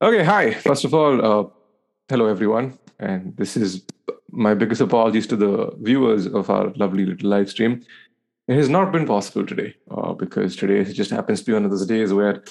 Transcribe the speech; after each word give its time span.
Okay, 0.00 0.24
hi. 0.24 0.52
First 0.52 0.84
of 0.84 0.94
all, 0.94 1.24
uh, 1.24 1.48
hello 2.08 2.26
everyone, 2.26 2.78
and 2.98 3.36
this 3.36 3.56
is 3.56 3.84
my 4.30 4.54
biggest 4.54 4.80
apologies 4.80 5.26
to 5.26 5.36
the 5.36 5.72
viewers 5.80 6.26
of 6.26 6.50
our 6.50 6.72
lovely 6.76 7.04
little 7.04 7.28
live 7.28 7.50
stream. 7.50 7.82
It 8.46 8.54
has 8.54 8.68
not 8.68 8.92
been 8.92 9.06
possible 9.06 9.44
today 9.44 9.74
uh, 9.90 10.12
because 10.12 10.56
today 10.56 10.78
it 10.80 10.92
just 10.92 11.10
happens 11.10 11.40
to 11.40 11.46
be 11.46 11.52
one 11.52 11.64
of 11.64 11.70
those 11.70 11.86
days 11.86 12.12
where 12.12 12.42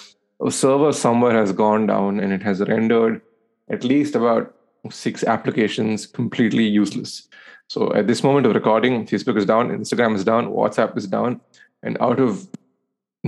a 0.45 0.51
server 0.51 0.91
somewhere 0.91 1.33
has 1.33 1.51
gone 1.51 1.87
down 1.87 2.19
and 2.19 2.33
it 2.33 2.43
has 2.43 2.59
rendered 2.61 3.21
at 3.69 3.83
least 3.83 4.15
about 4.15 4.53
six 4.91 5.23
applications 5.23 6.05
completely 6.05 6.65
useless. 6.65 7.27
So 7.67 7.93
at 7.93 8.07
this 8.07 8.23
moment 8.23 8.45
of 8.45 8.53
recording, 8.53 9.05
Facebook 9.05 9.37
is 9.37 9.45
down, 9.45 9.69
Instagram 9.69 10.15
is 10.15 10.23
down, 10.23 10.47
WhatsApp 10.47 10.97
is 10.97 11.07
down, 11.07 11.41
and 11.83 11.97
out 11.99 12.19
of 12.19 12.47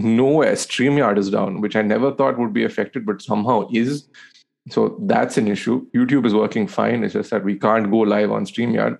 nowhere, 0.03 0.53
StreamYard 0.53 1.17
is 1.17 1.29
down, 1.29 1.61
which 1.61 1.75
I 1.75 1.81
never 1.81 2.13
thought 2.13 2.37
would 2.39 2.53
be 2.53 2.63
affected, 2.63 3.05
but 3.05 3.21
somehow 3.21 3.67
is. 3.71 4.07
So 4.69 4.97
that's 5.01 5.37
an 5.37 5.47
issue. 5.47 5.87
YouTube 5.95 6.25
is 6.25 6.33
working 6.33 6.67
fine. 6.67 7.03
It's 7.03 7.13
just 7.13 7.31
that 7.31 7.43
we 7.43 7.57
can't 7.57 7.89
go 7.89 7.99
live 7.99 8.31
on 8.31 8.45
StreamYard. 8.45 8.97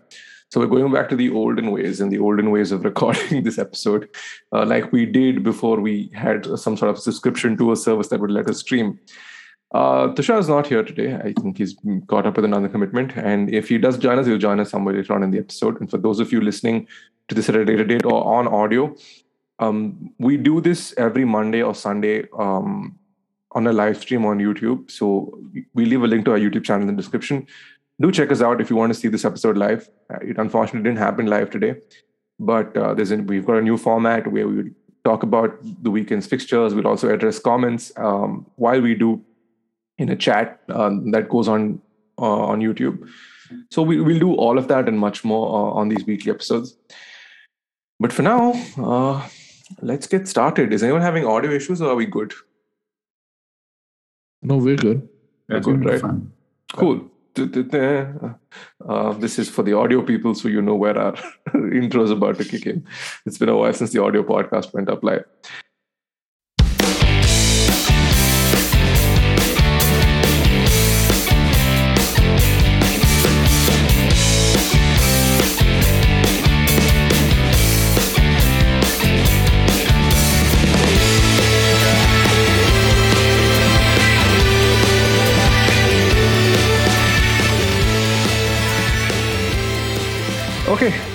So 0.52 0.60
we're 0.60 0.68
going 0.68 0.92
back 0.92 1.10
to 1.10 1.16
the 1.16 1.30
olden 1.30 1.70
ways 1.70 2.02
and 2.02 2.12
the 2.12 2.18
olden 2.18 2.50
ways 2.50 2.72
of 2.72 2.84
recording 2.92 3.44
this 3.44 3.60
episode, 3.60 4.10
uh, 4.52 4.66
like 4.66 4.92
we 4.92 5.06
did 5.06 5.44
before 5.44 5.80
we 5.80 6.10
had 6.16 6.46
some 6.58 6.76
sort 6.76 6.90
of 6.90 6.98
subscription 6.98 7.56
to 7.58 7.72
a 7.72 7.76
service 7.76 8.08
that 8.08 8.20
would 8.20 8.32
let 8.32 8.50
us 8.50 8.60
stream. 8.60 9.00
Uh, 9.72 10.08
Tushar 10.14 10.40
is 10.40 10.50
not 10.50 10.66
here 10.66 10.82
today. 10.82 11.14
I 11.14 11.34
think 11.34 11.60
he's 11.60 11.76
caught 12.08 12.26
up 12.26 12.36
with 12.36 12.46
another 12.46 12.68
commitment. 12.68 13.16
And 13.16 13.54
if 13.54 13.70
he 13.70 13.78
does 13.78 14.00
join 14.00 14.18
us, 14.18 14.26
he'll 14.26 14.40
join 14.40 14.60
us 14.60 14.72
somewhere 14.72 14.96
later 14.96 15.14
on 15.14 15.22
in 15.22 15.30
the 15.30 15.38
episode. 15.38 15.80
And 15.80 15.90
for 15.90 16.00
those 16.00 16.20
of 16.20 16.32
you 16.32 16.42
listening 16.42 16.88
to 17.28 17.36
this 17.36 17.50
at 17.50 17.56
a 17.56 17.60
later 17.60 17.86
date 17.86 18.04
or 18.04 18.26
on 18.26 18.48
audio, 18.48 18.96
um, 19.60 20.14
we 20.20 20.38
do 20.38 20.62
this 20.62 20.94
every 20.98 21.26
Monday 21.26 21.62
or 21.62 21.76
Sunday 21.76 22.28
um, 22.38 22.98
on 23.52 23.68
a 23.68 23.74
live 23.74 23.98
stream 24.00 24.26
on 24.26 24.40
YouTube. 24.40 24.90
So 24.90 25.40
we 25.74 25.86
leave 25.86 26.04
a 26.04 26.08
link 26.08 26.26
to 26.26 26.32
our 26.32 26.40
YouTube 26.40 26.64
channel 26.64 26.88
in 26.88 26.96
the 26.96 27.02
description. 27.02 27.46
Do 28.02 28.12
check 28.12 28.32
us 28.32 28.42
out 28.42 28.62
if 28.62 28.70
you 28.70 28.76
want 28.76 28.94
to 28.94 29.00
see 29.00 29.10
this 29.10 29.26
episode 29.26 29.58
live. 29.58 29.90
It 30.22 30.38
unfortunately 30.38 30.90
didn't 30.90 31.00
happen 31.00 31.26
live 31.28 31.50
today, 31.50 31.76
but 32.40 32.76
uh, 32.78 32.94
there's 32.94 33.12
a, 33.12 33.18
we've 33.18 33.46
got 33.46 33.58
a 33.58 33.62
new 33.62 33.78
format 33.78 34.32
where 34.32 34.48
we 34.48 34.72
talk 35.04 35.24
about 35.24 35.58
the 35.84 35.92
weekend's 35.92 36.26
fixtures. 36.26 36.74
We'll 36.74 36.88
also 36.88 37.14
address 37.14 37.40
comments 37.40 37.92
um, 37.98 38.46
while 38.56 38.82
we 38.82 38.96
do 38.96 39.22
in 39.98 40.10
a 40.10 40.16
chat 40.16 40.62
um, 40.70 41.12
that 41.12 41.28
goes 41.28 41.50
on 41.50 41.82
uh, 42.18 42.46
on 42.52 42.60
YouTube. 42.60 43.10
So 43.72 43.82
we, 43.82 44.00
will 44.00 44.20
do 44.20 44.34
all 44.36 44.58
of 44.58 44.68
that 44.68 44.88
and 44.88 45.00
much 45.00 45.24
more 45.24 45.48
uh, 45.48 45.72
on 45.72 45.90
these 45.90 46.06
weekly 46.06 46.32
episodes. 46.32 46.78
But 48.00 48.14
for 48.14 48.22
now, 48.22 48.54
uh, 48.78 49.28
let's 49.82 50.08
get 50.08 50.28
started. 50.28 50.74
Is 50.74 50.84
anyone 50.84 51.02
having 51.02 51.26
audio 51.26 51.52
issues 51.52 51.82
or 51.82 51.92
are 51.92 51.96
we 51.96 52.06
good? 52.06 52.34
No, 54.42 54.58
we're 54.58 54.76
good. 54.76 55.08
We're 55.48 55.60
good, 55.60 55.86
right? 55.86 56.02
Fine. 56.02 56.32
Cool. 56.74 57.10
Uh, 58.88 59.14
this 59.14 59.40
is 59.40 59.50
for 59.50 59.64
the 59.64 59.74
audio 59.74 60.02
people, 60.02 60.36
so 60.36 60.48
you 60.48 60.62
know 60.62 60.76
where 60.76 60.98
our 60.98 61.16
intro 61.72 62.04
is 62.04 62.12
about 62.12 62.38
to 62.38 62.46
kick 62.46 62.66
in. 62.66 62.86
It's 63.26 63.38
been 63.38 63.50
a 63.50 63.58
while 63.58 63.74
since 63.74 63.92
the 63.92 64.02
audio 64.02 64.24
podcast 64.24 64.74
went 64.74 64.90
up 64.90 65.04
live. 65.04 65.24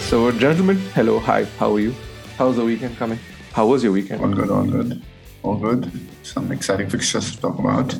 So 0.05 0.30
gentlemen, 0.33 0.77
hello, 0.94 1.19
hi, 1.19 1.45
how 1.58 1.74
are 1.74 1.80
you? 1.80 1.95
How's 2.36 2.56
the 2.56 2.64
weekend 2.64 2.96
coming? 2.98 3.18
How 3.52 3.67
was 3.67 3.83
your 3.83 3.92
weekend? 3.92 4.20
All 4.20 4.29
good, 4.29 4.51
all 4.51 4.64
good, 4.64 5.02
all 5.42 5.56
good. 5.56 5.90
Some 6.23 6.52
exciting 6.52 6.90
fixtures 6.90 7.34
to 7.34 7.40
talk 7.40 7.58
about, 7.58 7.95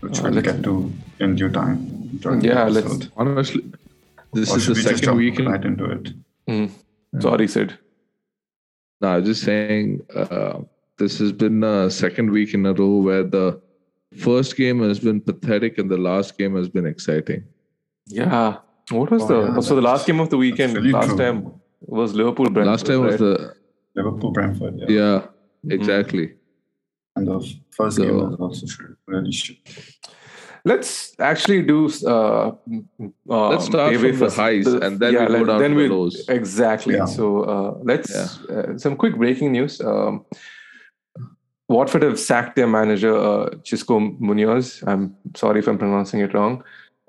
which 0.00 0.20
uh, 0.20 0.30
we'll 0.30 0.40
get 0.40 0.62
to 0.64 0.90
in 1.20 1.36
due 1.36 1.50
time. 1.50 2.18
Yeah, 2.40 2.64
let's. 2.64 3.08
Honestly, 3.16 3.62
this 4.32 4.50
or 4.50 4.56
is 4.56 4.66
the 4.66 4.74
second 4.74 5.16
weekend. 5.16 5.48
Right 5.48 5.64
into 5.64 5.84
it. 5.84 6.12
Mm. 6.48 6.70
Sorry, 7.20 7.46
Sid. 7.46 7.78
No, 9.02 9.08
I 9.08 9.18
was 9.18 9.26
just 9.26 9.42
saying. 9.42 10.00
Uh, 10.14 10.60
this 10.98 11.18
has 11.18 11.32
been 11.32 11.60
the 11.60 11.90
second 11.90 12.30
week 12.30 12.54
in 12.54 12.64
a 12.64 12.72
row 12.72 12.96
where 12.96 13.24
the 13.24 13.60
first 14.16 14.56
game 14.56 14.80
has 14.80 14.98
been 14.98 15.20
pathetic 15.20 15.78
and 15.78 15.90
the 15.90 15.98
last 15.98 16.38
game 16.38 16.56
has 16.56 16.68
been 16.68 16.86
exciting. 16.86 17.44
Yeah, 18.06 18.58
what 18.90 19.10
was 19.10 19.22
oh, 19.22 19.26
the 19.26 19.52
yeah, 19.54 19.60
so 19.60 19.74
the 19.74 19.82
last 19.82 20.06
game 20.06 20.20
of 20.20 20.30
the 20.30 20.36
weekend 20.36 20.74
really 20.74 20.92
last 20.92 21.08
true. 21.08 21.16
time 21.16 21.52
was 21.80 22.14
Liverpool 22.14 22.46
Brentford. 22.46 22.66
Last 22.66 22.86
time 22.86 23.00
was 23.00 23.18
the 23.18 23.54
Liverpool 23.94 24.30
Brentford. 24.30 24.78
Yeah, 24.78 24.86
yeah 24.88 25.18
mm-hmm. 25.18 25.72
exactly. 25.72 26.34
And 27.16 27.28
the 27.28 27.54
first 27.70 27.96
so, 27.96 28.04
game 28.04 28.16
was 28.16 28.34
also 28.40 28.66
really 29.06 29.32
shit. 29.32 29.58
Let's 30.64 31.18
actually 31.18 31.62
do. 31.62 31.90
Uh, 32.06 32.54
uh, 33.28 33.48
let's 33.48 33.66
start 33.66 33.96
from 33.96 34.18
the 34.18 34.30
highs 34.30 34.64
the, 34.64 34.80
and 34.80 35.00
then 35.00 35.14
yeah, 35.14 35.26
we 35.26 35.38
go 35.38 35.44
down 35.44 35.60
then 35.60 35.74
to 35.74 35.88
the 35.88 35.94
lows. 35.94 36.28
Exactly. 36.28 36.94
Yeah. 36.94 37.06
So 37.06 37.42
uh, 37.42 37.78
let's 37.82 38.10
yeah. 38.10 38.56
uh, 38.56 38.78
some 38.78 38.96
quick 38.96 39.16
breaking 39.16 39.52
news. 39.52 39.80
Um, 39.80 40.24
Watford 41.68 42.02
have 42.02 42.20
sacked 42.20 42.56
their 42.56 42.68
manager 42.68 43.16
uh, 43.16 43.50
Xisco 43.64 44.18
Munoz. 44.20 44.84
I'm 44.86 45.16
sorry 45.34 45.60
if 45.60 45.66
I'm 45.66 45.78
pronouncing 45.78 46.20
it 46.20 46.32
wrong. 46.34 46.62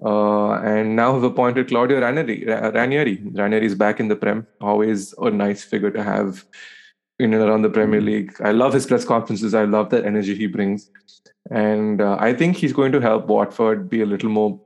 Uh, 0.03 0.55
and 0.61 0.95
now 0.95 1.13
have 1.13 1.23
appointed 1.23 1.69
Claudio 1.69 2.01
Ranieri. 2.01 2.45
Ranieri. 2.45 3.21
Ranieri 3.33 3.65
is 3.65 3.75
back 3.75 3.99
in 3.99 4.09
the 4.09 4.15
Prem. 4.15 4.45
Always 4.59 5.13
a 5.13 5.29
nice 5.29 5.63
figure 5.63 5.91
to 5.91 6.03
have 6.03 6.45
in 7.19 7.33
and 7.33 7.43
around 7.43 7.61
the 7.61 7.69
Premier 7.69 7.99
mm-hmm. 7.99 8.07
League. 8.07 8.35
I 8.41 8.51
love 8.51 8.73
his 8.73 8.85
press 8.85 9.05
conferences. 9.05 9.53
I 9.53 9.63
love 9.63 9.89
that 9.91 10.05
energy 10.05 10.35
he 10.35 10.47
brings. 10.47 10.89
And 11.51 12.01
uh, 12.01 12.17
I 12.19 12.33
think 12.33 12.57
he's 12.57 12.73
going 12.73 12.91
to 12.91 12.99
help 12.99 13.27
Watford 13.27 13.89
be 13.89 14.01
a 14.01 14.05
little 14.05 14.29
more 14.29 14.59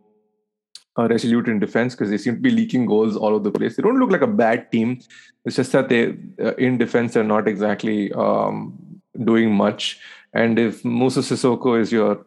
uh, 0.98 1.08
resolute 1.08 1.48
in 1.48 1.60
defense 1.60 1.94
because 1.94 2.10
they 2.10 2.18
seem 2.18 2.36
to 2.36 2.42
be 2.42 2.50
leaking 2.50 2.86
goals 2.86 3.16
all 3.16 3.36
over 3.36 3.44
the 3.44 3.52
place. 3.52 3.76
They 3.76 3.84
don't 3.84 4.00
look 4.00 4.12
like 4.12 4.22
a 4.22 4.28
bad 4.28 4.72
team. 4.72 5.00
It's 5.46 5.56
just 5.56 5.72
that 5.74 5.90
they, 5.90 6.16
uh, 6.42 6.56
in 6.56 6.78
defense, 6.78 7.16
are 7.16 7.24
not 7.24 7.48
exactly 7.48 8.12
um, 8.14 9.00
doing 9.24 9.54
much. 9.54 10.00
And 10.34 10.58
if 10.58 10.84
Moussa 10.84 11.20
Sissoko 11.20 11.80
is 11.80 11.92
your 11.92 12.26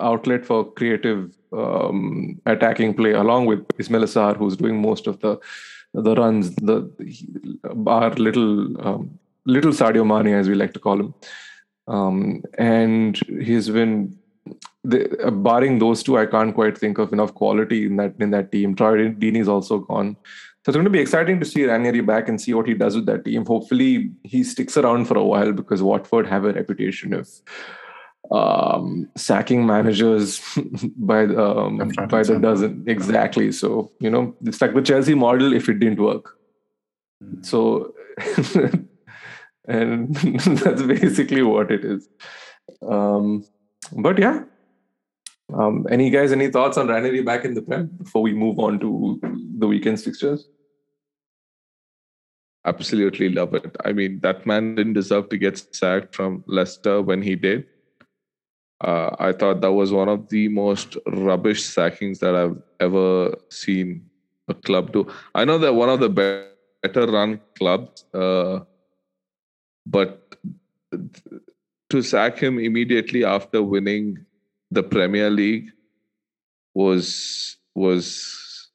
outlet 0.00 0.44
for 0.44 0.70
creative 0.72 1.36
um, 1.52 2.40
attacking 2.46 2.94
play, 2.94 3.12
along 3.12 3.46
with 3.46 3.64
Ismail 3.78 4.02
Sarr, 4.02 4.36
who's 4.36 4.56
doing 4.56 4.80
most 4.80 5.06
of 5.06 5.20
the 5.20 5.38
the 5.94 6.14
runs, 6.14 6.54
the 6.56 6.90
our 7.86 8.10
little 8.10 8.86
um, 8.86 9.18
little 9.46 9.72
Sadio 9.72 10.06
Mane, 10.06 10.34
as 10.34 10.48
we 10.48 10.54
like 10.54 10.74
to 10.74 10.80
call 10.80 11.00
him, 11.00 11.14
um, 11.86 12.42
and 12.58 13.18
he's 13.42 13.68
been. 13.70 14.16
The, 14.84 15.26
uh, 15.26 15.30
barring 15.30 15.80
those 15.80 16.02
two, 16.02 16.16
I 16.16 16.24
can't 16.24 16.54
quite 16.54 16.78
think 16.78 16.96
of 16.96 17.12
enough 17.12 17.34
quality 17.34 17.84
in 17.84 17.96
that 17.96 18.14
in 18.18 18.30
that 18.30 18.50
team. 18.50 18.74
Troy 18.74 19.10
Deeney's 19.10 19.48
also 19.48 19.80
gone. 19.80 20.16
So 20.64 20.70
it's 20.70 20.76
going 20.76 20.84
to 20.84 20.90
be 20.90 21.00
exciting 21.00 21.40
to 21.40 21.46
see 21.46 21.64
Ranieri 21.64 22.00
back 22.00 22.28
and 22.28 22.40
see 22.40 22.52
what 22.52 22.66
he 22.66 22.74
does 22.74 22.94
with 22.94 23.06
that 23.06 23.24
team. 23.24 23.44
Hopefully, 23.46 24.12
he 24.22 24.42
sticks 24.44 24.76
around 24.76 25.06
for 25.06 25.16
a 25.16 25.24
while 25.24 25.52
because 25.52 25.82
Watford 25.82 26.26
have 26.26 26.44
a 26.44 26.52
reputation 26.52 27.12
of 27.14 27.28
um, 28.30 29.08
sacking 29.16 29.66
managers 29.66 30.40
by 30.96 31.26
the 31.26 31.44
um, 31.44 31.78
by 32.08 32.22
the 32.22 32.38
dozen 32.38 32.84
exactly. 32.86 33.52
So 33.52 33.92
you 34.00 34.10
know, 34.10 34.34
it's 34.44 34.60
like 34.60 34.74
the 34.74 34.82
Chelsea 34.82 35.14
model 35.14 35.52
if 35.52 35.68
it 35.68 35.78
didn't 35.78 36.00
work. 36.00 36.36
Mm. 37.22 37.44
So, 37.44 37.94
and 39.68 40.14
that's 40.62 40.82
basically 40.82 41.42
what 41.42 41.70
it 41.70 41.84
is. 41.84 42.08
Um, 42.86 43.44
but 43.92 44.18
yeah, 44.18 44.42
um, 45.54 45.86
any 45.90 46.10
guys, 46.10 46.32
any 46.32 46.50
thoughts 46.50 46.76
on 46.76 46.88
Ranieri 46.88 47.22
back 47.22 47.44
in 47.44 47.54
the 47.54 47.62
Prem 47.62 47.86
before 47.86 48.22
we 48.22 48.34
move 48.34 48.58
on 48.58 48.78
to 48.80 49.18
the 49.58 49.66
weekend's 49.66 50.04
fixtures? 50.04 50.48
Absolutely 52.66 53.30
love 53.30 53.54
it. 53.54 53.74
I 53.84 53.92
mean, 53.92 54.20
that 54.20 54.44
man 54.44 54.74
didn't 54.74 54.92
deserve 54.92 55.30
to 55.30 55.38
get 55.38 55.74
sacked 55.74 56.14
from 56.14 56.44
Leicester 56.46 57.00
when 57.00 57.22
he 57.22 57.34
did. 57.34 57.64
Uh, 58.80 59.10
I 59.18 59.32
thought 59.32 59.60
that 59.60 59.72
was 59.72 59.92
one 59.92 60.08
of 60.08 60.28
the 60.28 60.48
most 60.48 60.96
rubbish 61.06 61.64
sackings 61.64 62.20
that 62.20 62.34
I've 62.34 62.62
ever 62.78 63.36
seen 63.48 64.08
a 64.46 64.54
club 64.54 64.92
do. 64.92 65.06
I 65.34 65.44
know 65.44 65.58
they're 65.58 65.72
one 65.72 65.88
of 65.88 66.00
the 66.00 66.08
better 66.08 67.06
run 67.06 67.40
clubs, 67.56 68.04
uh, 68.14 68.60
but 69.84 70.36
to 71.90 72.02
sack 72.02 72.38
him 72.38 72.58
immediately 72.58 73.24
after 73.24 73.62
winning 73.62 74.24
the 74.70 74.82
Premier 74.82 75.30
League 75.30 75.70
was 76.74 77.56
was 77.74 78.70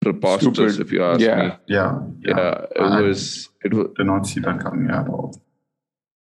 preposterous, 0.00 0.74
Stupid. 0.74 0.86
if 0.86 0.92
you 0.92 1.04
ask 1.04 1.20
yeah. 1.20 1.36
me. 1.36 1.52
Yeah, 1.66 1.98
yeah, 2.20 2.36
yeah. 2.36 2.66
It 2.76 2.80
I 2.80 3.00
was. 3.00 3.48
It 3.64 3.74
was. 3.74 3.86
Did 3.96 4.06
not 4.06 4.26
see 4.26 4.40
that 4.40 4.60
coming 4.60 4.90
at 4.90 5.08
all. 5.08 5.40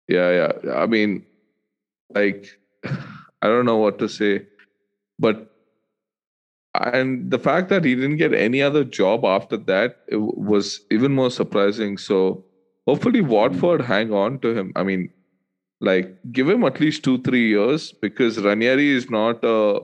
Yeah, 0.09 0.31
yeah. 0.65 0.73
I 0.75 0.87
mean, 0.87 1.27
like 2.15 2.59
I 3.43 3.49
don't 3.49 3.67
know 3.67 3.77
what 3.77 3.99
to 4.01 4.09
say. 4.09 4.47
But 5.19 5.53
and 6.75 7.31
the 7.31 7.39
fact 7.39 7.69
that 7.71 7.85
he 7.85 7.95
didn't 7.95 8.17
get 8.17 8.33
any 8.35 8.63
other 8.63 8.85
job 8.85 9.25
after 9.25 9.57
that 9.57 9.97
was 10.13 10.81
even 10.91 11.15
more 11.15 11.31
surprising. 11.31 11.99
So 11.99 12.45
hopefully 12.87 13.21
Watford 13.21 13.81
hang 13.81 14.13
on 14.13 14.39
to 14.41 14.57
him. 14.57 14.73
I 14.77 14.83
mean, 14.83 15.11
like 15.81 16.17
give 16.33 16.49
him 16.49 16.65
at 16.65 16.81
least 16.81 17.05
two 17.05 17.23
three 17.23 17.49
years 17.49 17.93
because 17.93 18.39
Ranieri 18.39 18.91
is 18.91 19.11
not 19.11 19.41
a 19.43 19.81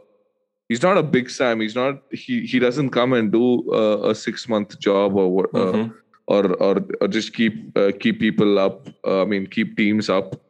he's 0.69 0.83
not 0.83 0.99
a 0.99 1.03
big 1.03 1.31
Sam. 1.31 1.61
He's 1.61 1.75
not 1.75 2.03
he 2.11 2.47
he 2.47 2.59
doesn't 2.59 2.91
come 2.91 3.13
and 3.13 3.33
do 3.33 3.71
a, 3.73 4.11
a 4.11 4.15
six 4.15 4.49
month 4.49 4.79
job 4.79 5.17
or 5.17 5.49
uh, 5.55 5.73
mm-hmm. 5.73 5.93
or, 6.27 6.53
or 6.55 6.85
or 7.01 7.09
just 7.09 7.35
keep 7.35 7.77
uh, 7.79 7.93
keep 7.99 8.21
people 8.21 8.59
up. 8.59 8.89
Uh, 9.07 9.23
I 9.23 9.25
mean, 9.25 9.47
keep 9.47 9.77
teams 9.77 10.11
up. 10.11 10.41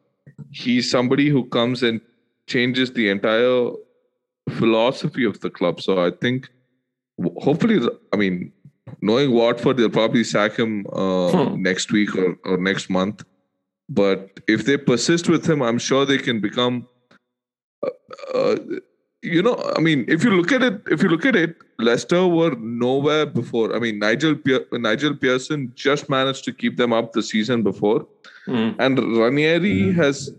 He's 0.50 0.90
somebody 0.90 1.28
who 1.28 1.44
comes 1.44 1.82
and 1.82 2.00
changes 2.46 2.92
the 2.92 3.08
entire 3.08 3.70
philosophy 4.50 5.24
of 5.24 5.40
the 5.40 5.50
club. 5.50 5.80
So 5.80 6.04
I 6.04 6.10
think 6.10 6.48
hopefully, 7.38 7.80
I 8.12 8.16
mean, 8.16 8.52
knowing 9.00 9.32
Watford, 9.32 9.76
they'll 9.76 9.90
probably 9.90 10.24
sack 10.24 10.56
him 10.56 10.86
uh, 10.92 11.30
hmm. 11.30 11.62
next 11.62 11.92
week 11.92 12.14
or, 12.16 12.36
or 12.44 12.56
next 12.56 12.90
month. 12.90 13.24
But 13.88 14.40
if 14.48 14.64
they 14.64 14.76
persist 14.76 15.28
with 15.28 15.48
him, 15.48 15.62
I'm 15.62 15.78
sure 15.78 16.06
they 16.06 16.18
can 16.18 16.40
become. 16.40 16.88
Uh, 17.82 17.90
uh, 18.34 18.56
you 19.22 19.42
know, 19.42 19.56
I 19.76 19.80
mean, 19.80 20.04
if 20.06 20.22
you 20.22 20.30
look 20.30 20.52
at 20.52 20.62
it, 20.62 20.82
if 20.86 21.02
you 21.02 21.08
look 21.08 21.24
at 21.24 21.34
it, 21.34 21.56
Leicester 21.78 22.26
were 22.26 22.54
nowhere 22.56 23.24
before. 23.26 23.74
I 23.74 23.78
mean, 23.78 23.98
Nigel 23.98 24.36
Nigel 24.72 25.14
Pearson 25.16 25.72
just 25.74 26.10
managed 26.10 26.44
to 26.44 26.52
keep 26.52 26.76
them 26.76 26.92
up 26.92 27.12
the 27.12 27.22
season 27.22 27.62
before, 27.62 28.06
mm. 28.46 28.76
and 28.78 28.98
Ranieri 29.18 29.80
mm. 29.82 29.94
has 29.94 30.30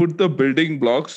put 0.00 0.18
the 0.18 0.28
building 0.42 0.78
blocks, 0.78 1.16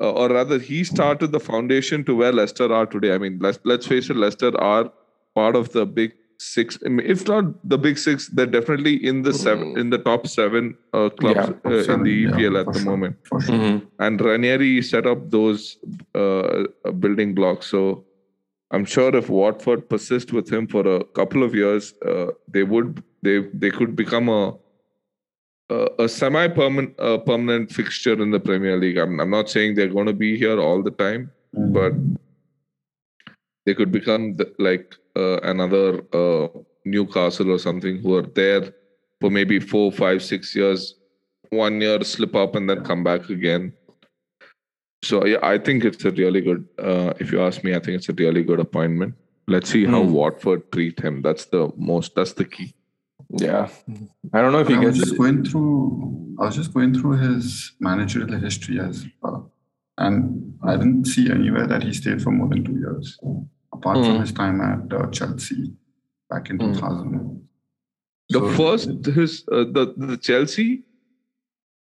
uh, 0.00 0.12
or 0.12 0.28
rather, 0.28 0.58
he 0.58 0.84
started 0.84 1.32
the 1.32 1.40
foundation 1.40 2.04
to 2.04 2.14
where 2.14 2.32
Leicester 2.32 2.72
are 2.72 2.86
today. 2.86 3.12
I 3.14 3.18
mean, 3.18 3.38
let's 3.40 3.58
let's 3.64 3.86
face 3.86 4.10
it, 4.10 4.16
Leicester 4.16 4.52
are 4.60 4.90
part 5.34 5.56
of 5.60 5.72
the 5.72 5.84
big 5.86 6.14
six. 6.38 6.78
I 6.84 6.88
mean, 6.88 7.06
if 7.14 7.26
not 7.28 7.44
the 7.68 7.78
big 7.86 7.98
six, 7.98 8.28
they're 8.28 8.52
definitely 8.58 8.94
in 9.12 9.22
the 9.22 9.32
seven, 9.32 9.74
mm. 9.74 9.80
in 9.84 9.90
the 9.90 9.98
top 9.98 10.26
seven 10.26 10.76
uh, 10.92 11.08
clubs 11.22 11.52
yeah, 11.64 11.70
uh, 11.70 11.82
seven, 11.82 12.00
in 12.00 12.04
the 12.04 12.24
EPL 12.26 12.54
yeah, 12.54 12.60
at 12.60 12.72
the 12.72 12.78
sure, 12.80 12.90
moment. 12.90 13.16
Sure. 13.24 13.40
Mm-hmm. 13.40 13.86
And 13.98 14.20
Ranieri 14.20 14.82
set 14.82 15.06
up 15.06 15.30
those 15.30 15.78
uh, 16.14 16.64
building 17.06 17.34
blocks. 17.34 17.66
So 17.66 18.04
I'm 18.70 18.84
sure 18.84 19.14
if 19.16 19.28
Watford 19.28 19.88
persist 19.88 20.32
with 20.32 20.52
him 20.52 20.66
for 20.66 20.86
a 20.96 21.04
couple 21.04 21.42
of 21.42 21.54
years, 21.54 21.94
uh, 22.06 22.26
they 22.46 22.62
would 22.62 23.02
they 23.22 23.38
they 23.52 23.70
could 23.70 23.96
become 23.96 24.28
a 24.28 24.54
a, 25.70 25.88
a 25.98 26.08
semi-permanent 26.08 26.98
uh, 26.98 27.18
permanent 27.18 27.72
fixture 27.72 28.20
in 28.22 28.30
the 28.30 28.40
Premier 28.40 28.76
League. 28.78 28.96
I'm, 28.96 29.20
I'm 29.20 29.30
not 29.30 29.50
saying 29.50 29.74
they're 29.74 29.88
going 29.88 30.06
to 30.06 30.12
be 30.12 30.38
here 30.38 30.60
all 30.60 30.82
the 30.82 30.90
time, 30.90 31.30
mm. 31.56 31.72
but 31.72 31.92
they 33.66 33.74
could 33.74 33.92
become 33.92 34.36
the, 34.36 34.52
like 34.58 34.96
uh, 35.16 35.40
another 35.40 36.02
uh, 36.14 36.48
Newcastle 36.84 37.50
or 37.50 37.58
something 37.58 37.98
who 37.98 38.14
are 38.14 38.22
there 38.22 38.72
for 39.20 39.30
maybe 39.30 39.60
four, 39.60 39.92
five, 39.92 40.22
six 40.22 40.54
years, 40.54 40.94
one 41.50 41.80
year 41.80 42.02
slip 42.02 42.34
up 42.34 42.54
and 42.54 42.68
then 42.68 42.84
come 42.84 43.04
back 43.04 43.28
again. 43.28 43.72
So 45.02 45.24
yeah, 45.26 45.38
I 45.42 45.58
think 45.58 45.84
it's 45.84 46.04
a 46.04 46.10
really 46.10 46.40
good. 46.40 46.66
Uh, 46.78 47.12
if 47.20 47.30
you 47.30 47.42
ask 47.42 47.62
me, 47.62 47.74
I 47.74 47.78
think 47.78 47.96
it's 47.96 48.08
a 48.08 48.14
really 48.14 48.42
good 48.42 48.58
appointment. 48.58 49.14
Let's 49.46 49.70
see 49.70 49.84
how 49.84 50.02
mm. 50.02 50.10
Watford 50.10 50.70
treat 50.72 50.98
him. 51.00 51.22
That's 51.22 51.46
the 51.46 51.70
most. 51.76 52.14
That's 52.14 52.32
the 52.32 52.44
key. 52.44 52.74
Yeah, 53.30 53.68
I 54.32 54.40
don't 54.40 54.52
know 54.52 54.60
if 54.60 54.68
he 54.68 54.74
I 54.74 54.80
gets. 54.80 54.98
was 54.98 55.08
just 55.08 55.18
going 55.18 55.44
through. 55.44 56.36
I 56.40 56.46
was 56.46 56.56
just 56.56 56.72
going 56.72 56.94
through 56.94 57.18
his 57.18 57.72
managerial 57.78 58.38
history 58.38 58.80
as 58.80 59.04
well, 59.20 59.52
and 59.98 60.58
I 60.64 60.76
didn't 60.76 61.06
see 61.06 61.30
anywhere 61.30 61.66
that 61.66 61.82
he 61.82 61.92
stayed 61.92 62.22
for 62.22 62.30
more 62.30 62.48
than 62.48 62.64
two 62.64 62.78
years 62.78 63.18
apart 63.72 63.98
mm. 63.98 64.06
from 64.06 64.14
hmm. 64.14 64.20
his 64.20 64.32
time 64.32 64.60
at 64.60 64.92
uh, 64.92 65.06
Chelsea 65.10 65.72
back 66.30 66.50
in 66.50 66.58
mm. 66.58 66.74
2000. 66.74 67.48
The 68.30 68.38
so, 68.40 68.52
first, 68.52 69.06
his 69.06 69.44
uh, 69.52 69.64
the 69.72 69.94
the 69.96 70.16
Chelsea, 70.16 70.84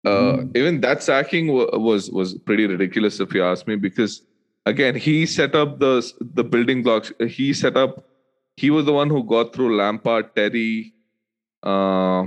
uh, 0.05 0.09
mm. 0.09 0.57
even 0.57 0.81
that 0.81 1.03
sacking 1.03 1.47
w- 1.47 1.69
was 1.73 2.11
was 2.11 2.35
pretty 2.39 2.65
ridiculous 2.67 3.19
if 3.19 3.33
you 3.33 3.43
ask 3.43 3.67
me 3.67 3.75
because 3.75 4.21
again 4.65 4.95
he 4.95 5.25
set 5.25 5.55
up 5.55 5.79
the 5.79 6.11
the 6.21 6.43
building 6.43 6.83
blocks. 6.83 7.11
He 7.27 7.53
set 7.53 7.77
up. 7.77 8.05
He 8.57 8.69
was 8.69 8.85
the 8.85 8.93
one 8.93 9.09
who 9.09 9.23
got 9.23 9.53
through 9.53 9.75
Lampard, 9.75 10.35
Terry. 10.35 10.94
Uh, 11.65 12.25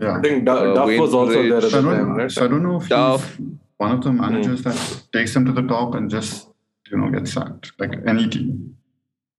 yeah. 0.00 0.18
I 0.18 0.20
think 0.22 0.44
Duff, 0.44 0.58
uh, 0.58 0.74
Duff 0.74 1.00
was 1.00 1.14
also 1.14 1.42
Rich. 1.42 1.48
there 1.48 1.56
at 1.58 1.62
the 1.62 1.82
time, 1.82 2.14
right? 2.14 2.30
So 2.30 2.44
I 2.44 2.48
don't 2.48 2.62
know 2.62 2.80
if 2.80 2.88
Duff. 2.88 3.38
one 3.78 3.92
of 3.92 4.04
the 4.04 4.12
managers 4.12 4.62
mm. 4.62 4.64
that 4.64 5.02
takes 5.12 5.34
him 5.34 5.44
to 5.46 5.52
the 5.52 5.62
top 5.62 5.94
and 5.94 6.08
just 6.10 6.48
you 6.90 6.98
know 6.98 7.10
gets 7.10 7.32
sacked 7.32 7.72
like 7.78 7.94
any 8.06 8.28
team. 8.28 8.76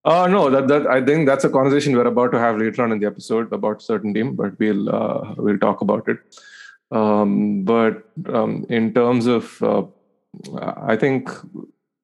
Uh, 0.05 0.27
no, 0.27 0.49
that, 0.49 0.67
that 0.67 0.87
I 0.87 1.03
think 1.03 1.27
that's 1.27 1.43
a 1.43 1.49
conversation 1.49 1.95
we're 1.95 2.07
about 2.07 2.31
to 2.31 2.39
have 2.39 2.57
later 2.57 2.83
on 2.83 2.91
in 2.91 2.99
the 2.99 3.05
episode 3.05 3.51
about 3.51 3.81
certain 3.81 4.13
team, 4.13 4.35
but 4.35 4.57
we'll 4.59 4.93
uh, 4.93 5.33
we'll 5.37 5.59
talk 5.59 5.81
about 5.81 6.07
it. 6.07 6.19
Um, 6.91 7.63
but 7.63 8.09
um, 8.33 8.65
in 8.69 8.93
terms 8.93 9.27
of, 9.27 9.61
uh, 9.61 9.83
I 10.61 10.95
think 10.95 11.29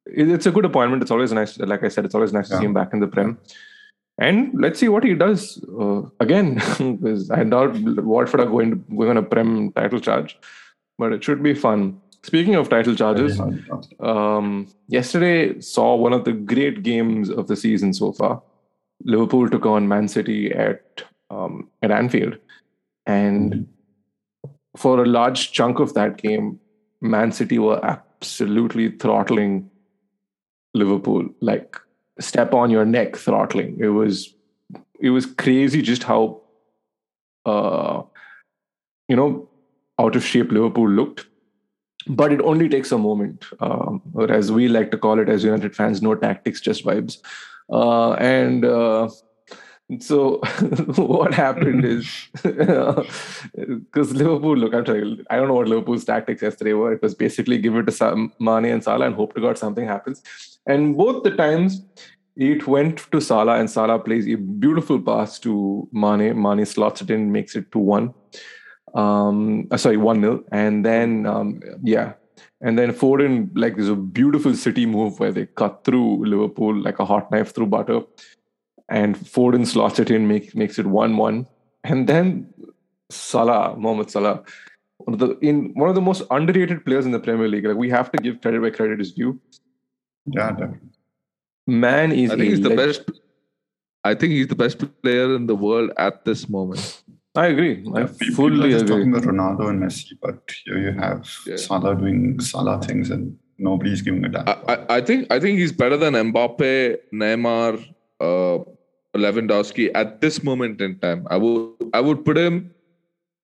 it's 0.06 0.46
a 0.46 0.52
good 0.52 0.66
appointment. 0.66 1.02
It's 1.02 1.12
always 1.12 1.32
nice, 1.32 1.58
like 1.58 1.84
I 1.84 1.88
said, 1.88 2.06
it's 2.06 2.16
always 2.16 2.34
nice 2.34 2.50
yeah. 2.50 2.58
to 2.58 2.60
see 2.60 2.66
him 2.66 2.74
back 2.74 2.94
in 2.94 3.00
the 3.00 3.08
prem. 3.08 3.40
And 4.18 4.54
let's 4.60 4.80
see 4.80 4.88
what 4.88 5.04
he 5.04 5.14
does 5.14 5.64
uh, 5.80 6.04
again. 6.20 6.56
because 7.00 7.30
I 7.32 7.44
doubt 7.44 7.78
Watford 7.78 8.40
are 8.40 8.46
going 8.46 8.72
to 8.72 8.76
going 8.96 9.10
on 9.10 9.18
a 9.18 9.24
prem 9.24 9.72
title 9.74 10.00
charge, 10.00 10.38
but 10.98 11.12
it 11.12 11.24
should 11.24 11.44
be 11.44 11.54
fun. 11.54 12.02
Speaking 12.24 12.56
of 12.56 12.70
title 12.70 12.96
charges, 12.96 13.40
um, 14.00 14.68
yesterday 14.88 15.60
saw 15.60 15.96
one 15.96 16.14
of 16.14 16.24
the 16.24 16.32
great 16.32 16.82
games 16.82 17.30
of 17.30 17.48
the 17.48 17.56
season 17.56 17.94
so 17.94 18.14
far. 18.14 18.42
Liverpool 19.04 19.50
took 19.50 19.66
on 19.66 19.88
Man 19.88 20.08
City 20.08 20.52
at 20.52 21.04
um, 21.30 21.70
at 21.84 21.92
Anfield, 21.92 22.38
and 23.06 23.68
for 24.76 25.04
a 25.04 25.06
large 25.06 25.52
chunk 25.52 25.80
of 25.80 25.94
that 25.94 26.18
game, 26.18 26.60
Man 27.02 27.32
City 27.32 27.60
were 27.60 27.84
absolutely 27.86 28.92
throttling 28.92 29.70
Liverpool, 30.74 31.30
like 31.42 31.78
step 32.20 32.54
on 32.54 32.70
your 32.70 32.86
neck 32.86 33.16
throttling. 33.16 33.78
It 33.80 33.90
was 33.90 34.34
it 35.00 35.10
was 35.10 35.26
crazy 35.26 35.82
just 35.82 36.04
how 36.04 36.42
uh, 37.46 38.02
you 39.08 39.16
know 39.16 39.50
out 40.00 40.16
of 40.16 40.24
shape 40.24 40.52
Liverpool 40.52 40.90
looked 40.90 41.26
but 42.08 42.32
it 42.32 42.42
only 42.42 42.70
takes 42.70 42.92
a 42.92 42.98
moment, 42.98 43.46
um, 43.60 44.02
or 44.14 44.32
as 44.32 44.52
we 44.52 44.68
like 44.68 44.92
to 44.92 44.98
call 44.98 45.20
it 45.20 45.30
as 45.30 45.44
United 45.44 45.76
fans, 45.76 46.02
no 46.02 46.16
tactics, 46.16 46.62
just 46.62 46.86
vibes. 46.86 47.18
Uh, 47.72 48.14
and 48.14 48.64
uh, 48.64 49.10
so 50.00 50.38
what 50.96 51.34
happened 51.34 51.86
is 51.96 52.28
because 52.44 54.14
Liverpool, 54.14 54.58
look, 54.58 54.74
I'm 54.74 54.86
telling 54.86 55.24
I 55.30 55.38
don't 55.38 55.48
know 55.48 55.56
what 55.56 55.68
Liverpool's 55.68 56.06
tactics 56.06 56.42
yesterday 56.42 56.74
were. 56.74 56.94
It 56.94 57.02
was 57.02 57.16
basically 57.16 57.58
give 57.58 57.76
it 57.76 57.88
to 57.88 58.30
Mane 58.40 58.66
and 58.66 58.84
Salah 58.84 59.06
and 59.06 59.16
hope 59.16 59.36
to 59.36 59.42
God 59.42 59.58
something 59.58 59.88
happens. 59.88 60.22
And 60.66 60.98
both 60.98 61.24
the 61.24 61.32
times 61.32 61.86
it 62.36 62.68
went 62.68 63.10
to 63.12 63.22
Salah 63.22 63.60
and 63.60 63.70
Salah 63.70 64.00
plays 64.00 64.28
a 64.28 64.36
beautiful 64.36 65.00
pass 65.00 65.40
to 65.40 65.88
Mane. 65.92 66.42
Mane 66.42 66.66
slots 66.66 67.02
it 67.02 67.10
in, 67.10 67.32
makes 67.32 67.56
it 67.56 67.72
2 67.72 67.80
1 67.80 68.14
um, 68.96 69.68
uh, 69.72 69.78
sorry, 69.78 69.98
1 69.98 70.22
0. 70.22 70.44
And 70.52 70.86
then, 70.86 71.26
um, 71.26 71.62
yeah. 71.84 72.14
And 72.62 72.80
then 72.80 72.94
Foden, 72.94 73.52
like, 73.54 73.76
there's 73.76 73.90
a 73.90 73.96
beautiful 73.96 74.56
city 74.56 74.86
move 74.86 75.20
where 75.20 75.32
they 75.32 75.46
cut 75.46 75.84
through 75.84 76.26
Liverpool 76.26 76.76
like 76.76 77.00
a 77.00 77.06
hot 77.06 77.30
knife 77.30 77.54
through 77.54 77.68
butter. 77.68 78.02
And 78.90 79.18
Foden 79.18 79.66
slots 79.66 80.00
it 80.00 80.12
in, 80.12 80.28
make, 80.28 80.56
makes 80.56 80.78
it 80.78 80.86
1 80.86 81.18
1. 81.18 81.48
And 81.84 82.08
then 82.08 82.54
Salah, 83.10 83.76
Mohamed 83.78 84.12
Salah, 84.12 84.44
one 84.98 85.14
of 85.14 85.20
the 85.20 85.38
in 85.40 85.74
one 85.76 85.90
of 85.90 85.96
the 85.96 86.02
most 86.02 86.24
underrated 86.32 86.84
players 86.86 87.06
in 87.06 87.12
the 87.12 87.20
Premier 87.20 87.48
League. 87.48 87.66
Like 87.66 87.78
we 87.78 87.90
have 87.90 88.12
to 88.12 88.18
give 88.22 88.42
credit 88.42 88.62
where 88.62 88.72
credit 88.72 89.02
is 89.02 89.14
due. 89.14 89.40
Yeah, 90.26 90.52
definitely. 90.52 90.90
Man 91.68 92.12
is 92.12 92.32
I 92.32 92.36
think 92.36 92.50
he's 92.50 92.62
the 92.62 92.76
best. 92.76 93.12
I 94.04 94.14
think 94.14 94.34
he's 94.34 94.48
the 94.48 94.56
best 94.56 94.84
player 95.02 95.36
in 95.36 95.48
the 95.48 95.56
world 95.56 95.92
at 95.98 96.26
this 96.26 96.48
moment. 96.48 97.02
I 97.36 97.48
agree. 97.48 97.86
I 97.94 98.02
yeah, 98.02 98.08
fully 98.36 98.72
just 98.72 98.86
agree. 98.86 98.98
talking 98.98 99.14
about 99.14 99.24
Ronaldo 99.24 99.70
and 99.70 99.84
Messi, 99.84 100.14
but 100.22 100.40
here 100.64 100.78
you 100.78 100.92
have 101.00 101.28
yeah. 101.46 101.58
Salah 101.58 101.96
doing 101.96 102.40
Salah 102.40 102.82
things 102.82 103.10
and 103.10 103.38
nobody's 103.58 104.02
giving 104.02 104.24
a 104.26 104.30
damn. 104.30 104.48
I, 104.48 104.86
I, 104.90 105.02
think 105.02 105.28
I 105.32 105.40
think 105.40 105.60
he's 105.60 105.74
better 105.74 105.98
than 105.98 106.14
Mbappe, 106.14 106.98
Neymar, 107.14 107.94
uh, 108.22 108.64
Lewandowski 109.16 109.92
at 109.96 110.22
this 110.22 110.44
moment 110.44 110.82
in 110.82 111.00
time. 111.00 111.28
I 111.30 111.38
would 111.38 111.72
I 111.94 112.02
would 112.02 112.26
put 112.26 112.38
him. 112.38 112.72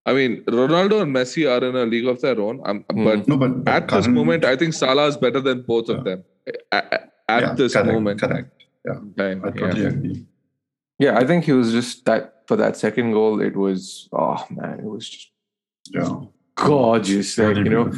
I 0.06 0.14
mean, 0.14 0.44
Ronaldo 0.46 1.04
and 1.04 1.16
Messi 1.16 1.48
are 1.50 1.64
in 1.64 1.76
a 1.76 1.86
league 1.86 2.08
of 2.08 2.22
their 2.22 2.40
own. 2.42 2.60
Mm. 2.60 2.84
But, 3.06 3.28
no, 3.28 3.38
but, 3.38 3.64
but 3.64 3.72
at 3.72 3.88
current, 3.88 4.06
this 4.06 4.08
moment, 4.08 4.46
I 4.46 4.56
think 4.56 4.74
Salah 4.74 5.08
is 5.08 5.16
better 5.16 5.40
than 5.40 5.62
both 5.62 5.90
yeah. 5.90 5.96
of 5.96 6.04
them. 6.04 6.24
At, 6.72 7.12
at 7.30 7.42
yeah, 7.42 7.54
this 7.54 7.74
correct, 7.74 7.88
moment, 7.88 8.20
correct. 8.20 8.64
Yeah, 8.86 9.00
time, 9.18 9.46
I 9.46 9.52
totally 9.52 9.86
agree. 9.86 10.26
Yeah, 10.98 11.18
I 11.18 11.26
think 11.26 11.46
he 11.46 11.52
was 11.52 11.72
just 11.72 12.06
that 12.06 12.44
for 12.48 12.56
that 12.58 12.78
second 12.78 13.12
goal, 13.12 13.42
it 13.42 13.56
was 13.56 14.10
oh 14.12 14.44
man, 14.50 14.80
it 14.80 14.86
was 14.86 15.08
just 15.10 15.32
yeah 15.90 16.22
gorgeous. 16.56 17.38
Like, 17.38 17.58
you 17.58 17.64
know, 17.66 17.92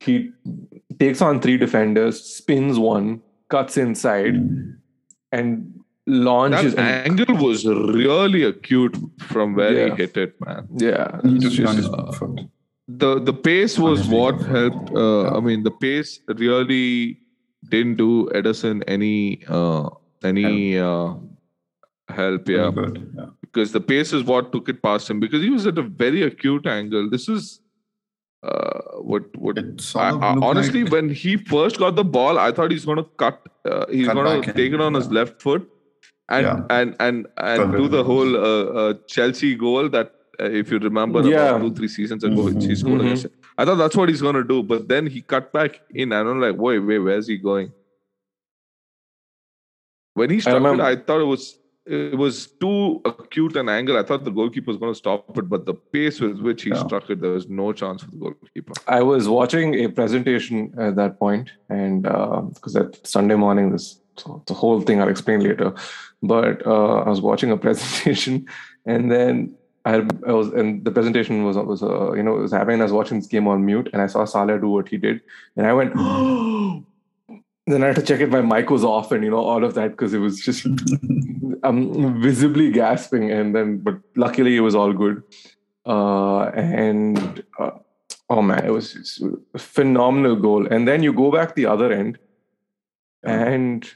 he 0.00 0.30
takes 0.98 1.20
on 1.20 1.40
three 1.40 1.56
defenders, 1.56 2.22
spins 2.22 2.78
one, 2.78 3.22
cuts 3.48 3.76
inside, 3.76 4.34
Mm. 4.34 4.76
and 5.32 5.81
launches. 6.06 6.74
That 6.74 7.06
and- 7.08 7.20
angle 7.20 7.36
was 7.44 7.64
really 7.66 8.42
acute 8.44 8.96
from 9.20 9.54
where 9.54 9.72
Yeah. 9.72 9.94
he 9.94 10.02
hit 10.02 10.16
it, 10.16 10.34
man. 10.44 10.68
yeah, 10.76 11.20
He 11.22 11.36
it's 11.36 11.44
took 11.44 11.58
it 11.58 11.66
on 11.66 11.76
just- 11.76 12.20
his. 12.20 12.46
The 12.88 13.20
the 13.20 13.32
pace 13.32 13.78
was 13.78 14.08
what 14.08 14.40
helped. 14.42 14.90
Uh, 14.94 15.22
Yeah. 15.22 15.36
I 15.36 15.40
mean, 15.40 15.62
the 15.62 15.70
pace 15.70 16.20
really 16.26 17.18
didn't 17.68 17.96
do 17.96 18.28
Ederson 18.34 18.82
any 18.88 19.44
uh, 19.48 19.88
any 20.24 20.78
uh, 20.78 21.14
help. 22.08 22.48
Yeah, 22.48 22.70
good. 22.74 22.98
Yeah. 23.16 23.26
because 23.40 23.70
the 23.72 23.80
pace 23.80 24.12
is 24.12 24.24
what 24.24 24.50
took 24.52 24.68
it 24.68 24.82
past 24.82 25.08
him. 25.08 25.20
Because 25.20 25.42
he 25.42 25.50
was 25.50 25.66
at 25.66 25.78
a 25.78 25.82
very 25.82 26.22
acute 26.22 26.66
angle. 26.66 27.08
This 27.08 27.28
is 27.28 27.60
uh, 28.42 28.80
what 29.12 29.24
what 29.36 29.58
I, 29.94 30.10
I- 30.10 30.36
honestly, 30.50 30.82
like- 30.82 30.92
when 30.92 31.10
he 31.10 31.36
first 31.36 31.78
got 31.78 31.94
the 31.94 32.04
ball, 32.04 32.38
I 32.38 32.50
thought 32.50 32.72
he's 32.72 32.84
going 32.84 32.98
to 32.98 33.08
cut. 33.24 33.40
Uh, 33.64 33.86
he's 33.90 34.08
going 34.08 34.24
back 34.24 34.42
to 34.42 34.50
in, 34.50 34.56
take 34.56 34.72
it 34.72 34.80
on 34.80 34.94
his 34.94 35.10
left 35.20 35.40
foot, 35.40 35.68
and 36.38 36.46
Yeah. 36.46 36.78
and 36.78 36.96
and 37.06 37.26
and 37.50 37.62
Cut 37.62 37.76
do 37.80 37.88
the 37.94 38.02
whole 38.10 38.36
uh, 38.36 38.64
uh, 38.82 38.94
Chelsea 39.14 39.54
goal 39.54 39.88
that, 39.96 40.12
uh, 40.40 40.50
if 40.62 40.70
you 40.72 40.78
remember, 40.88 41.22
Yeah. 41.28 41.50
about 41.50 41.62
two 41.62 41.74
three 41.80 41.88
seasons 41.98 42.24
ago, 42.30 42.44
which 42.48 42.64
he 42.72 42.74
scored 42.82 43.00
Mhm. 43.00 43.04
against. 43.06 43.24
it. 43.26 43.32
I 43.58 43.64
thought 43.66 43.80
that's 43.84 43.96
what 44.02 44.08
he's 44.08 44.22
going 44.26 44.38
to 44.42 44.44
do, 44.54 44.62
but 44.74 44.88
then 44.88 45.06
he 45.06 45.20
cut 45.34 45.52
back 45.52 45.80
in, 46.02 46.12
and 46.18 46.28
I'm 46.34 46.40
like, 46.40 46.56
wait, 46.66 46.78
wait, 46.90 46.98
where's 47.08 47.26
he 47.34 47.36
going? 47.48 47.72
When 50.14 50.30
he 50.30 50.40
struck 50.40 50.62
it, 50.62 50.80
I 50.80 50.96
thought 50.96 51.20
it 51.20 51.32
was. 51.36 51.58
It 51.84 52.16
was 52.16 52.46
too 52.64 53.00
acute 53.04 53.56
an 53.56 53.68
angle. 53.68 53.96
I 53.98 54.04
thought 54.08 54.22
the 54.24 54.30
goalkeeper 54.30 54.68
was 54.70 54.76
going 54.76 54.92
to 54.92 54.98
stop 55.04 55.36
it, 55.36 55.48
but 55.48 55.66
the 55.66 55.74
pace 55.74 56.20
with 56.24 56.38
which 56.48 56.62
he 56.62 56.70
Yeah. 56.70 56.84
struck 56.86 57.10
it, 57.10 57.20
there 57.20 57.32
was 57.32 57.48
no 57.48 57.72
chance 57.72 58.04
for 58.04 58.10
the 58.12 58.18
goalkeeper. 58.18 58.74
I 58.98 59.00
was 59.02 59.28
watching 59.28 59.74
a 59.84 59.88
presentation 59.88 60.72
at 60.78 60.94
that 61.00 61.18
point, 61.18 61.50
and 61.68 62.04
because 62.04 62.74
that 62.74 63.04
Sunday 63.14 63.34
morning, 63.34 63.72
this 63.72 63.88
so 64.16 64.40
the 64.46 64.54
whole 64.54 64.80
thing 64.80 65.00
I'll 65.02 65.08
explain 65.16 65.40
later. 65.40 65.74
But 66.22 66.66
uh, 66.66 67.00
I 67.00 67.08
was 67.08 67.20
watching 67.20 67.50
a 67.50 67.56
presentation, 67.66 68.46
and 68.86 69.10
then 69.10 69.54
I, 69.84 70.06
I 70.26 70.32
was, 70.32 70.48
and 70.48 70.84
the 70.84 70.90
presentation 70.90 71.44
was 71.44 71.56
was 71.56 71.82
uh, 71.82 72.12
you 72.12 72.22
know 72.22 72.36
it 72.38 72.42
was 72.42 72.52
happening. 72.52 72.80
I 72.80 72.84
was 72.84 72.92
watching 72.92 73.18
this 73.18 73.26
game 73.26 73.48
on 73.48 73.64
mute, 73.64 73.90
and 73.92 74.00
I 74.00 74.06
saw 74.06 74.24
Salah 74.24 74.58
do 74.58 74.68
what 74.68 74.88
he 74.88 74.96
did, 74.96 75.20
and 75.56 75.66
I 75.66 75.72
went. 75.72 75.94
then 77.66 77.84
I 77.84 77.86
had 77.86 77.96
to 77.96 78.02
check 78.02 78.20
if 78.20 78.30
my 78.30 78.40
mic 78.40 78.70
was 78.70 78.84
off, 78.84 79.12
and 79.12 79.24
you 79.24 79.30
know 79.30 79.44
all 79.44 79.64
of 79.64 79.74
that 79.74 79.92
because 79.92 80.14
it 80.14 80.18
was 80.18 80.40
just 80.40 80.66
I'm 81.64 82.20
visibly 82.20 82.70
gasping, 82.70 83.30
and 83.30 83.54
then 83.54 83.78
but 83.78 83.98
luckily 84.14 84.56
it 84.56 84.60
was 84.60 84.74
all 84.74 84.92
good. 84.92 85.22
Uh, 85.84 86.44
and 86.54 87.42
uh, 87.58 87.70
oh 88.30 88.42
man, 88.42 88.64
it 88.64 88.70
was 88.70 89.22
a 89.54 89.58
phenomenal 89.58 90.36
goal. 90.36 90.66
And 90.66 90.86
then 90.86 91.02
you 91.02 91.12
go 91.12 91.30
back 91.32 91.54
the 91.54 91.66
other 91.66 91.92
end, 91.92 92.18
and 93.24 93.88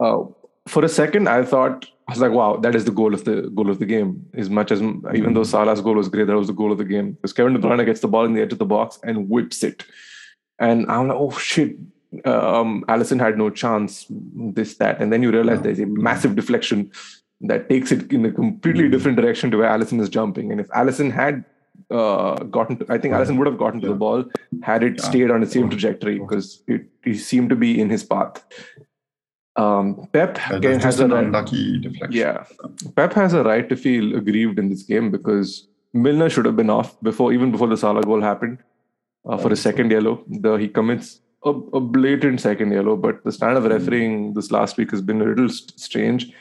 uh, 0.00 0.24
for 0.66 0.84
a 0.84 0.88
second 0.88 1.28
I 1.28 1.42
thought 1.44 1.86
I 2.08 2.12
was 2.12 2.20
like, 2.20 2.32
wow, 2.32 2.56
that 2.56 2.74
is 2.74 2.84
the 2.84 2.92
goal 2.92 3.14
of 3.14 3.24
the 3.24 3.42
goal 3.54 3.68
of 3.70 3.78
the 3.78 3.86
game. 3.86 4.24
As 4.34 4.48
much 4.48 4.70
as 4.70 4.80
even 5.14 5.34
though 5.34 5.42
Salah's 5.44 5.80
goal 5.80 5.94
was 5.94 6.08
great, 6.08 6.26
that 6.28 6.36
was 6.36 6.46
the 6.46 6.52
goal 6.52 6.70
of 6.72 6.78
the 6.78 6.84
game 6.84 7.12
because 7.12 7.32
Kevin 7.32 7.52
De 7.52 7.58
Bruyne 7.58 7.84
gets 7.84 8.00
the 8.00 8.08
ball 8.08 8.24
in 8.24 8.34
the 8.34 8.42
edge 8.42 8.52
of 8.52 8.58
the 8.58 8.64
box 8.64 8.98
and 9.02 9.28
whips 9.28 9.64
it, 9.64 9.84
and 10.58 10.90
I'm 10.90 11.08
like, 11.08 11.16
oh 11.18 11.30
shit. 11.32 11.76
Um, 12.24 12.84
Alisson 12.88 13.20
had 13.20 13.36
no 13.36 13.50
chance. 13.50 14.06
This 14.08 14.76
that, 14.76 15.00
and 15.02 15.12
then 15.12 15.22
you 15.22 15.30
realize 15.32 15.60
there's 15.62 15.80
a 15.80 15.86
massive 15.86 16.36
deflection 16.36 16.90
that 17.42 17.68
takes 17.68 17.92
it 17.92 18.10
in 18.12 18.24
a 18.24 18.32
completely 18.32 18.88
different 18.88 19.18
direction 19.18 19.50
to 19.50 19.58
where 19.58 19.68
Alisson 19.68 20.00
is 20.00 20.08
jumping. 20.08 20.50
And 20.52 20.60
if 20.60 20.68
Alisson 20.68 21.10
had 21.12 21.44
uh, 21.90 22.36
gotten, 22.44 22.78
to, 22.78 22.86
I 22.88 22.96
think 22.96 23.12
Alisson 23.12 23.36
would 23.36 23.46
have 23.46 23.58
gotten 23.58 23.80
to 23.82 23.88
the 23.88 23.94
ball 23.94 24.24
had 24.62 24.82
it 24.82 24.94
Yeah. 24.98 25.04
stayed 25.10 25.30
on 25.30 25.40
the 25.42 25.46
same 25.46 25.68
trajectory 25.68 26.18
because 26.18 26.62
it, 26.68 26.86
it 27.04 27.18
seemed 27.18 27.50
to 27.50 27.56
be 27.56 27.78
in 27.78 27.90
his 27.90 28.04
path. 28.04 28.42
Um, 29.56 30.08
Pep 30.12 30.34
That 30.34 30.54
again 30.56 30.80
has 30.80 31.00
a 31.00 31.04
an 31.04 31.10
right, 31.12 31.24
unlucky 31.24 31.78
deflection. 31.80 32.12
yeah. 32.12 32.44
Pep 32.94 33.12
has 33.14 33.32
a 33.32 33.42
right 33.42 33.68
to 33.68 33.76
feel 33.76 34.14
aggrieved 34.16 34.58
in 34.58 34.68
this 34.68 34.82
game 34.82 35.10
because 35.10 35.66
Milner 35.94 36.28
should 36.28 36.44
have 36.44 36.56
been 36.56 36.68
off 36.70 37.00
before, 37.02 37.32
even 37.32 37.50
before 37.50 37.66
the 37.68 37.76
Salah 37.76 38.02
goal 38.02 38.20
happened, 38.20 38.58
uh, 39.26 39.38
for 39.38 39.50
a 39.52 39.56
second 39.56 39.90
yellow. 39.90 40.22
The 40.28 40.56
he 40.56 40.68
commits 40.68 41.20
a, 41.44 41.50
a 41.50 41.80
blatant 41.80 42.40
second 42.42 42.70
yellow, 42.72 42.96
but 42.96 43.24
the 43.24 43.32
standard 43.32 43.64
of 43.64 43.70
refereeing 43.72 44.34
this 44.34 44.50
last 44.50 44.76
week 44.76 44.90
has 44.90 45.00
been 45.00 45.22
a 45.22 45.24
little 45.24 45.48
st- 45.48 45.78
strange. 45.80 46.32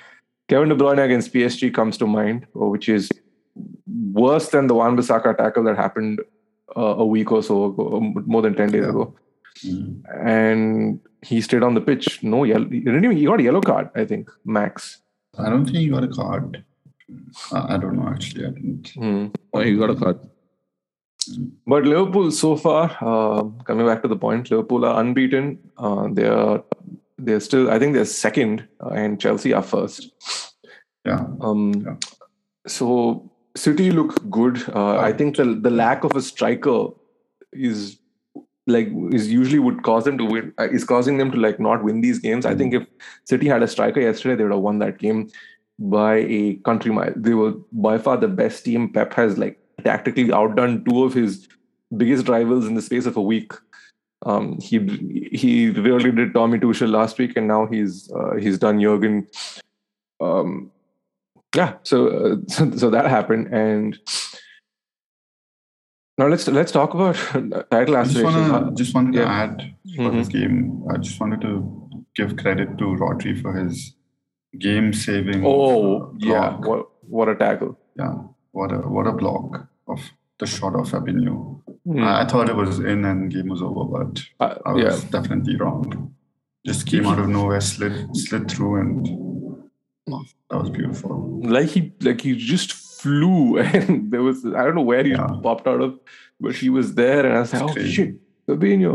Kevin 0.49 0.69
De 0.69 0.75
Bruyne 0.75 1.03
against 1.03 1.33
PSG 1.33 1.73
comes 1.73 1.97
to 1.97 2.05
mind, 2.05 2.45
uh, 2.55 2.65
which 2.65 2.89
is 2.89 3.09
worse 4.11 4.49
than 4.49 4.67
the 4.67 4.75
Wan 4.75 4.97
Bissaka 4.97 5.37
tackle 5.37 5.63
that 5.63 5.77
happened 5.77 6.19
uh, 6.75 6.95
a 6.97 7.05
week 7.05 7.31
or 7.31 7.41
so 7.41 7.65
ago, 7.65 7.95
um, 7.97 8.13
more 8.27 8.41
than 8.41 8.55
ten 8.55 8.69
days 8.71 8.83
Yeah. 8.83 8.89
ago 8.89 9.15
Mm. 9.65 10.01
and 10.21 10.99
he 11.29 11.41
stayed 11.41 11.63
on 11.63 11.73
the 11.73 11.81
pitch. 11.81 12.21
No 12.23 12.43
yellow. 12.43 12.69
He 12.69 12.79
didn't 12.79 13.03
even. 13.05 13.17
He 13.17 13.25
got 13.25 13.39
a 13.39 13.43
yellow 13.43 13.61
card. 13.61 13.89
I 13.95 14.05
think 14.05 14.29
max. 14.43 14.99
I 15.37 15.49
don't 15.49 15.65
think 15.65 15.77
he 15.77 15.89
got 15.89 16.03
a 16.03 16.07
card. 16.07 16.63
I 17.51 17.75
I 17.75 17.77
don't 17.77 17.97
know 17.99 18.07
actually. 18.09 18.45
I 18.45 18.49
didn't. 18.57 18.89
Hmm. 18.95 19.27
Oh, 19.53 19.61
he 19.61 19.75
got 19.83 19.89
a 19.89 19.95
card. 19.95 20.19
But 21.65 21.85
Liverpool 21.85 22.31
so 22.31 22.55
far, 22.55 22.83
uh, 23.01 23.43
coming 23.69 23.87
back 23.87 24.03
to 24.03 24.07
the 24.07 24.15
point, 24.15 24.51
Liverpool 24.51 24.85
are 24.85 24.99
unbeaten. 25.01 25.57
Uh, 25.77 26.07
they 26.11 26.27
are. 26.27 26.63
They're 27.17 27.39
still. 27.39 27.71
I 27.71 27.79
think 27.79 27.95
they're 27.95 28.05
second, 28.05 28.67
uh, 28.83 28.89
and 28.89 29.19
Chelsea 29.19 29.53
are 29.53 29.63
first. 29.63 30.11
Yeah. 31.05 31.25
Um, 31.41 31.73
Yeah. 31.85 31.95
So 32.67 33.31
City 33.55 33.91
look 33.91 34.13
good. 34.29 34.63
Uh, 34.69 34.97
I 34.97 35.11
think 35.13 35.37
the 35.37 35.45
the 35.67 35.69
lack 35.69 36.03
of 36.03 36.15
a 36.15 36.21
striker 36.21 36.79
is 37.53 37.97
like 38.67 38.89
is 39.11 39.31
usually 39.31 39.59
would 39.59 39.83
cause 39.83 40.05
them 40.05 40.17
to 40.17 40.25
win. 40.25 40.53
Uh, 40.59 40.69
is 40.69 40.83
causing 40.83 41.17
them 41.17 41.31
to 41.31 41.37
like 41.37 41.59
not 41.59 41.83
win 41.83 42.01
these 42.01 42.19
games. 42.19 42.45
I 42.45 42.55
think 42.55 42.73
if 42.73 42.87
City 43.25 43.47
had 43.47 43.63
a 43.63 43.67
striker 43.67 44.01
yesterday, 44.01 44.35
they 44.35 44.43
would 44.43 44.53
have 44.53 44.61
won 44.61 44.79
that 44.79 44.97
game 44.97 45.29
by 45.77 46.15
a 46.17 46.55
country 46.65 46.91
mile. 46.91 47.13
They 47.15 47.33
were 47.33 47.53
by 47.71 47.97
far 47.97 48.17
the 48.17 48.27
best 48.27 48.65
team. 48.65 48.91
Pep 48.91 49.13
has 49.13 49.37
like 49.37 49.59
tactically 49.83 50.31
outdone 50.31 50.83
two 50.85 51.03
of 51.03 51.13
his 51.13 51.47
biggest 51.95 52.27
rivals 52.27 52.65
in 52.65 52.75
the 52.75 52.81
space 52.81 53.05
of 53.05 53.17
a 53.17 53.21
week. 53.21 53.53
Um, 54.25 54.59
he 54.59 54.79
he 55.31 55.69
really 55.69 56.11
did 56.11 56.33
Tommy 56.33 56.57
Tuchel 56.57 56.89
last 56.89 57.19
week, 57.19 57.37
and 57.37 57.47
now 57.47 57.67
he's 57.67 58.11
uh, 58.11 58.35
he's 58.35 58.57
done 58.57 58.81
Jurgen. 58.81 59.27
Um, 60.19 60.71
yeah, 61.55 61.75
so, 61.83 62.07
uh, 62.07 62.35
so 62.47 62.71
so 62.77 62.89
that 62.89 63.05
happened, 63.05 63.47
and 63.53 63.97
now 66.17 66.27
let's 66.27 66.47
let's 66.47 66.71
talk 66.71 66.93
about 66.93 67.15
title 67.71 67.97
I 67.97 68.03
just 68.03 68.23
wanna 68.23 68.71
just 68.73 68.95
wanted 68.95 69.13
to 69.13 69.19
yeah. 69.19 69.43
add 69.43 69.75
for 69.95 70.11
this 70.11 70.27
game. 70.27 70.83
I 70.93 70.97
just 70.97 71.19
wanted 71.19 71.41
to 71.41 71.89
give 72.15 72.37
credit 72.37 72.77
to 72.77 72.85
Rodri 72.85 73.41
for 73.41 73.53
his 73.53 73.95
game 74.57 74.93
saving. 74.93 75.43
oh 75.45 76.13
yeah, 76.17 76.55
what 76.57 76.87
what 77.01 77.29
a 77.29 77.35
tackle! 77.35 77.77
yeah. 77.97 78.15
What 78.51 78.71
a 78.71 78.77
what 78.77 79.05
a 79.05 79.11
block 79.11 79.67
of 79.87 79.99
the 80.39 80.45
shot 80.47 80.75
of 80.75 80.89
Fabinho. 80.89 81.61
Hmm. 81.85 82.03
I, 82.03 82.25
thought 82.25 82.49
it 82.49 82.55
was 82.55 82.79
in 82.79 83.03
and 83.05 83.31
game 83.31 83.49
was 83.49 83.61
over, 83.61 83.83
but 83.83 84.23
Uh, 84.39 84.55
I 84.65 84.71
was 84.71 85.03
yeah, 85.03 85.09
definitely 85.11 85.57
wrong. 85.57 86.15
Just 86.65 86.87
came 86.87 87.05
out 87.05 87.19
of 87.19 87.27
nowhere, 87.27 87.59
slid 87.61 88.15
slid 88.15 88.49
through, 88.49 88.75
and 88.79 89.05
that 90.49 90.57
was 90.57 90.69
beautiful. 90.69 91.41
like 91.43 91.67
he 91.67 91.93
like 92.01 92.21
he 92.21 92.35
just 92.35 92.71
flew, 93.05 93.57
and 93.65 94.11
there 94.11 94.23
was 94.29 94.37
I 94.59 94.61
don't 94.65 94.75
know 94.79 94.87
where 94.91 95.03
he 95.03 95.11
Yeah. 95.11 95.27
popped 95.47 95.67
out 95.71 95.81
of, 95.87 95.91
but 96.43 96.53
he 96.61 96.69
was 96.77 96.87
there, 97.01 97.21
and 97.25 97.33
I 97.37 97.41
was 97.45 97.53
like, 97.53 97.61
It's 97.63 97.71
oh 97.71 97.73
crazy. 97.75 97.91
shit, 97.95 98.11
Fabinho, 98.47 98.93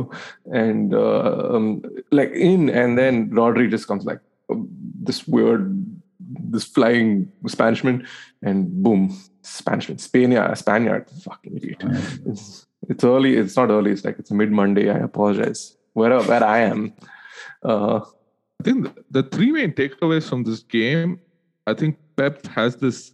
and 0.65 0.95
uh, 0.95 1.55
um, 1.55 1.83
like 2.19 2.31
in, 2.51 2.69
and 2.83 2.99
then 3.01 3.31
Rodri 3.31 3.71
just 3.77 3.87
comes 3.91 4.05
like 4.11 4.21
um, 4.51 4.69
this 5.09 5.27
weird, 5.35 5.63
this 6.55 6.65
flying 6.65 7.31
Spanishman, 7.55 7.97
and 8.43 8.59
boom, 8.83 9.03
Spanishman, 9.43 9.99
Spaniard, 10.09 10.57
Spaniard, 10.59 11.05
fucking 11.27 11.57
idiot. 11.57 11.83
It's 12.27 12.67
it's 12.89 13.05
early. 13.05 13.33
It's 13.37 13.57
not 13.57 13.71
early. 13.71 13.91
It's 13.93 14.05
like 14.05 14.19
it's 14.19 14.31
mid 14.31 14.51
Monday. 14.63 14.87
I 14.91 14.99
apologize. 15.11 15.77
Where 15.99 16.15
where 16.31 16.45
I 16.45 16.59
am. 16.73 16.93
Uh, 17.63 18.01
I 18.61 18.63
think 18.67 18.79
the- 18.85 19.05
the 19.11 19.23
three 19.35 19.51
main 19.53 19.73
takeaways 19.73 20.29
from 20.29 20.45
this 20.45 20.61
game, 20.79 21.19
I 21.67 21.75
think 21.75 21.97
Pep 22.17 22.47
has 22.59 22.77
this. 22.77 23.13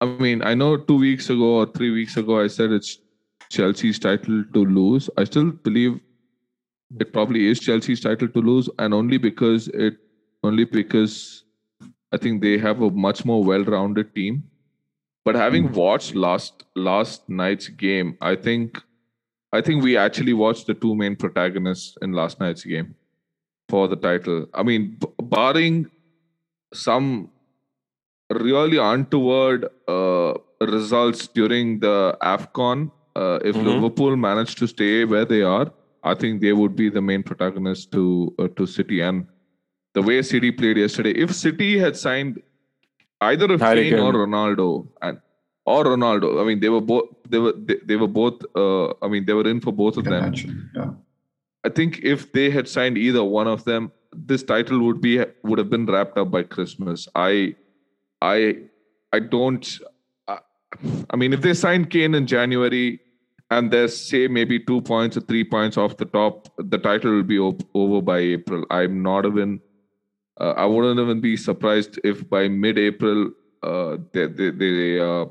I 0.00 0.06
mean, 0.06 0.42
I 0.42 0.54
know 0.54 0.76
two 0.76 0.98
weeks 0.98 1.28
ago 1.28 1.58
or 1.58 1.66
three 1.66 1.90
weeks 1.90 2.16
ago, 2.16 2.40
I 2.40 2.46
said 2.46 2.70
it's 2.70 2.98
Chelsea's 3.50 3.98
title 3.98 4.44
to 4.54 4.64
lose. 4.64 5.10
I 5.16 5.24
still 5.24 5.50
believe 5.50 6.00
it 6.98 7.12
probably 7.12 7.48
is 7.48 7.60
Chelsea's 7.60 8.00
title 8.00 8.28
to 8.28 8.40
lose, 8.40 8.70
and 8.78 8.94
only 8.94 9.18
because 9.18 9.68
it, 9.68 9.96
only 10.42 10.64
because 10.64 11.44
I 12.12 12.16
think 12.16 12.42
they 12.42 12.58
have 12.58 12.80
a 12.80 12.90
much 12.90 13.24
more 13.24 13.42
well-rounded 13.42 14.14
team. 14.14 14.44
But 15.24 15.34
having 15.34 15.68
hmm. 15.68 15.74
watched 15.74 16.14
last 16.14 16.64
last 16.74 17.28
night's 17.28 17.68
game, 17.68 18.16
I 18.20 18.36
think, 18.36 18.80
I 19.52 19.60
think 19.60 19.82
we 19.82 19.96
actually 19.96 20.32
watched 20.32 20.66
the 20.66 20.74
two 20.74 20.94
main 20.94 21.16
protagonists 21.16 21.98
in 22.00 22.12
last 22.12 22.40
night's 22.40 22.64
game 22.64 22.94
for 23.68 23.88
the 23.88 23.96
title. 23.96 24.46
I 24.54 24.62
mean, 24.62 24.96
b- 25.00 25.08
barring 25.18 25.90
some 26.72 27.30
really 28.30 28.78
untoward 28.78 29.68
uh, 29.88 30.34
results 30.60 31.28
during 31.28 31.80
the 31.80 32.16
AFCON, 32.22 32.90
Uh, 33.18 33.38
if 33.50 33.56
Mhm. 33.56 33.64
Liverpool 33.66 34.16
manage 34.16 34.54
to 34.58 34.66
stay 34.70 35.04
where 35.12 35.24
they 35.30 35.42
are, 35.42 35.72
I 36.10 36.14
think 36.14 36.40
they 36.40 36.52
would 36.58 36.74
be 36.80 36.88
the 36.96 37.00
main 37.06 37.22
protagonist 37.30 37.90
to 37.94 38.02
uh, 38.38 38.46
to 38.58 38.66
City. 38.74 39.00
And 39.06 39.24
the 39.98 40.02
way 40.08 40.18
City 40.28 40.50
played 40.60 40.76
yesterday, 40.82 41.14
if 41.24 41.32
City 41.38 41.70
had 41.84 41.96
signed 42.02 42.36
either 43.30 43.48
of 43.54 43.60
Harry 43.60 43.86
Kane 43.90 43.98
or 44.06 44.12
Ronaldo 44.20 44.66
and 45.02 45.18
or 45.72 45.80
Ronaldo, 45.94 46.30
I 46.40 46.44
mean 46.50 46.60
they 46.60 46.68
were 46.76 46.84
both 46.92 47.08
they 47.34 47.40
were 47.46 47.54
they, 47.70 47.78
they 47.90 47.96
were 48.02 48.12
both 48.20 48.46
uh, 48.64 48.86
I 49.06 49.08
mean 49.14 49.24
they 49.30 49.36
were 49.40 49.48
in 49.54 49.60
for 49.66 49.72
both 49.82 49.96
of 50.02 50.04
them. 50.04 50.30
Yeah. 50.76 50.90
I 51.64 51.70
think 51.80 51.98
if 52.14 52.30
they 52.38 52.48
had 52.58 52.68
signed 52.76 52.96
either 53.06 53.24
one 53.40 53.48
of 53.56 53.64
them, 53.70 53.90
this 54.32 54.44
title 54.54 54.78
would 54.86 55.00
be 55.08 55.14
would 55.42 55.58
have 55.64 55.70
been 55.76 55.86
wrapped 55.86 56.16
up 56.24 56.30
by 56.30 56.44
Christmas. 56.44 57.08
I, 57.16 57.56
I, 58.20 58.58
I 59.12 59.20
don't. 59.20 59.78
I, 60.26 60.38
I 61.10 61.16
mean, 61.16 61.32
if 61.32 61.40
they 61.40 61.54
sign 61.54 61.84
Kane 61.86 62.14
in 62.14 62.26
January 62.26 63.00
and 63.50 63.70
there's 63.70 63.96
say 63.96 64.28
maybe 64.28 64.58
two 64.58 64.80
points 64.82 65.16
or 65.16 65.20
three 65.20 65.44
points 65.44 65.76
off 65.76 65.96
the 65.96 66.04
top, 66.04 66.48
the 66.58 66.78
title 66.78 67.12
will 67.12 67.22
be 67.22 67.38
op- 67.38 67.62
over 67.74 68.02
by 68.02 68.18
April. 68.18 68.64
I'm 68.70 69.02
not 69.02 69.26
even. 69.26 69.60
Uh, 70.40 70.54
I 70.56 70.66
wouldn't 70.66 71.00
even 71.00 71.20
be 71.20 71.36
surprised 71.36 71.98
if 72.04 72.28
by 72.28 72.46
mid-April, 72.46 73.30
uh, 73.62 73.96
they 74.12 74.26
they 74.26 74.50
they, 74.50 75.00
uh, 75.00 75.26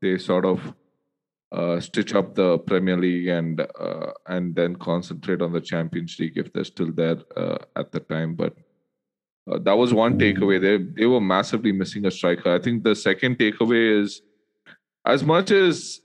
they 0.00 0.18
sort 0.18 0.44
of 0.44 0.74
uh, 1.52 1.78
stitch 1.80 2.14
up 2.14 2.34
the 2.34 2.58
Premier 2.58 2.96
League 2.96 3.28
and 3.28 3.60
uh, 3.60 4.12
and 4.26 4.54
then 4.54 4.76
concentrate 4.76 5.42
on 5.42 5.52
the 5.52 5.60
Champions 5.60 6.18
League 6.18 6.36
if 6.36 6.52
they're 6.52 6.64
still 6.64 6.92
there 6.92 7.18
uh, 7.36 7.58
at 7.76 7.92
the 7.92 8.00
time. 8.00 8.34
But 8.34 8.56
uh, 9.50 9.58
that 9.58 9.76
was 9.76 9.94
one 9.94 10.18
takeaway. 10.18 10.60
They 10.60 10.76
they 11.00 11.06
were 11.06 11.20
massively 11.20 11.72
missing 11.72 12.06
a 12.06 12.10
striker. 12.10 12.54
I 12.54 12.58
think 12.58 12.84
the 12.84 12.94
second 12.94 13.38
takeaway 13.38 14.02
is 14.02 14.22
as 15.04 15.24
much 15.24 15.50
as 15.50 16.00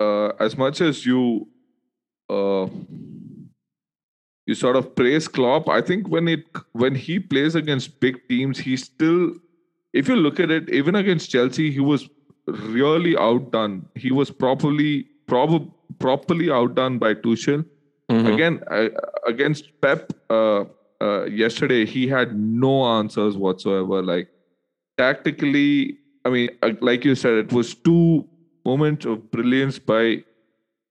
uh, 0.00 0.28
as 0.40 0.56
much 0.56 0.80
as 0.80 1.04
you 1.06 1.48
uh, 2.30 2.66
you 4.46 4.54
sort 4.54 4.76
of 4.76 4.94
praise 4.94 5.28
Klopp. 5.28 5.68
I 5.68 5.80
think 5.80 6.08
when 6.08 6.28
it 6.28 6.44
when 6.72 6.94
he 6.94 7.18
plays 7.18 7.54
against 7.54 8.00
big 8.00 8.20
teams, 8.28 8.58
he 8.58 8.76
still, 8.76 9.32
if 9.92 10.08
you 10.08 10.16
look 10.16 10.38
at 10.40 10.50
it, 10.50 10.70
even 10.70 10.94
against 10.94 11.30
Chelsea, 11.30 11.70
he 11.70 11.80
was 11.80 12.08
really 12.46 13.16
outdone. 13.16 13.86
He 13.94 14.12
was 14.12 14.30
properly 14.30 15.06
prob- 15.26 15.72
properly 15.98 16.50
outdone 16.50 16.98
by 16.98 17.14
Tuchel. 17.14 17.64
Mhm. 18.10 18.32
Again, 18.32 18.60
uh, 18.70 18.88
against 19.26 19.70
Pep 19.80 20.12
uh, 20.30 20.64
yesterday, 21.30 21.84
he 21.86 22.06
had 22.08 22.38
no 22.38 22.84
answers 22.84 23.36
whatsoever. 23.36 24.02
Like 24.02 24.28
tactically, 24.98 25.98
I 26.24 26.30
mean, 26.30 26.50
uh, 26.62 26.72
like 26.80 27.04
you 27.04 27.14
said, 27.14 27.34
it 27.34 27.52
was 27.52 27.74
two 27.74 28.26
moments 28.64 29.04
of 29.06 29.30
brilliance 29.30 29.78
by 29.78 30.24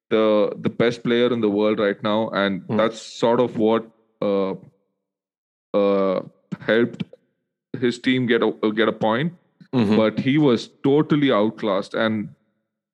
the 0.09 0.53
the 0.59 0.69
best 0.69 1.03
player 1.03 1.31
in 1.33 1.41
the 1.41 1.49
world 1.49 1.79
right 1.79 2.01
now, 2.03 2.29
and 2.29 2.61
Hmm. 2.67 2.77
that's 2.77 3.01
sort 3.01 3.39
of 3.39 3.57
what 3.57 3.89
uh, 4.21 4.53
uh, 5.73 6.21
helped 6.61 7.03
his 7.79 7.99
team 7.99 8.25
get 8.25 8.41
a 8.43 8.51
get 8.71 8.87
a 8.87 8.93
point 8.93 9.33
Mhm. 9.73 9.97
but 9.97 10.19
he 10.25 10.37
was 10.37 10.69
totally 10.87 11.29
outclassed. 11.37 11.93
And 11.93 12.29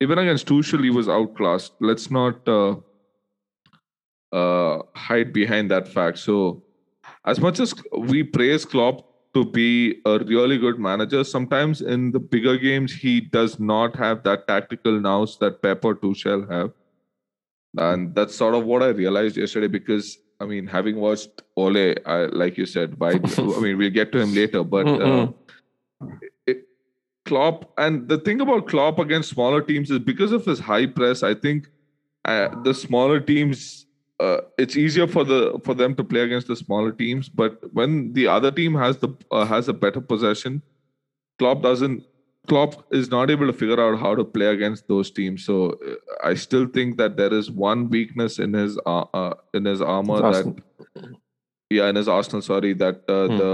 even 0.00 0.18
against 0.18 0.46
Tuchel, 0.48 0.82
he 0.82 0.90
was 0.90 1.08
outclassed. 1.08 1.74
Let's 1.80 2.10
not 2.10 2.48
uh, 2.48 2.74
uh, 4.32 4.82
hide 4.96 5.32
behind 5.32 5.70
that 5.70 5.86
fact. 5.86 6.18
So, 6.18 6.62
as 7.24 7.40
much 7.40 7.60
as 7.60 7.74
we 7.96 8.22
praise 8.22 8.64
Klopp 8.64 9.08
to 9.34 9.44
be 9.44 10.00
a 10.04 10.18
really 10.18 10.58
good 10.58 10.78
manager, 10.78 11.24
sometimes 11.24 11.80
in 11.80 12.10
the 12.12 12.18
bigger 12.20 12.56
games, 12.58 12.92
he 12.92 13.20
does 13.20 13.58
not 13.58 13.96
have 13.96 14.22
that 14.24 14.46
tactical 14.46 15.00
nous 15.00 15.38
that 15.38 15.62
Pep 15.62 15.84
or 15.84 15.94
Tuchel 15.94 16.50
have. 16.50 16.72
And 17.78 18.14
that's 18.14 18.34
sort 18.34 18.54
of 18.54 18.64
what 18.64 18.82
I 18.82 18.88
realized 18.88 19.36
yesterday 19.38 19.68
because, 19.68 20.18
I 20.40 20.44
mean, 20.44 20.66
having 20.66 20.96
watched 20.96 21.42
Ole, 21.56 21.94
I, 22.04 22.26
like 22.26 22.58
you 22.58 22.66
said, 22.66 22.98
by, 22.98 23.12
I 23.12 23.60
mean, 23.60 23.78
we'll 23.78 23.90
get 23.90 24.12
to 24.12 24.18
him 24.18 24.34
later, 24.34 24.62
but. 24.62 24.86
Uh, 24.86 25.28
it- 26.46 26.68
Klopp 27.24 27.72
and 27.78 28.08
the 28.08 28.18
thing 28.18 28.40
about 28.40 28.66
Klopp 28.66 28.98
against 28.98 29.30
smaller 29.30 29.62
teams 29.62 29.92
is 29.92 30.00
because 30.00 30.32
of 30.32 30.44
his 30.44 30.58
high 30.58 30.86
press. 30.86 31.22
I 31.22 31.34
think 31.34 31.68
uh, 32.24 32.48
the 32.64 32.74
smaller 32.74 33.20
teams, 33.20 33.81
uh, 34.22 34.40
it's 34.64 34.76
easier 34.76 35.06
for 35.14 35.24
the 35.24 35.40
for 35.64 35.74
them 35.82 35.94
to 36.00 36.04
play 36.12 36.20
against 36.28 36.46
the 36.52 36.56
smaller 36.62 36.92
teams. 37.02 37.28
But 37.42 37.58
when 37.78 38.12
the 38.18 38.26
other 38.36 38.50
team 38.60 38.74
has 38.84 38.98
the 39.04 39.10
uh, 39.30 39.44
has 39.52 39.68
a 39.68 39.76
better 39.84 40.00
possession, 40.00 40.62
Klopp 41.38 41.62
doesn't. 41.62 42.04
Klopp 42.48 42.92
is 42.98 43.08
not 43.10 43.30
able 43.30 43.46
to 43.46 43.52
figure 43.52 43.80
out 43.80 43.98
how 44.00 44.12
to 44.20 44.24
play 44.36 44.46
against 44.52 44.88
those 44.88 45.10
teams. 45.18 45.44
So 45.48 45.56
uh, 45.90 45.94
I 46.30 46.34
still 46.34 46.66
think 46.66 46.96
that 47.02 47.16
there 47.16 47.32
is 47.40 47.50
one 47.50 47.88
weakness 47.96 48.38
in 48.46 48.52
his 48.52 48.78
uh, 48.84 49.04
uh, 49.14 49.34
in 49.54 49.64
his 49.64 49.80
armor 49.80 50.14
It's 50.14 50.22
that 50.22 50.46
Arsenal. 50.46 50.56
yeah 51.70 51.88
in 51.88 51.96
his 52.00 52.08
Arsenal. 52.08 52.42
Sorry 52.42 52.72
that 52.84 53.04
uh, 53.18 53.28
Hmm. 53.28 53.36
the 53.42 53.52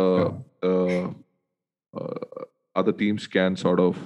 uh, 0.71 1.11
uh, 1.99 2.45
other 2.75 2.93
teams 2.93 3.27
can 3.27 3.57
sort 3.57 3.81
of. 3.89 3.99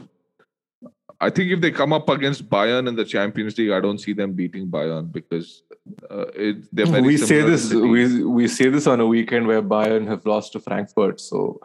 I 1.20 1.30
think 1.30 1.52
if 1.52 1.60
they 1.60 1.70
come 1.70 1.92
up 1.92 2.08
against 2.08 2.48
Bayern 2.50 2.88
in 2.88 2.96
the 2.96 3.04
Champions 3.04 3.56
League, 3.58 3.70
I 3.70 3.80
don't 3.80 3.98
see 4.06 4.12
them 4.12 4.32
beating 4.32 4.66
Bayern 4.66 5.12
because 5.12 5.62
uh, 6.10 6.26
it, 6.34 6.56
they're 6.74 6.86
very 6.86 7.02
we 7.02 7.16
say 7.16 7.42
this 7.42 7.70
to 7.70 7.80
we 7.94 8.22
we 8.24 8.46
say 8.48 8.68
this 8.68 8.86
on 8.86 9.00
a 9.00 9.06
weekend 9.06 9.46
where 9.48 9.62
Bayern 9.62 10.06
have 10.06 10.24
lost 10.24 10.52
to 10.52 10.60
Frankfurt. 10.60 11.20
So 11.20 11.60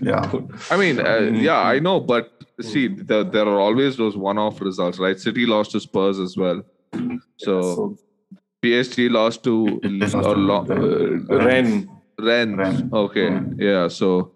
Yeah. 0.00 0.30
I 0.70 0.76
mean, 0.76 1.00
uh, 1.00 1.30
yeah, 1.48 1.60
I 1.74 1.78
know, 1.78 1.98
but 2.00 2.30
see, 2.60 2.88
the, 2.88 3.24
there 3.24 3.46
are 3.46 3.60
always 3.60 3.96
those 3.96 4.16
one-off 4.16 4.60
results, 4.60 4.98
right? 4.98 5.18
City 5.18 5.46
lost 5.46 5.70
to 5.72 5.80
Spurs 5.80 6.18
as 6.18 6.36
well, 6.36 6.62
so 7.38 7.62
so 7.62 7.98
PSG 8.62 9.10
lost 9.10 9.42
to 9.44 9.80
Lost 9.82 10.14
or 10.14 10.34
to 10.34 10.40
lo- 10.40 10.66
uh, 10.68 11.36
Ren. 11.38 11.88
Rennes. 12.18 12.56
Rennes. 12.58 12.92
Okay, 12.92 13.28
Rennes. 13.30 13.56
yeah. 13.58 13.88
So 13.88 14.32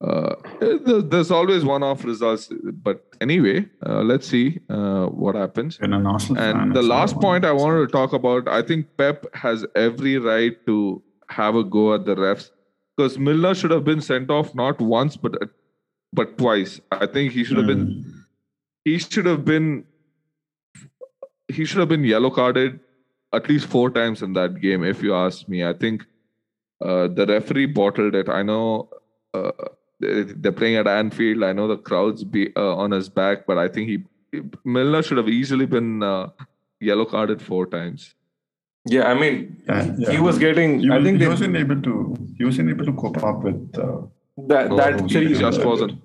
uh, 0.00 0.34
there's 0.60 1.30
always 1.30 1.64
one-off 1.64 2.04
results, 2.04 2.50
but 2.82 3.04
anyway, 3.20 3.66
uh, 3.86 4.02
let's 4.02 4.26
see 4.26 4.58
uh, 4.70 5.06
what 5.06 5.34
happens. 5.34 5.78
An 5.82 5.92
fan, 5.92 6.36
And 6.38 6.74
the 6.74 6.82
last 6.82 7.16
point 7.20 7.44
I 7.44 7.52
wanted 7.52 7.86
to 7.86 7.92
talk 7.92 8.14
about, 8.14 8.48
I 8.48 8.62
think 8.62 8.86
Pep 8.96 9.26
has 9.34 9.66
every 9.74 10.16
right 10.18 10.56
to 10.66 11.02
have 11.28 11.54
a 11.54 11.62
go 11.64 11.94
at 11.94 12.06
the 12.06 12.14
refs 12.14 12.50
because 12.96 13.18
Milner 13.18 13.54
should 13.54 13.70
have 13.70 13.84
been 13.84 14.00
sent 14.00 14.30
off 14.30 14.54
not 14.54 14.80
once 14.80 15.16
but 15.16 15.36
but 16.12 16.36
twice. 16.38 16.80
I 16.90 17.06
think 17.06 17.32
he 17.32 17.44
should 17.44 17.56
have 17.58 17.66
been 17.66 17.86
Mm. 17.86 18.14
he 18.84 18.98
should 18.98 19.26
have 19.26 19.44
been 19.44 19.84
he 21.48 21.64
should 21.64 21.78
have 21.78 21.88
been 21.88 22.04
yellow 22.04 22.30
carded 22.30 22.80
at 23.32 23.48
least 23.48 23.66
four 23.66 23.90
times 23.90 24.22
in 24.22 24.32
that 24.32 24.60
game 24.60 24.84
if 24.84 25.02
you 25.02 25.14
ask 25.14 25.48
me 25.48 25.64
i 25.64 25.72
think 25.72 26.04
uh, 26.84 27.08
the 27.08 27.26
referee 27.26 27.66
bottled 27.66 28.14
it 28.14 28.28
i 28.28 28.42
know 28.42 28.88
uh, 29.34 29.52
they're 30.00 30.52
playing 30.60 30.76
at 30.76 30.86
anfield 30.88 31.42
i 31.48 31.52
know 31.52 31.66
the 31.68 31.76
crowds 31.88 32.24
be 32.24 32.42
uh, 32.56 32.74
on 32.84 32.90
his 32.90 33.08
back 33.08 33.46
but 33.46 33.58
i 33.58 33.68
think 33.68 33.88
he 33.88 33.96
milner 34.64 35.02
should 35.02 35.18
have 35.22 35.28
easily 35.28 35.66
been 35.66 36.02
uh, 36.02 36.28
yellow 36.80 37.04
carded 37.16 37.42
four 37.50 37.66
times 37.76 38.14
Yeah, 38.92 39.02
I 39.08 39.14
mean, 39.22 39.40
Yeah, 39.68 39.80
he 39.96 40.04
yeah. 40.04 40.20
was 40.26 40.36
getting. 40.42 40.70
He, 40.82 40.90
I 40.90 40.94
was- 40.98 41.04
think 41.06 41.16
he 41.18 41.24
they, 41.24 41.30
wasn't 41.32 41.56
able 41.62 41.80
to. 41.86 41.94
He 42.38 42.44
wasn't 42.48 42.70
able 42.74 42.86
to 42.86 42.94
cope 43.02 43.18
up 43.30 43.42
with. 43.48 43.58
Uh, 43.86 43.98
that 44.52 44.70
that 44.78 44.94
Oh, 45.02 45.08
three, 45.14 45.26
he 45.32 45.34
just 45.40 45.66
wasn't 45.70 45.98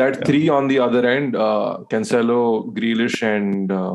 that 0.00 0.16
three 0.28 0.46
on 0.58 0.70
the 0.72 0.78
other 0.86 1.02
end, 1.10 1.36
uh, 1.48 1.74
Cancelo, 1.90 2.38
Grealish, 2.78 3.18
and 3.32 3.74
uh, 3.80 3.92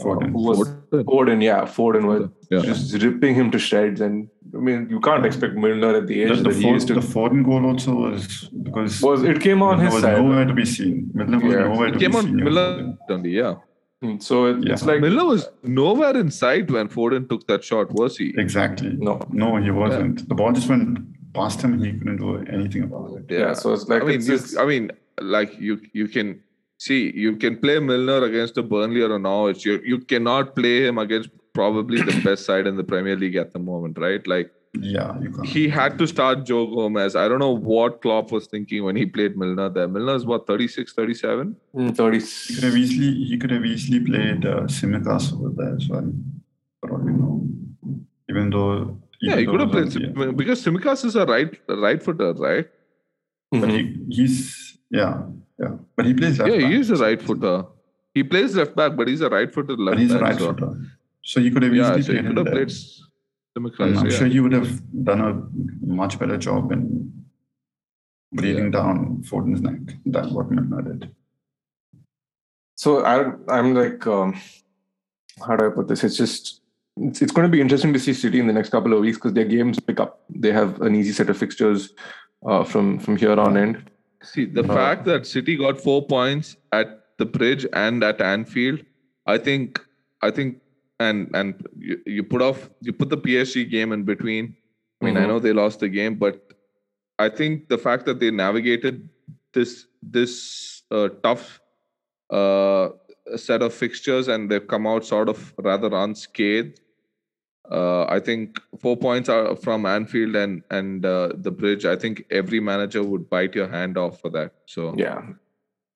Foden. 0.00 0.30
who 0.32 0.42
was 0.48 0.58
Foden. 0.92 1.42
Yeah, 1.42 1.62
Foden 1.76 2.04
was 2.06 2.28
yeah 2.50 2.60
just 2.62 3.02
ripping 3.02 3.34
him 3.34 3.50
to 3.50 3.58
shreds. 3.58 4.00
And 4.00 4.28
I 4.54 4.58
mean, 4.58 4.88
you 4.90 5.00
can't 5.00 5.24
expect 5.26 5.54
Milner 5.54 5.96
at 5.96 6.06
the 6.06 6.22
age 6.22 6.28
The, 6.30 6.36
the, 6.36 6.42
that 6.44 6.54
he 6.56 6.62
Ford, 6.62 6.74
used 6.74 6.88
to. 6.88 6.94
the 6.94 7.00
Foden 7.00 7.44
goal 7.44 7.64
also 7.66 7.94
was 7.94 8.48
because 8.62 9.00
was 9.02 9.22
it 9.24 9.40
came 9.40 9.62
on 9.62 9.76
Milner 9.78 9.84
his 9.86 9.94
was 9.94 10.02
side? 10.02 10.18
nowhere 10.22 10.44
to 10.44 10.54
be 10.54 10.64
seen. 10.64 11.10
Milner 11.14 11.38
was 11.38 11.52
Yeah. 11.54 11.64
nowhere 11.68 11.86
He 11.88 11.92
to 11.94 11.98
came 11.98 12.10
be 12.12 12.16
on 12.18 12.24
seen. 12.24 12.36
Miller 12.44 12.96
Dundee, 13.08 13.30
yeah 13.44 13.54
Mm, 14.00 14.22
So 14.22 14.46
it, 14.46 14.58
it's 14.72 14.84
like 14.86 15.00
Miller 15.00 15.24
was 15.24 15.48
nowhere 15.64 16.16
in 16.16 16.30
sight 16.30 16.70
when 16.70 16.88
Foden 16.88 17.28
took 17.28 17.48
that 17.48 17.64
shot 17.64 17.90
was 17.92 18.16
he 18.16 18.32
Exactly. 18.38 18.90
no. 18.96 19.20
No, 19.32 19.56
he 19.56 19.72
wasn't. 19.72 20.28
The 20.28 20.36
ball 20.36 20.52
just 20.52 20.68
went 20.68 21.00
past 21.34 21.60
him 21.62 21.72
and 21.72 21.84
he 21.84 21.90
couldn't 21.98 22.18
do 22.18 22.36
anything 22.58 22.84
about 22.84 23.10
it. 23.18 23.24
Yeah. 23.28 23.54
so 23.54 23.72
it's 23.72 23.88
like 23.88 24.02
I 24.02 24.06
mean, 24.06 24.14
it's, 24.18 24.28
you, 24.28 24.34
it's- 24.34 24.56
I 24.56 24.64
mean, 24.66 24.92
like 25.20 25.58
you, 25.58 25.80
you 25.92 26.06
can 26.06 26.40
see, 26.78 27.12
you 27.14 27.36
can 27.36 27.58
play 27.58 27.78
Milner 27.80 28.24
against 28.24 28.56
a 28.58 28.62
Burnley 28.62 29.02
or 29.02 29.14
a 29.14 29.18
Norwich. 29.18 29.64
You, 29.64 29.80
you 29.84 29.98
cannot 29.98 30.54
play 30.54 30.86
him 30.86 30.98
against 30.98 31.30
probably 31.52 32.00
the 32.02 32.20
best 32.24 32.44
side 32.46 32.66
in 32.66 32.76
the 32.76 32.84
Premier 32.84 33.16
League 33.16 33.36
at 33.36 33.52
the 33.52 33.58
moment, 33.58 33.98
right? 33.98 34.24
Like 34.26 34.52
Yeah, 34.80 35.18
you 35.20 35.30
can't. 35.30 35.46
he 35.48 35.68
had 35.68 35.98
to 35.98 36.06
start 36.06 36.44
Joe 36.46 36.66
Gomez. 36.66 37.16
I 37.16 37.26
don't 37.28 37.40
know 37.40 37.56
what 37.56 38.00
Klopp 38.02 38.30
was 38.30 38.46
thinking 38.46 38.84
when 38.84 38.96
he 38.96 39.06
played 39.06 39.36
Milner 39.36 39.68
there. 39.68 39.88
Milner's 39.88 40.24
what 40.24 40.46
36, 40.46 40.92
37? 40.92 41.56
mm, 41.74 41.96
30. 41.96 42.20
He 42.20 42.54
could 42.54 42.64
have 42.64 42.76
easily 42.76 43.10
he 43.32 43.38
could 43.38 43.50
have 43.50 43.64
easily 43.64 44.00
played 44.10 44.46
uh, 44.46 44.60
Tsimikas 44.74 45.32
over 45.34 45.50
there 45.56 45.74
as 45.74 45.88
well. 45.88 46.12
For 46.80 46.92
all 46.92 46.98
we 47.10 47.12
know. 47.12 47.34
Even 48.30 48.50
though 48.50 48.98
Yeah, 49.20 49.36
he 49.38 49.46
could 49.46 49.60
have 49.60 49.70
played 49.72 49.86
was 49.86 49.96
on- 49.96 50.14
Sim- 50.14 50.36
because 50.36 50.64
Tsimikas 50.64 51.04
is 51.10 51.16
a 51.16 51.26
right 51.26 51.58
right 51.86 52.00
footer, 52.08 52.32
right? 52.34 52.68
But 53.50 53.70
Mhm. 53.70 53.76
he, 53.76 54.16
he's 54.20 54.78
yeah, 54.90 55.22
yeah. 55.58 55.76
But 55.96 56.06
he 56.06 56.14
plays 56.14 56.38
left 56.38 56.52
Yeah, 56.52 56.60
back. 56.60 56.70
he 56.70 56.78
is 56.78 56.90
a 56.90 56.96
right 56.96 57.20
footer. 57.20 57.64
He 58.14 58.22
plays 58.22 58.56
left 58.56 58.74
back, 58.74 58.96
but 58.96 59.08
he's 59.08 59.20
a 59.20 59.28
right-footed 59.28 59.78
left 59.78 59.96
But 59.96 60.00
he's 60.02 60.12
a 60.12 60.18
right 60.18 60.38
so, 60.38 60.52
footer. 60.52 60.80
So 61.22 61.40
you 61.40 61.50
could 61.52 61.62
have 61.62 61.74
yeah, 61.74 61.96
easily 61.96 62.02
so 62.02 62.12
he 62.12 62.18
played 62.18 62.28
could 62.28 62.38
him 62.38 62.46
have 62.46 62.54
played 62.54 62.68
Simic 63.56 63.98
I'm 63.98 64.10
yeah. 64.10 64.16
sure 64.16 64.26
you 64.26 64.42
would 64.42 64.52
have 64.52 65.04
done 65.04 65.20
a 65.20 65.86
much 65.86 66.18
better 66.18 66.36
job 66.36 66.72
in 66.72 67.12
breathing 68.32 68.70
down 68.70 69.22
Foden's 69.22 69.60
neck 69.60 69.80
than 70.04 70.32
what 70.34 70.50
Milner 70.50 70.82
did. 70.82 71.14
So 72.76 73.04
I, 73.04 73.32
I'm 73.48 73.74
like, 73.74 74.06
um, 74.06 74.40
how 75.46 75.56
do 75.56 75.66
I 75.66 75.70
put 75.70 75.88
this? 75.88 76.04
It's 76.04 76.16
just, 76.16 76.60
it's, 76.96 77.22
it's 77.22 77.32
going 77.32 77.46
to 77.46 77.50
be 77.50 77.60
interesting 77.60 77.92
to 77.92 77.98
see 77.98 78.12
City 78.12 78.38
in 78.38 78.46
the 78.46 78.52
next 78.52 78.70
couple 78.70 78.92
of 78.92 79.00
weeks 79.00 79.16
because 79.16 79.32
their 79.32 79.44
games 79.44 79.80
pick 79.80 79.98
up. 79.98 80.22
They 80.28 80.52
have 80.52 80.80
an 80.80 80.94
easy 80.94 81.12
set 81.12 81.30
of 81.30 81.36
fixtures 81.36 81.92
uh, 82.46 82.64
from 82.64 82.98
from 82.98 83.16
here 83.16 83.38
on 83.38 83.56
end. 83.56 83.90
See, 84.22 84.44
the 84.46 84.64
Uh, 84.64 84.74
fact 84.74 85.04
that 85.06 85.26
City 85.26 85.56
got 85.56 85.80
four 85.80 86.06
points 86.06 86.56
at 86.72 87.04
the 87.18 87.26
bridge 87.26 87.66
and 87.72 88.02
at 88.02 88.20
Anfield, 88.20 88.80
I 89.26 89.38
think, 89.38 89.80
I 90.22 90.30
think, 90.30 90.60
and 91.00 91.30
and 91.34 91.54
you, 91.78 92.00
you 92.06 92.22
put 92.24 92.42
off, 92.42 92.68
you 92.80 92.92
put 92.92 93.08
the 93.10 93.16
PSG 93.16 93.64
game 93.70 93.92
in 93.92 94.02
between. 94.04 94.56
I 95.00 95.04
mean, 95.04 95.16
I 95.16 95.24
Mhm. 95.24 95.28
know 95.28 95.38
they 95.38 95.52
lost 95.52 95.80
the 95.80 95.88
game, 95.88 96.16
but 96.16 96.52
I 97.18 97.28
think 97.28 97.68
the 97.68 97.78
fact 97.78 98.06
that 98.06 98.18
they 98.18 98.30
navigated 98.30 99.08
this 99.52 99.86
this 100.02 100.82
uh, 100.90 101.08
tough 101.22 101.60
uh, 102.30 102.88
set 103.36 103.62
of 103.62 103.72
fixtures 103.74 104.28
and 104.28 104.50
they've 104.50 104.66
come 104.66 104.86
out 104.86 105.04
sort 105.04 105.28
of 105.28 105.54
rather 105.58 105.90
unscathed. 105.94 106.80
Uh, 107.70 108.04
I 108.08 108.18
think 108.20 108.60
four 108.80 108.96
points 108.96 109.28
are 109.28 109.54
from 109.56 109.84
Anfield 109.86 110.36
and 110.36 110.62
and 110.70 111.04
uh, 111.04 111.32
the 111.36 111.50
bridge. 111.50 111.84
I 111.84 111.96
think 111.96 112.24
every 112.30 112.60
manager 112.60 113.02
would 113.02 113.28
bite 113.28 113.54
your 113.54 113.68
hand 113.68 113.98
off 113.98 114.20
for 114.20 114.30
that. 114.30 114.52
So 114.66 114.94
Yeah. 114.96 115.20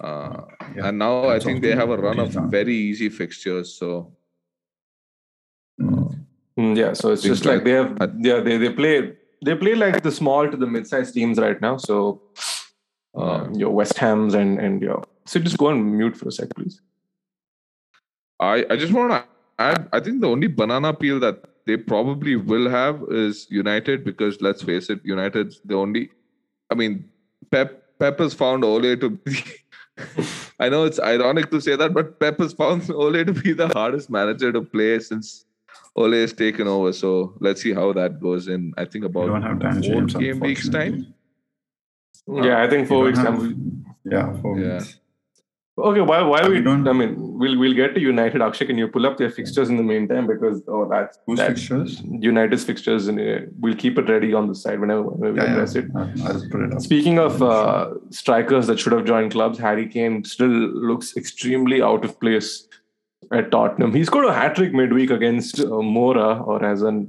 uh, 0.01 0.43
Yeah, 0.77 0.89
and 0.89 0.99
now 0.99 1.25
I 1.25 1.33
that's 1.35 1.45
think 1.47 1.63
they 1.63 1.75
have 1.75 1.89
a 1.91 1.97
run 1.97 2.19
of 2.19 2.31
Zidane. 2.33 2.51
very 2.51 2.77
easy 2.77 3.09
fixtures. 3.09 3.73
So 3.75 4.13
Mm. 5.81 6.27
Mm, 6.59 6.77
yeah. 6.77 6.93
So 6.93 7.13
it's 7.13 7.23
just 7.23 7.45
like, 7.47 7.55
like- 7.57 7.65
they 7.65 7.71
have, 7.73 7.97
I- 8.03 8.13
yeah, 8.19 8.41
they, 8.41 8.57
they 8.59 8.69
play, 8.71 9.17
they 9.45 9.55
play 9.55 9.75
like 9.75 10.03
the 10.03 10.13
small 10.13 10.49
to 10.51 10.57
the 10.57 10.67
mid-sized 10.67 11.15
teams 11.15 11.39
right 11.39 11.61
now. 11.61 11.77
So 11.79 12.21
uh, 13.15 13.49
your 13.55 13.71
West 13.71 13.97
Hams 13.99 14.35
and, 14.35 14.59
and 14.61 14.83
your, 14.83 15.03
so 15.25 15.41
just 15.41 15.57
go 15.57 15.69
on 15.69 15.97
mute 15.97 16.17
for 16.17 16.29
a 16.29 16.33
sec, 16.33 16.51
please. 16.55 16.81
I 18.41 18.67
I 18.71 18.77
just 18.77 18.93
want 18.93 19.11
to 19.13 19.25
add. 19.59 19.89
I 19.93 20.01
think 20.01 20.21
the 20.21 20.29
only 20.29 20.49
banana 20.49 20.93
peel 20.93 21.21
that 21.21 21.43
they 21.67 21.77
probably 21.77 22.37
will 22.37 22.69
have 22.71 23.03
is 23.11 23.47
United 23.51 24.05
because 24.05 24.41
let's 24.41 24.63
face 24.63 24.91
it, 24.91 25.01
United's 25.05 25.61
the 25.65 25.75
only. 25.75 26.11
I 26.71 26.75
mean, 26.75 27.09
Pep 27.51 27.83
Pep 27.99 28.19
has 28.19 28.35
found 28.35 28.65
Ole 28.65 28.97
to 28.97 29.11
be. 29.11 29.37
I 30.59 30.69
know 30.69 30.85
it's 30.85 30.99
ironic 31.01 31.51
to 31.51 31.61
say 31.61 31.77
that, 31.77 31.93
but 31.93 32.19
Pep 32.19 32.39
has 32.39 32.53
found 32.53 32.91
Ole 32.91 33.25
to 33.25 33.33
be 33.33 33.53
the 33.53 33.69
hardest 33.69 34.11
manager 34.11 34.51
to 34.53 34.63
play 34.63 34.99
since 34.99 35.45
Ole 35.97 36.13
has 36.13 36.33
taken 36.33 36.67
over. 36.67 36.93
So 36.93 37.35
let's 37.41 37.63
see 37.63 37.73
how 37.75 37.93
that 37.93 38.21
goes 38.21 38.49
in. 38.49 38.73
I 38.79 38.85
think 38.87 39.05
about 39.05 39.27
don't 39.27 39.43
have 39.43 39.59
Dan 39.61 39.83
four 39.83 40.05
game 40.21 40.41
weeks 40.41 40.69
time. 40.69 41.15
yeah, 42.27 42.63
I 42.63 42.69
think 42.69 42.83
You 42.83 42.87
four 42.89 43.05
weeks. 43.05 43.19
have- 43.19 43.37
time. 43.39 43.85
Yeah, 44.05 44.33
four 44.41 44.59
Yeah. 44.59 44.79
weeks. 44.79 44.99
Okay, 45.79 46.03
why 46.03 46.21
why 46.21 46.47
we 46.47 46.57
we 46.57 46.61
don't- 46.63 46.87
I 46.87 46.93
mean, 46.93 47.15
we'll 47.39 47.59
we'll 47.59 47.73
get 47.73 47.95
to 47.95 48.01
United. 48.01 48.43
Akshay, 48.43 48.67
can 48.67 48.77
you 48.77 48.89
pull 48.89 49.07
up 49.07 49.17
their 49.17 49.31
fixtures 49.31 49.71
in 49.71 49.79
the 49.79 49.83
meantime? 49.83 50.27
Because 50.27 50.63
oh, 50.69 50.87
that's 50.91 51.19
Whose 51.27 51.39
that, 51.39 51.49
fixtures? 51.49 52.03
United's 52.05 52.63
fixtures, 52.63 53.09
and 53.09 53.19
uh, 53.19 53.47
we'll 53.59 53.75
keep 53.75 53.97
it 53.97 54.07
ready 54.07 54.35
on 54.35 54.49
the 54.49 54.55
side 54.55 54.81
whenever, 54.81 55.03
whenever 55.05 55.33
we 55.33 55.41
address 55.41 55.75
yeah. 55.75 55.83
it. 55.83 55.91
I'll, 56.27 56.43
put 56.51 56.61
it 56.65 56.75
up. 56.75 56.83
Speaking 56.83 57.19
of 57.19 57.43
uh, 57.43 57.95
strikers 58.11 58.67
that 58.67 58.79
should 58.81 58.93
have 58.93 59.07
joined 59.07 59.33
clubs, 59.33 59.59
Harry 59.59 59.89
Kane 59.89 60.23
still 60.25 60.49
looks 60.91 61.17
extremely 61.17 61.81
out 61.81 62.05
of 62.05 62.21
place 62.21 62.69
at 63.31 63.51
Tottenham. 63.51 63.95
He 63.95 64.05
scored 64.05 64.27
a 64.27 64.35
hat 64.35 64.55
trick 64.57 64.75
midweek 64.75 65.09
against 65.11 65.59
uh, 65.61 65.81
Mura, 65.81 66.43
or 66.43 66.63
as 66.63 66.83
a 66.83 67.07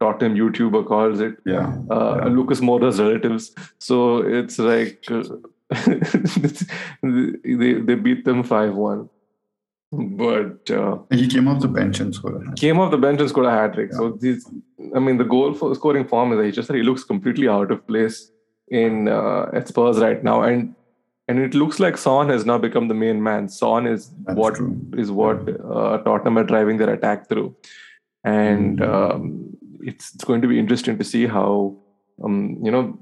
Tottenham 0.00 0.36
YouTuber 0.36 0.86
calls 0.86 1.20
it, 1.20 1.36
Yeah. 1.46 1.78
uh, 1.90 2.18
Yeah. 2.18 2.28
Lucas 2.28 2.60
Moura's 2.60 3.00
relatives. 3.00 3.54
So 3.78 4.18
it's 4.18 4.58
like 4.58 5.02
uh, 5.10 5.22
they 7.02 7.72
they 7.74 7.94
beat 7.94 8.24
them 8.24 8.42
five 8.42 8.74
one, 8.74 9.08
but. 9.92 10.70
Uh, 10.70 10.98
He 11.10 11.26
came 11.28 11.48
off 11.48 11.60
the 11.62 11.68
bench 11.68 12.00
and 12.00 12.14
scored 12.14 12.42
a 12.42 12.44
hat. 12.46 12.56
came 12.56 12.78
off 12.78 12.90
the 12.90 12.98
bench 12.98 13.20
and 13.20 13.28
scored 13.28 13.46
a 13.46 13.50
hat 13.50 13.74
trick. 13.74 13.92
So 13.92 14.10
these, 14.20 14.48
I 14.94 14.98
mean, 14.98 15.18
the 15.18 15.24
goal 15.24 15.54
for 15.54 15.74
scoring 15.74 16.06
form 16.06 16.32
is 16.32 16.38
that 16.38 16.44
he 16.46 16.52
just 16.52 16.72
he 16.72 16.82
looks 16.82 17.04
completely 17.04 17.48
out 17.48 17.70
of 17.70 17.86
place 17.86 18.30
in 18.68 19.08
uh, 19.08 19.46
at 19.52 19.68
Spurs 19.68 19.98
right 19.98 20.22
now, 20.24 20.42
and 20.42 20.74
and 21.28 21.38
it 21.38 21.54
looks 21.54 21.78
like 21.80 21.96
Son 21.96 22.28
has 22.28 22.44
now 22.44 22.58
become 22.58 22.88
the 22.88 22.94
main 22.94 23.22
man. 23.22 23.48
Son 23.48 23.86
is 23.86 24.10
That's 24.26 24.36
what 24.36 24.54
true. 24.56 24.76
is 24.96 25.10
what 25.10 25.48
uh, 25.48 25.98
Tottenham 25.98 26.38
are 26.38 26.44
driving 26.44 26.78
their 26.78 26.90
attack 26.90 27.28
through, 27.28 27.54
and 28.24 28.78
Mhm. 28.78 28.88
um, 28.94 29.56
it's, 29.80 30.14
it's 30.14 30.24
going 30.24 30.40
to 30.42 30.48
be 30.48 30.58
interesting 30.58 30.96
to 30.98 31.04
see 31.04 31.26
how 31.26 31.76
um, 32.24 32.58
you 32.62 32.70
know 32.70 32.98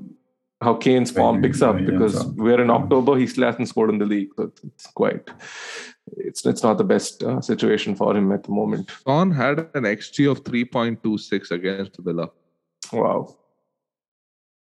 how 0.61 0.75
Kane's 0.75 1.11
form 1.11 1.41
picks 1.41 1.63
up 1.63 1.79
because 1.79 2.25
we're 2.27 2.61
in 2.61 2.71
October. 2.71 3.17
He 3.17 3.27
still 3.27 3.45
hasn't 3.45 3.69
scored 3.69 3.91
in 3.91 3.99
the 3.99 4.05
league, 4.05 4.29
so 4.37 4.45
it's, 4.45 4.63
it's 4.65 4.87
quite. 4.89 5.31
It's 6.17 6.45
it's 6.45 6.63
not 6.63 6.77
the 6.77 6.85
best 6.85 7.23
uh, 7.23 7.41
situation 7.41 7.95
for 7.95 8.17
him 8.17 8.31
at 8.33 8.43
the 8.45 8.51
moment. 8.51 8.91
Son 9.07 9.31
had 9.31 9.61
an 9.75 9.85
XG 9.85 10.31
of 10.31 10.45
3.26 10.45 11.51
against 11.51 11.97
Villa. 11.99 12.31
Wow. 12.93 13.37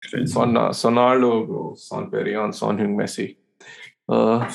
Crazy. 0.10 0.28
Son, 0.28 0.56
uh, 0.58 0.70
Sonaldo, 0.70 1.78
Son 1.78 2.10
Perignon, 2.10 2.54
Son 2.54 2.78
Heung 2.78 2.96
Messi. 2.96 3.36
Uh, 4.08 4.52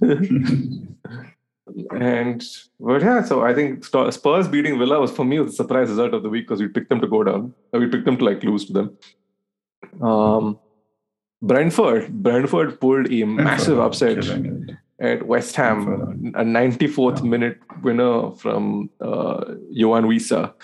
and 1.96 2.44
but 2.80 3.02
yeah, 3.02 3.22
so 3.22 3.42
I 3.42 3.54
think 3.54 3.84
Spurs 3.84 4.48
beating 4.48 4.78
Villa 4.78 5.00
was 5.00 5.10
for 5.12 5.24
me 5.24 5.38
was 5.40 5.52
the 5.52 5.56
surprise 5.56 5.88
result 5.88 6.12
of 6.12 6.22
the 6.22 6.28
week 6.28 6.46
because 6.46 6.60
we 6.60 6.68
picked 6.68 6.90
them 6.90 7.00
to 7.00 7.06
go 7.08 7.24
down. 7.24 7.54
Uh, 7.72 7.78
We 7.78 7.88
picked 7.88 8.04
them 8.04 8.16
to 8.18 8.24
like 8.24 8.42
lose 8.42 8.66
to 8.66 8.72
them. 8.72 8.98
Um, 10.02 10.58
Brentford, 11.42 12.10
Brentford 12.22 12.80
pulled 12.80 13.12
a 13.12 13.24
massive 13.24 13.78
upset 13.78 14.24
at 15.00 15.26
West 15.26 15.56
Ham, 15.56 16.32
a 16.36 16.42
94th 16.44 17.18
Yeah. 17.18 17.24
minute 17.24 17.58
winner 17.82 18.30
from 18.32 18.90
uh, 19.00 19.44
Yoane 19.76 20.06
Wissa. 20.06 20.54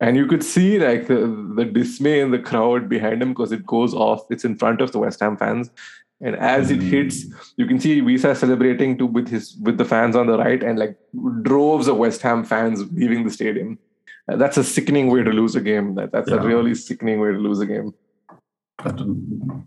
And 0.00 0.16
you 0.16 0.26
could 0.26 0.44
see 0.44 0.78
like 0.78 1.08
the, 1.08 1.52
the 1.56 1.64
dismay 1.64 2.20
in 2.20 2.30
the 2.30 2.38
crowd 2.38 2.88
behind 2.88 3.20
him 3.20 3.30
because 3.30 3.50
it 3.50 3.66
goes 3.66 3.92
off. 3.94 4.24
It's 4.30 4.44
in 4.44 4.56
front 4.56 4.80
of 4.80 4.92
the 4.92 5.00
West 5.00 5.18
Ham 5.20 5.36
fans, 5.36 5.70
and 6.20 6.36
as 6.36 6.70
it 6.70 6.78
Mm. 6.78 6.88
hits, 6.90 7.24
you 7.56 7.66
can 7.66 7.80
see 7.80 8.00
Wissa 8.00 8.36
celebrating 8.36 8.96
too 8.96 9.06
with 9.06 9.28
his 9.28 9.56
with 9.56 9.76
the 9.76 9.84
fans 9.84 10.14
on 10.14 10.28
the 10.28 10.38
right, 10.38 10.62
and 10.62 10.78
like 10.78 10.96
droves 11.42 11.88
of 11.88 11.96
West 11.96 12.22
Ham 12.22 12.44
fans 12.44 12.84
leaving 12.92 13.24
the 13.24 13.30
stadium. 13.30 13.76
Uh, 14.28 14.36
that's 14.36 14.56
a 14.56 14.62
sickening 14.64 15.10
way 15.10 15.22
to 15.24 15.30
lose 15.32 15.56
a 15.56 15.60
game. 15.60 15.94
That, 15.96 16.12
that's 16.12 16.30
a 16.30 16.40
really 16.40 16.74
sickening 16.76 17.18
way 17.20 17.32
to 17.32 17.38
lose 17.38 17.58
a 17.60 17.66
game. 17.66 17.92
That 18.84 18.94
was 19.00 19.16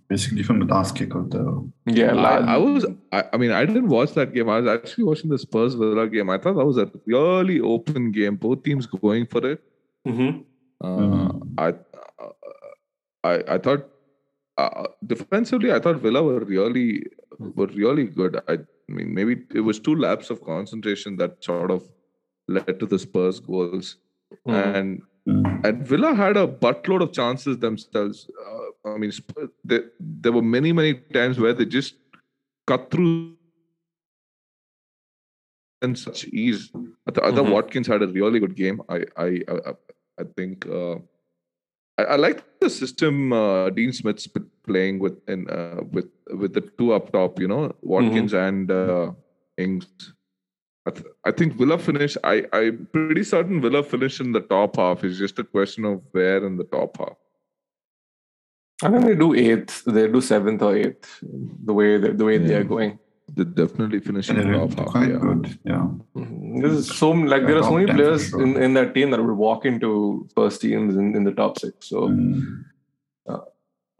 basically 0.07 0.41
from 0.43 0.59
the 0.59 0.65
last 0.65 0.95
kick 0.95 1.13
of 1.15 1.29
the. 1.31 1.69
Yeah, 1.85 2.15
I, 2.15 2.53
I 2.53 2.57
was, 2.57 2.85
I, 3.11 3.23
I 3.33 3.37
mean, 3.37 3.51
I 3.51 3.65
didn't 3.65 3.89
watch 3.89 4.13
that 4.13 4.33
game. 4.33 4.49
I 4.49 4.59
was 4.61 4.69
actually 4.71 5.03
watching 5.03 5.29
the 5.29 5.37
Spurs 5.37 5.73
Villa 5.73 6.07
game. 6.07 6.29
I 6.29 6.37
thought 6.37 6.53
that 6.55 6.65
was 6.65 6.77
a 6.77 6.89
really 7.05 7.59
open 7.59 8.11
game. 8.13 8.37
Both 8.37 8.63
teams 8.63 8.85
going 8.85 9.25
for 9.25 9.45
it. 9.45 9.61
Mhm. 10.07 10.45
Uh, 10.79 10.87
Mhm. 10.87 11.53
I, 11.57 11.73
I, 13.23 13.43
I 13.55 13.57
thought 13.57 13.85
uh, 14.57 14.87
defensively, 15.05 15.73
I 15.73 15.79
thought 15.79 15.97
Villa 15.97 16.23
were 16.23 16.39
really, 16.45 17.03
were 17.37 17.67
really 17.67 18.05
good. 18.05 18.39
I, 18.47 18.59
mean, 18.87 19.13
maybe 19.13 19.43
it 19.53 19.61
was 19.61 19.79
two 19.79 19.95
laps 19.95 20.29
of 20.29 20.41
concentration 20.43 21.17
that 21.17 21.43
sort 21.43 21.69
of 21.71 21.83
led 22.47 22.79
to 22.79 22.85
the 22.85 22.97
Spurs 22.99 23.41
goals, 23.41 23.97
Mhm. 24.47 24.75
and. 24.75 25.01
And 25.25 25.87
Villa 25.87 26.13
had 26.15 26.35
a 26.37 26.47
buttload 26.47 27.01
of 27.01 27.11
chances 27.13 27.57
themselves. 27.59 28.29
Uh, 28.85 28.89
I 28.93 28.97
mean, 28.97 29.11
Sp- 29.13 29.53
there, 29.63 29.85
there 29.99 30.31
were 30.31 30.41
many, 30.41 30.71
many 30.71 30.95
times 31.13 31.39
where 31.39 31.53
they 31.53 31.65
just 31.65 31.95
cut 32.65 32.89
through 32.91 33.35
and 35.81 35.97
such 35.97 36.25
ease. 36.25 36.69
I, 37.07 37.11
th- 37.11 37.25
I 37.27 37.31
thought 37.35 37.45
Mhm. 37.45 37.51
Watkins 37.53 37.87
had 37.87 38.01
a 38.03 38.07
really 38.07 38.39
good 38.39 38.55
game. 38.55 38.81
I, 38.89 39.03
I, 39.17 39.27
I, 39.47 39.73
I 40.19 40.23
think 40.37 40.67
uh, 40.67 40.95
I, 41.97 42.03
I 42.03 42.15
like 42.15 42.43
the 42.59 42.69
system 42.69 43.33
uh, 43.33 43.69
Dean 43.71 43.91
Smith's 43.91 44.27
playing 44.67 44.99
with 44.99 45.17
in 45.27 45.49
uh, 45.49 45.81
with 45.91 46.09
with 46.35 46.53
the 46.53 46.61
two 46.61 46.93
up 46.93 47.11
top. 47.11 47.39
You 47.39 47.47
know, 47.47 47.75
Watkins 47.81 48.33
and 48.33 48.69
uh, 48.71 49.11
Ings. 49.57 50.13
I, 50.87 50.91
th- 50.91 51.05
I 51.25 51.31
think 51.31 51.53
Villa 51.57 51.77
finish. 51.77 52.17
I 52.23 52.45
I'm 52.53 52.87
pretty 52.91 53.23
certain 53.23 53.61
Villa 53.61 53.83
finish 53.83 54.19
in 54.19 54.31
the 54.31 54.41
top 54.41 54.77
half. 54.77 55.03
It's 55.03 55.17
just 55.17 55.37
a 55.39 55.43
question 55.43 55.85
of 55.85 56.01
where 56.11 56.43
in 56.45 56.57
the 56.57 56.63
top 56.63 56.97
half. 56.97 57.17
I 58.83 58.89
think 58.89 59.05
they 59.05 59.15
do 59.15 59.33
eighth. 59.35 59.83
They 59.85 60.07
do 60.07 60.21
seventh 60.21 60.61
or 60.63 60.75
eighth. 60.75 61.19
The 61.65 61.73
way 61.73 61.97
they, 61.97 62.09
the 62.11 62.25
way 62.25 62.37
they 62.39 62.55
are 62.55 62.63
going. 62.63 62.97
They 63.33 63.43
definitely 63.43 63.99
finish 63.99 64.29
in 64.29 64.37
They're 64.37 64.45
the 64.45 64.67
top 64.67 64.77
half. 64.79 64.87
quite 64.87 65.09
Yeah. 65.11 65.17
good. 65.19 65.59
Yeah. 65.63 65.87
Mhm. 66.15 66.61
There's 66.61 66.93
so 66.97 67.11
like 67.11 67.45
there 67.45 67.57
are 67.59 67.63
so 67.63 67.73
many 67.77 67.85
players 67.93 68.29
sure. 68.29 68.41
in, 68.41 68.57
in 68.61 68.73
that 68.73 68.95
team 68.95 69.11
that 69.11 69.23
would 69.23 69.37
walk 69.37 69.65
into 69.65 70.27
first 70.35 70.61
teams 70.61 70.95
in, 70.95 71.15
in 71.15 71.23
the 71.23 71.31
top 71.31 71.59
six. 71.59 71.87
So 71.89 72.07
Mm. 72.09 72.65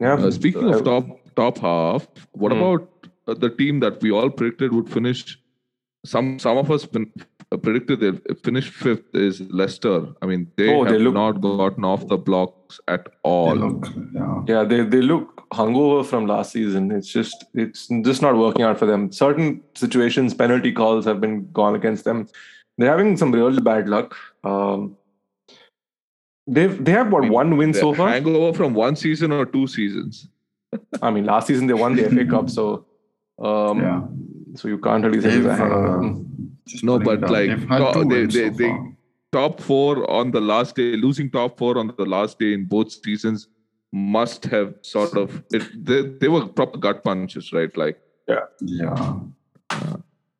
yeah. 0.00 0.14
Uh, 0.14 0.30
speaking 0.32 0.64
Uh, 0.68 0.78
of 0.78 0.84
top 0.84 1.06
top 1.36 1.58
half, 1.58 2.08
what 2.32 2.52
Hmm. 2.52 2.58
about 2.58 3.08
uh, 3.28 3.34
the 3.34 3.50
team 3.50 3.78
that 3.80 4.02
we 4.02 4.10
all 4.10 4.28
predicted 4.30 4.72
would 4.74 4.88
finish 4.90 5.38
some 6.04 6.38
some 6.38 6.56
of 6.58 6.70
us 6.70 6.84
been, 6.84 7.10
uh, 7.52 7.56
predicted 7.56 8.00
they'll 8.00 8.18
finish 8.42 8.68
fifth 8.70 9.14
is 9.14 9.40
Leicester. 9.42 10.06
I 10.20 10.26
mean, 10.26 10.50
they 10.56 10.68
Oh, 10.74 10.84
have 10.84 10.92
they 10.92 10.98
look- 10.98 11.14
not 11.14 11.40
gotten 11.40 11.84
off 11.84 12.06
the 12.08 12.16
blocks 12.16 12.80
at 12.88 13.08
all. 13.22 13.54
They 13.54 13.60
look, 13.60 13.86
yeah. 14.14 14.42
Yeah, 14.48 14.64
they 14.64 14.82
they 14.84 15.02
look 15.02 15.44
hungover 15.52 16.04
from 16.04 16.26
last 16.26 16.52
season. 16.52 16.90
It's 16.90 17.12
just 17.12 17.44
it's 17.54 17.86
just 18.10 18.22
not 18.22 18.36
working 18.36 18.62
out 18.62 18.78
for 18.78 18.86
them. 18.86 19.12
Certain 19.12 19.62
situations, 19.74 20.34
penalty 20.34 20.72
calls 20.72 21.04
have 21.04 21.20
been 21.20 21.50
gone 21.52 21.74
against 21.76 22.04
them. 22.04 22.26
They're 22.78 22.90
having 22.90 23.16
some 23.16 23.30
real 23.32 23.60
bad 23.60 23.88
luck. 23.88 24.16
Um, 24.42 24.96
they've 26.46 26.84
they 26.84 26.92
have 26.92 27.12
what 27.12 27.20
I 27.20 27.26
mean, 27.26 27.32
one 27.32 27.56
win 27.56 27.74
so 27.74 27.94
far. 27.94 28.08
hangover 28.08 28.56
from 28.56 28.74
one 28.74 28.96
season 28.96 29.30
or 29.32 29.44
two 29.46 29.66
seasons. 29.66 30.28
I 31.02 31.10
mean, 31.10 31.24
last 31.26 31.46
season 31.46 31.66
they 31.66 31.74
won 31.74 31.94
the 31.96 32.08
FA 32.16 32.24
Cup, 32.24 32.48
so 32.50 32.86
um, 33.38 33.80
Yeah. 33.80 34.00
So 34.54 34.68
you 34.68 34.78
can't 34.78 35.04
really 35.04 35.20
say 35.20 35.28
it's 35.28 35.36
They've, 35.36 35.46
a 35.46 35.56
hangover. 35.56 35.98
uh, 35.98 36.02
Mm. 36.02 36.82
No, 36.82 36.98
but 36.98 37.20
down. 37.22 37.30
like, 37.32 37.48
They've 37.48 37.68
had 37.68 37.94
they- 38.10 38.26
they- 38.26 38.50
so 38.50 38.56
they- 38.56 38.78
Top 39.32 39.60
four 39.60 40.08
on 40.10 40.30
the 40.30 40.40
last 40.42 40.76
day, 40.76 40.94
losing 40.94 41.30
top 41.30 41.56
four 41.58 41.78
on 41.78 41.86
the 41.96 42.04
last 42.04 42.38
day 42.38 42.52
in 42.52 42.66
both 42.66 42.90
seasons 42.92 43.48
must 43.90 44.44
have 44.44 44.74
sort 44.82 45.16
of 45.16 45.42
it, 45.52 45.62
they, 45.86 46.02
they 46.02 46.28
were 46.28 46.46
proper 46.46 46.76
gut 46.78 47.02
punches, 47.02 47.50
right? 47.52 47.74
Like 47.82 47.98
Yeah. 48.28 48.44
I, 49.70 49.76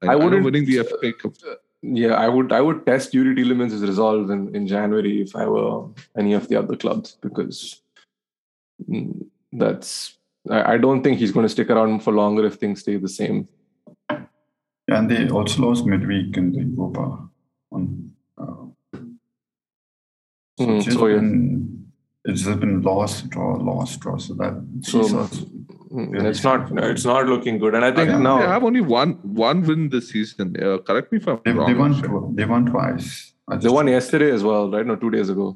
I 0.03 0.13
I 0.13 0.17
wouldn't- 0.17 0.45
winning 0.45 0.67
the 0.67 0.79
FA 0.85 1.13
Cup. 1.15 1.33
Yeah, 1.81 2.15
I 2.25 2.29
would 2.29 2.53
I 2.53 2.61
would 2.61 2.85
test 2.87 3.15
Yuri 3.15 3.35
Tielemans' 3.35 3.81
resolve 3.87 4.31
in, 4.31 4.55
in 4.55 4.67
January 4.67 5.23
if 5.23 5.35
I 5.35 5.47
were 5.47 5.89
any 6.17 6.35
of 6.35 6.47
the 6.49 6.57
other 6.57 6.77
clubs 6.77 7.17
because 7.23 7.81
mm, 8.89 9.25
that's 9.53 10.17
I, 10.51 10.75
I 10.75 10.77
don't 10.77 11.03
think 11.03 11.19
he's 11.19 11.33
going 11.33 11.45
to 11.47 11.49
stick 11.57 11.71
around 11.71 12.01
for 12.05 12.13
longer 12.13 12.45
if 12.45 12.55
things 12.57 12.81
stay 12.81 12.97
the 12.99 13.09
same. 13.09 13.49
Yeah, 14.93 14.99
and 14.99 15.11
they 15.11 15.29
also 15.31 15.63
lost 15.67 15.87
midweek 15.87 16.37
in 16.37 16.53
the 16.53 16.63
Europa. 16.63 17.05
On, 17.73 18.11
uh, 18.39 18.65
so 20.59 20.67
Mm, 20.67 20.77
it's 20.77 20.85
just 20.85 20.99
so, 20.99 21.07
yeah. 21.07 21.17
been, 21.17 21.93
it's 22.27 22.43
just 22.43 22.61
been 22.61 22.83
lost, 22.83 23.31
draw, 23.31 23.55
lost, 23.57 24.01
draw. 24.01 24.17
So 24.19 24.35
that 24.35 24.55
So, 24.83 25.03
sees 25.03 25.47
Mm, 25.93 26.11
really 26.13 26.29
it's 26.31 26.43
not 26.43 26.71
it's 26.91 27.05
not 27.05 27.27
looking 27.27 27.59
good, 27.59 27.75
and 27.75 27.85
I 27.85 27.91
think 27.95 28.09
Yeah, 28.09 28.19
now 28.19 28.39
They 28.39 28.47
have 28.47 28.65
only 28.65 28.81
one 28.81 29.11
one 29.41 29.59
win 29.71 29.89
this 29.95 30.09
season. 30.11 30.55
Uh, 30.69 30.79
correct 30.79 31.13
me 31.13 31.19
if 31.19 31.27
I'm 31.29 31.41
they, 31.45 31.53
wrong. 31.53 31.67
they 31.71 31.75
won. 31.81 31.93
Akshay. 31.95 32.09
tw- 32.13 32.37
They 32.39 32.47
won 32.53 32.65
twice. 32.71 33.09
I 33.49 33.57
they 33.57 33.63
just- 33.65 33.75
won 33.75 33.89
yesterday 33.89 34.31
as 34.37 34.43
well, 34.43 34.71
right? 34.71 34.87
No, 34.87 34.97
two 34.97 35.11
days 35.11 35.29
ago. 35.35 35.49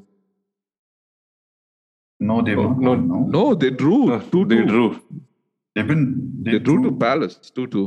No, 2.19 2.41
they 2.43 2.55
Oh, 2.55 2.67
won. 2.67 2.79
no, 2.81 2.93
No, 2.95 3.15
no. 3.15 3.25
No, 3.37 3.55
they 3.55 3.71
drew. 3.71 4.05
No, 4.11 4.19
two, 4.35 4.45
they 4.45 4.57
two. 4.57 4.67
drew. 4.73 4.85
They've 5.73 5.87
been. 5.87 6.05
They 6.49 6.59
drew 6.59 6.77
to 6.83 6.91
Palace. 7.05 7.39
Two 7.55 7.65
two. 7.77 7.85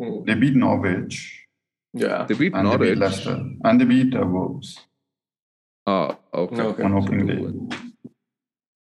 Mm, 0.00 0.26
They 0.26 0.34
beat 0.34 0.56
Norwich 0.56 1.16
Yeah. 1.92 2.24
They 2.28 2.34
Yeah. 2.34 2.38
beat 2.40 2.54
and 2.54 2.68
they 2.72 2.76
beat 2.76 2.98
Leicester 2.98 3.36
and 3.64 3.80
they 3.80 3.84
beat 3.84 4.14
uh, 4.16 4.26
Wolves 4.26 4.78
Ah, 5.86 6.16
okay. 6.32 6.62
Okay. 6.62 6.82
on 6.82 6.94
opening 6.94 7.26
day. 7.26 7.40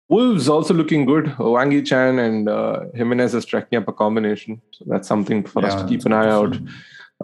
Wolves 0.09 0.49
also 0.49 0.75
looking 0.75 1.05
good. 1.07 1.29
Hwang 1.39 1.71
Hee-chan 1.71 2.19
and 2.19 2.49
uh, 2.49 2.81
Jimenez 2.95 3.35
is 3.35 3.45
tracking 3.45 3.79
up 3.79 3.87
a 3.89 3.93
combination. 3.93 4.61
So 4.73 4.85
that's 4.89 5.07
something 5.09 5.45
for 5.45 5.65
us 5.65 5.75
to 5.81 5.87
keep 5.89 6.05
an 6.05 6.13
eye 6.13 6.29
out 6.29 6.55
see. 6.57 6.67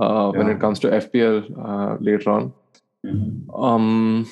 uh, 0.01 0.31
when 0.31 0.49
it 0.49 0.61
comes 0.61 0.79
to 0.81 0.89
FPL 0.89 1.37
uh, 1.69 1.97
later 2.01 2.31
on. 2.31 2.53
Mhm. 3.05 3.65
Um, 3.65 4.27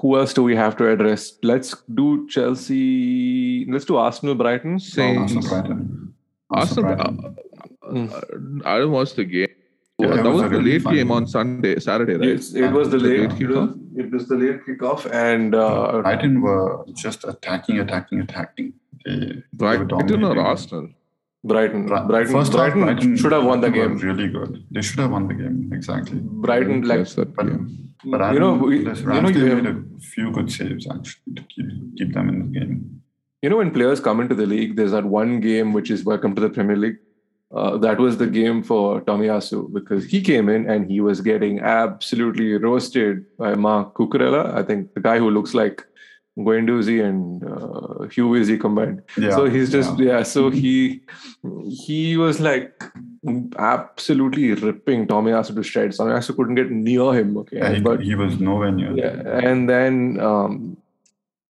who 0.00 0.16
else 0.18 0.32
do 0.32 0.42
we 0.44 0.54
have 0.56 0.76
to 0.76 0.88
address? 0.88 1.38
Let's 1.42 1.74
do 1.94 2.26
Chelsea. 2.28 3.66
Let's 3.68 3.84
do 3.84 3.96
Arsenal 3.96 4.34
Brighton. 4.34 4.78
Saints. 4.78 5.34
Arsenal 5.34 5.48
Brighton. 5.50 6.14
Arsenal. 6.50 6.84
Brighton. 6.84 7.36
Uh, 7.88 8.16
uh, 8.16 8.20
I 8.64 8.74
didn't 8.78 8.92
watch 8.92 9.14
the 9.14 9.24
game. 9.24 9.48
Yeah, 9.98 10.08
that 10.08 10.26
it 10.26 10.28
was, 10.28 10.42
was 10.42 10.50
the 10.52 10.60
late 10.60 10.82
fun 10.82 10.94
game 10.94 11.08
game. 11.08 11.10
on 11.10 11.26
Sunday, 11.26 11.78
Saturday, 11.80 12.14
right? 12.14 12.28
It's, 12.28 12.54
it 12.54 12.70
was 12.70 12.90
the 12.90 12.98
The 12.98 13.04
late, 13.04 13.30
late 13.30 13.40
it 13.40 13.48
was, 13.48 13.70
it 13.96 14.10
was 14.12 14.28
the 14.28 14.36
late 14.36 14.60
kickoff, 14.66 15.10
and 15.12 15.54
uh, 15.54 16.00
Brighton 16.02 16.40
were 16.40 16.84
just 16.94 17.24
attacking, 17.24 17.80
attacking, 17.80 18.20
attacking. 18.20 18.74
They, 19.04 19.42
they 19.52 19.76
were 19.76 19.84
Brighton 19.84 20.24
or. 20.24 20.38
Arsenal? 20.38 20.90
Brighton, 21.44 21.86
Brighton, 21.86 22.32
First 22.32 22.52
half, 22.52 22.60
Brighton, 22.60 22.82
Brighton 22.82 23.16
should 23.16 23.32
have 23.32 23.44
won 23.44 23.60
the 23.60 23.70
game. 23.70 23.96
Really 23.98 24.28
good. 24.28 24.64
They 24.70 24.82
should 24.82 24.98
have 24.98 25.10
won 25.10 25.28
the 25.28 25.34
game 25.34 25.70
exactly. 25.72 26.18
Brighton, 26.20 26.82
like 26.82 27.08
that 27.08 27.34
But, 27.34 27.46
game. 27.46 27.94
but 28.04 28.32
you 28.34 28.40
know, 28.40 28.54
we, 28.54 28.78
you 28.78 28.84
know, 28.84 28.92
Ramsdale 28.92 29.36
you 29.36 29.56
made 29.56 29.64
have, 29.66 29.76
a 29.76 30.00
few 30.00 30.30
good 30.32 30.50
saves 30.52 30.86
actually 30.90 31.34
to 31.36 31.42
keep 31.42 31.66
keep 31.96 32.12
them 32.12 32.28
in 32.28 32.38
the 32.52 32.58
game. 32.58 33.02
you 33.42 33.50
know 33.50 33.56
when 33.58 33.70
players 33.70 34.00
come 34.00 34.20
into 34.20 34.34
the 34.34 34.46
league, 34.46 34.76
there's 34.76 34.90
that 34.92 35.04
one 35.04 35.40
game 35.40 35.72
which 35.72 35.90
is 35.90 36.04
welcome 36.04 36.34
to 36.34 36.40
the 36.40 36.50
Premier 36.50 36.76
League. 36.76 36.98
Uh, 37.50 37.78
that 37.78 37.98
was 37.98 38.18
the 38.18 38.26
game 38.26 38.62
for 38.62 39.00
Tomiyasu 39.00 39.72
because 39.72 40.04
he 40.04 40.20
came 40.20 40.50
in 40.50 40.68
and 40.68 40.90
he 40.90 41.00
was 41.00 41.22
getting 41.22 41.60
absolutely 41.60 42.52
roasted 42.54 43.24
by 43.38 43.54
Marc 43.54 43.94
Cucurella. 43.94 44.54
I 44.54 44.62
think 44.62 44.92
the 44.92 45.00
guy 45.00 45.18
who 45.18 45.30
looks 45.30 45.54
like 45.54 45.86
Guendouzi 46.38 47.02
and 47.02 47.42
uh, 47.44 48.06
Hugh 48.08 48.34
Izzy 48.34 48.58
combined. 48.58 49.02
Yeah. 49.16 49.30
so 49.30 49.46
he's 49.46 49.72
just 49.72 49.98
yeah. 49.98 50.18
yeah. 50.18 50.22
so 50.22 50.50
he 50.50 51.00
he 51.68 52.16
was 52.16 52.38
like 52.38 52.84
absolutely 53.58 54.52
ripping 54.52 55.06
Tomiyasu 55.06 55.54
to 55.54 55.62
shreds. 55.62 55.98
Tomiyasu 55.98 56.36
couldn't 56.36 56.54
get 56.54 56.70
near 56.70 57.14
him. 57.14 57.36
Okay, 57.38 57.58
Yeah, 57.58 57.74
he, 57.74 57.80
but 57.80 58.02
he 58.02 58.14
was 58.14 58.38
nowhere 58.38 58.70
near. 58.70 58.92
yeah, 58.96 59.40
and 59.42 59.68
then 59.68 60.20
um, 60.20 60.76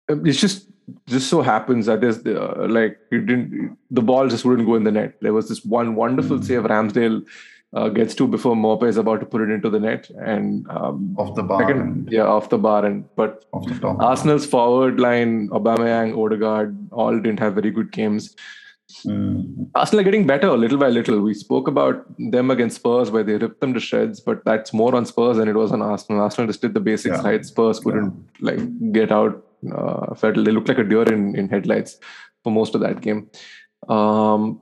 it's 0.10 0.40
just 0.40 0.68
just 1.08 1.30
so 1.30 1.42
happens 1.42 1.86
that 1.88 2.02
there's 2.02 2.24
the, 2.24 2.42
uh, 2.42 2.68
like 2.68 2.98
it 3.12 3.26
didn't 3.26 3.78
the 3.92 4.02
ball 4.02 4.28
just 4.28 4.46
wouldn't 4.46 4.68
go 4.68 4.76
in 4.76 4.84
the 4.84 4.92
net. 4.92 5.16
There 5.22 5.34
was 5.34 5.50
this 5.50 5.64
one 5.66 5.96
wonderful 5.96 6.38
Mm. 6.40 6.44
save 6.46 6.64
Ramsdale 6.64 7.26
uh, 7.74 7.90
gets 7.90 8.14
to 8.16 8.28
before 8.28 8.56
Maupay 8.56 8.88
is 8.88 8.98
about 8.98 9.20
to 9.20 9.26
put 9.26 9.42
it 9.42 9.50
into 9.50 9.70
the 9.70 9.80
net, 9.80 10.10
and 10.34 10.68
um, 10.70 11.16
Off 11.18 11.36
the 11.36 11.42
bar 11.44 11.62
second, 11.62 11.82
and 11.82 12.12
yeah, 12.12 12.22
off 12.24 12.50
the 12.50 12.58
bar, 12.58 12.86
and 12.86 13.06
but 13.16 13.46
off 13.52 13.66
the 13.68 13.80
top. 13.80 14.00
Arsenal's 14.00 14.46
forward 14.46 15.00
line, 15.00 15.50
Aubameyang, 15.50 16.16
Odegaard, 16.16 16.76
all 16.92 17.16
didn't 17.20 17.40
have 17.40 17.56
very 17.56 17.72
good 17.72 17.92
games. 17.92 18.36
Mm. 19.08 19.70
Arsenal 19.74 20.02
are 20.02 20.04
getting 20.04 20.28
better 20.28 20.52
little 20.56 20.78
by 20.78 20.90
little. 20.90 21.20
We 21.22 21.34
spoke 21.34 21.68
about 21.68 22.06
them 22.20 22.52
against 22.52 22.76
Spurs 22.76 23.10
where 23.10 23.24
they 23.24 23.38
ripped 23.38 23.60
them 23.62 23.74
to 23.74 23.80
shreds, 23.80 24.20
but 24.20 24.44
that's 24.46 24.72
more 24.74 24.94
on 24.96 25.06
Spurs 25.08 25.38
than 25.38 25.48
it 25.48 25.56
was 25.56 25.72
on 25.72 25.82
Arsenal. 25.82 26.22
Arsenal 26.22 26.48
just 26.48 26.62
did 26.62 26.74
the 26.76 26.80
basics 26.80 27.18
Yeah. 27.18 27.24
right. 27.28 27.44
Spurs 27.46 27.80
couldn't 27.80 28.14
like 28.40 28.60
get 28.92 29.12
out. 29.12 29.44
Uh, 29.72 30.14
felt 30.16 30.36
they 30.36 30.52
looked 30.52 30.68
like 30.68 30.78
a 30.80 30.84
deer 30.84 31.04
in, 31.04 31.36
in 31.36 31.50
headlights 31.50 31.98
for 32.44 32.52
most 32.52 32.76
of 32.76 32.82
that 32.82 33.02
game. 33.02 33.30
Um, 33.88 34.62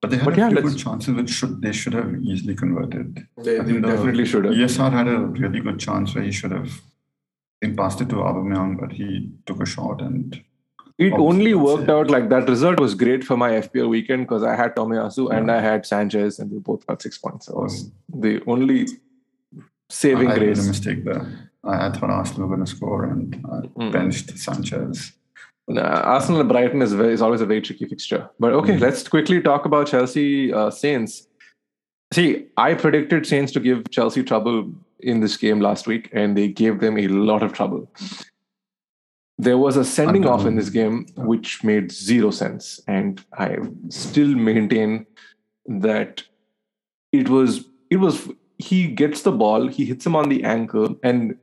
But 0.00 0.10
they 0.10 0.16
had 0.18 0.24
But 0.26 0.34
a 0.34 0.40
yeah, 0.40 0.50
good 0.50 0.78
chances 0.78 1.14
which 1.14 1.30
should 1.30 1.60
they 1.62 1.72
should 1.72 1.92
have 1.94 2.10
easily 2.22 2.54
converted. 2.54 3.26
they, 3.36 3.58
they 3.58 3.80
definitely 3.80 4.24
should 4.26 4.44
have. 4.44 4.54
ESR 4.54 4.92
had 4.92 5.08
a 5.08 5.18
really 5.42 5.60
good 5.60 5.78
chance 5.80 6.14
where 6.14 6.22
he 6.24 6.30
should 6.30 6.52
have 6.52 6.70
he 7.60 7.72
passed 7.72 8.00
it 8.00 8.08
to 8.10 8.16
Aubameyang, 8.16 8.78
but 8.80 8.92
he 8.92 9.32
took 9.46 9.60
a 9.60 9.66
shot 9.66 10.00
and 10.00 10.40
It 10.98 11.12
only 11.14 11.54
worked 11.54 11.84
it. 11.84 11.90
out 11.90 12.08
like 12.10 12.28
that. 12.28 12.48
Result 12.48 12.78
was 12.84 12.94
great 12.94 13.24
for 13.24 13.36
my 13.36 13.50
FPL 13.62 13.88
weekend 13.88 14.26
because 14.28 14.44
I 14.44 14.54
had 14.54 14.76
Tomiyasu 14.76 15.30
and 15.36 15.50
I 15.50 15.60
had 15.60 15.84
Sanchez, 15.84 16.38
and 16.38 16.50
they 16.52 16.58
both 16.58 16.86
got 16.86 17.02
six 17.02 17.18
points. 17.18 17.46
So 17.46 17.52
it 17.58 17.62
was 17.64 17.82
um, 17.84 18.20
the 18.26 18.40
only 18.46 18.86
saving 19.90 20.28
I 20.28 20.34
made 20.34 20.42
a 20.42 20.44
grace. 20.46 20.66
mistake 20.68 21.04
there. 21.04 21.47
I, 21.64 21.90
thought 21.90 22.10
Arsenal 22.10 22.48
were 22.48 22.56
going 22.56 22.66
to 22.66 22.70
score 22.76 23.04
and 23.04 23.34
I 23.46 23.60
Mm. 23.78 23.92
benched 23.92 24.38
Sanchez. 24.38 25.12
Arsenal 25.76 26.40
and 26.40 26.48
Brighton 26.48 26.80
is, 26.80 26.92
very, 26.94 27.12
is 27.12 27.20
always 27.20 27.40
a 27.42 27.46
very 27.46 27.60
tricky 27.60 27.84
fixture. 27.86 28.28
But 28.38 28.52
okay, 28.54 28.76
Mm. 28.76 28.80
let's 28.80 29.06
quickly 29.06 29.40
talk 29.42 29.64
about 29.66 29.86
Chelsea 29.88 30.52
uh, 30.52 30.70
Saints. 30.70 31.26
See, 32.14 32.46
I 32.56 32.74
predicted 32.74 33.26
Saints 33.26 33.52
to 33.52 33.60
give 33.60 33.90
Chelsea 33.90 34.22
trouble 34.22 34.72
in 35.00 35.20
this 35.20 35.36
game 35.36 35.60
last 35.60 35.86
week, 35.86 36.08
and 36.12 36.36
they 36.36 36.48
gave 36.48 36.80
them 36.80 36.96
a 36.98 37.06
lot 37.08 37.42
of 37.42 37.52
trouble. 37.52 37.90
There 39.40 39.58
was 39.58 39.76
a 39.76 39.84
sending 39.84 40.26
off 40.26 40.46
in 40.46 40.56
this 40.56 40.70
game 40.70 41.06
which 41.16 41.62
made 41.62 41.92
zero 41.92 42.30
sense, 42.30 42.80
and 42.88 43.22
I 43.38 43.58
still 43.88 44.34
maintain 44.34 45.06
that 45.66 46.24
it 47.12 47.28
was 47.28 47.64
it 47.90 47.98
was 47.98 48.28
he 48.58 48.88
gets 48.88 49.22
the 49.22 49.32
ball, 49.32 49.68
he 49.68 49.84
hits 49.84 50.04
him 50.06 50.16
on 50.16 50.28
the 50.28 50.44
ankle, 50.44 50.96
and 51.02 51.36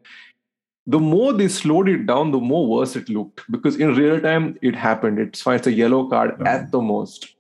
the 0.88 0.99
more 0.99 1.34
they 1.34 1.47
slowed 1.47 1.89
it 1.89 2.06
down, 2.06 2.32
the 2.32 2.39
more 2.39 2.67
worse 2.67 2.95
it 2.95 3.10
looked 3.10 3.41
because 3.49 3.75
in 3.78 3.95
real 3.95 4.19
time 4.21 4.58
it 4.62 4.75
happened. 4.75 5.17
It's 5.19 5.41
fine. 5.41 5.56
It's 5.56 5.67
a 5.67 5.71
yellow 5.71 6.08
card 6.10 6.36
Yeah. 6.39 6.51
at 6.56 6.71
the 6.71 6.82
most. 6.82 7.36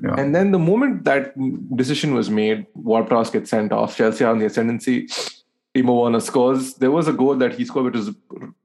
Yeah. 0.00 0.14
And 0.18 0.34
then 0.34 0.52
the 0.52 0.58
moment 0.58 1.04
that 1.04 1.32
decision 1.76 2.14
was 2.14 2.28
made, 2.30 2.66
Ward-Prowse 2.74 3.30
gets 3.30 3.50
sent 3.50 3.72
off. 3.72 3.96
Chelsea 3.96 4.24
on 4.24 4.38
the 4.38 4.46
ascendancy. 4.46 5.08
Timo 5.74 6.02
Werner 6.02 6.20
scores. 6.20 6.74
There 6.74 6.90
was 6.90 7.08
a 7.08 7.12
goal 7.12 7.34
that 7.36 7.54
he 7.54 7.64
scored, 7.64 7.86
which 7.86 7.94
was 7.94 8.14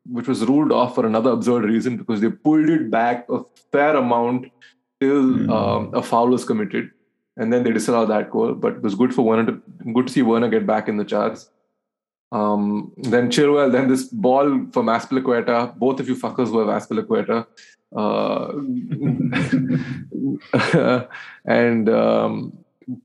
which 0.10 0.28
was 0.28 0.46
ruled 0.46 0.72
off 0.72 0.96
for 0.96 1.06
another 1.06 1.32
absurd 1.32 1.64
reason 1.66 1.98
because 1.98 2.22
they 2.22 2.30
pulled 2.30 2.70
it 2.70 2.90
back 2.92 3.26
a 3.30 3.42
fair 3.72 3.96
amount 3.96 4.52
till 5.00 5.24
Mm. 5.24 5.50
um, 5.50 5.90
a 5.94 6.02
foul 6.02 6.28
was 6.30 6.44
committed, 6.44 6.92
and 7.38 7.54
then 7.54 7.64
they 7.64 7.72
disallowed 7.72 8.10
that 8.10 8.30
goal. 8.32 8.54
But 8.54 8.74
it 8.74 8.82
was 8.82 8.96
good 8.96 9.14
for 9.14 9.24
Werner 9.24 9.46
to 9.52 9.62
good 9.94 10.08
to 10.08 10.14
see 10.14 10.22
Werner 10.22 10.50
get 10.50 10.66
back 10.66 10.88
in 10.88 10.98
the 10.98 11.06
charts. 11.06 11.50
Um, 12.32 12.92
then 12.98 13.30
Chilwell, 13.30 13.72
then 13.72 13.88
this 13.88 14.04
ball 14.04 14.68
from 14.72 14.88
Maspilicueta. 14.88 15.78
Both 15.78 16.00
of 16.00 16.10
you 16.10 16.16
fuckers 16.16 16.52
were 16.52 16.66
Maspilicueta. 16.66 17.46
Uh, 17.96 18.52
and 21.46 21.90
um, 21.90 22.58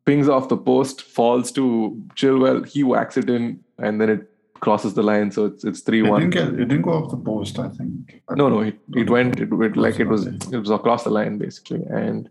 pings 0.04 0.28
off 0.28 0.48
the 0.48 0.56
post, 0.56 1.02
falls 1.02 1.52
to 1.52 2.02
Chilwell. 2.16 2.66
He 2.66 2.82
whacks 2.82 3.16
it 3.16 3.30
in, 3.30 3.62
and 3.78 4.00
then 4.00 4.10
it 4.10 4.28
crosses 4.60 4.94
the 4.94 5.02
line. 5.02 5.30
So 5.30 5.46
it's 5.46 5.64
it's 5.64 5.80
three 5.80 6.02
one. 6.02 6.32
It 6.32 6.56
didn't 6.56 6.82
go 6.82 6.92
off 6.92 7.10
the 7.10 7.16
post. 7.16 7.58
I 7.60 7.68
think. 7.68 8.22
No, 8.30 8.48
no, 8.48 8.60
it, 8.60 8.78
it 8.94 9.08
went 9.08 9.38
it, 9.38 9.52
went 9.52 9.76
like 9.76 10.00
it 10.00 10.08
was 10.08 10.26
it 10.26 10.50
was 10.50 10.70
across 10.70 11.04
the 11.04 11.10
line 11.10 11.38
basically. 11.38 11.84
And 11.84 12.28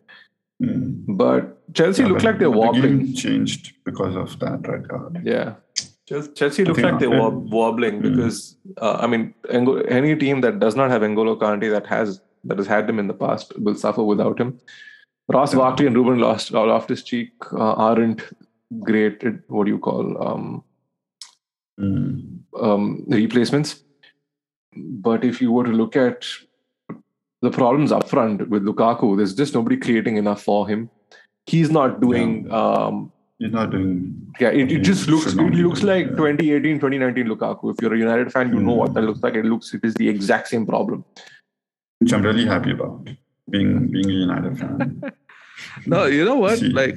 Mm. 0.62 1.04
but 1.21 1.74
Chelsea 1.74 2.04
Yeah, 2.04 2.10
looked 2.10 2.21
but- 2.24 2.28
like 2.32 2.39
they're 2.39 2.52
the 2.52 2.58
wobbling. 2.58 2.97
game 3.00 3.13
changed 3.13 3.74
because 3.86 4.15
of 4.15 4.38
that 4.39 4.67
right? 4.67 4.88
card. 4.88 5.21
Yeah. 5.24 5.56
Chelsea 6.36 6.65
looks 6.65 6.82
like 6.82 7.00
they're 7.00 7.10
wobbling 7.10 8.02
Mm. 8.02 8.04
because 8.04 8.58
uh, 8.82 8.97
I 9.00 9.08
mean 9.08 9.34
any 9.97 10.15
team 10.24 10.41
that 10.41 10.60
does 10.60 10.76
not 10.76 10.89
have 10.91 11.02
N'Golo 11.04 11.38
Kante 11.43 11.69
that 11.71 11.88
has 11.88 12.19
that 12.43 12.58
has 12.58 12.67
had 12.67 12.89
him 12.89 13.00
in 13.00 13.08
the 13.08 13.13
past 13.13 13.54
will 13.60 13.76
suffer 13.76 14.04
without 14.04 14.39
him. 14.39 14.58
Ross 15.30 15.54
Yeah. 15.54 15.60
Barkley 15.60 15.88
and 15.88 15.95
Ruben 15.95 16.19
lost 16.19 16.52
Loftus 16.52 17.04
Cheek 17.04 17.32
uh, 17.54 17.74
aren't 17.88 18.21
great. 18.89 19.24
at 19.24 19.36
What 19.47 19.65
do 19.65 19.71
you 19.71 19.80
call 19.80 20.12
um, 20.28 20.63
Mm. 21.80 22.39
um, 22.60 23.06
replacements? 23.08 23.84
But 24.76 25.24
if 25.24 25.41
you 25.41 25.52
were 25.52 25.63
to 25.63 25.71
look 25.71 25.95
at 25.95 26.26
the 27.41 27.51
problems 27.51 27.91
up 27.91 28.08
front 28.10 28.47
with 28.49 28.63
Lukaku, 28.63 29.17
there's 29.17 29.34
just 29.34 29.54
nobody 29.56 29.77
creating 29.77 30.17
enough 30.17 30.41
for 30.43 30.67
him. 30.67 30.89
He's 31.47 31.71
not 31.71 31.99
doing. 32.01 32.51
Um, 32.51 33.12
He's 33.39 33.51
not 33.51 33.71
doing. 33.71 34.15
yeah, 34.39 34.49
it, 34.49 34.71
it 34.71 34.80
just 34.84 35.08
looks 35.08 35.34
it 35.34 35.38
looks 35.38 35.82
like 35.82 36.10
that. 36.10 36.17
2018, 36.17 36.75
2019 36.80 37.25
Lukaku. 37.25 37.71
If 37.73 37.82
you're 37.82 37.95
a 37.95 37.97
United 37.97 38.32
fan, 38.32 38.54
you 38.54 38.60
know 38.60 38.73
what 38.73 38.91
Mm. 38.91 38.93
that 38.93 39.01
looks 39.01 39.23
like. 39.23 39.34
It 39.34 39.45
looks 39.45 39.73
it 39.73 39.84
is 39.84 39.95
the 39.95 40.08
exact 40.08 40.49
same 40.49 40.67
problem. 40.67 41.04
Which 41.99 42.13
I'm 42.13 42.21
really 42.21 42.45
happy 42.45 42.71
about. 42.71 43.10
Being 43.49 43.88
being 43.91 44.10
a 44.10 44.13
United 44.13 44.60
fan. 44.60 45.01
No, 45.86 46.06
you 46.06 46.23
know 46.25 46.36
what? 46.36 46.60
See. 46.60 46.69
Like, 46.69 46.95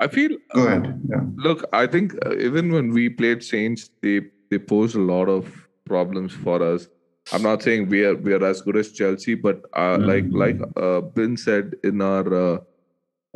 I 0.00 0.06
feel. 0.08 0.36
Go 0.54 0.66
ahead. 0.66 1.00
Yeah. 1.08 1.22
Look, 1.36 1.64
I 1.72 1.86
think 1.86 2.14
uh, 2.24 2.36
even 2.36 2.72
when 2.72 2.92
we 2.92 3.08
played 3.08 3.42
Saints, 3.42 3.90
they 4.02 4.20
they 4.50 4.58
posed 4.58 4.94
a 4.96 5.00
lot 5.00 5.28
of 5.28 5.48
problems 5.86 6.32
for 6.32 6.62
us. 6.62 6.88
I'm 7.32 7.42
not 7.42 7.62
saying 7.62 7.88
we 7.88 8.04
are 8.04 8.14
we 8.16 8.32
are 8.32 8.44
as 8.44 8.60
good 8.62 8.76
as 8.76 8.92
Chelsea, 8.92 9.34
but 9.34 9.62
uh, 9.76 9.98
like 10.00 10.24
Mhm. 10.24 10.34
like 10.42 10.60
uh, 10.76 11.00
Ben 11.02 11.36
said 11.36 11.74
in 11.84 12.00
our 12.00 12.34
uh, 12.34 12.58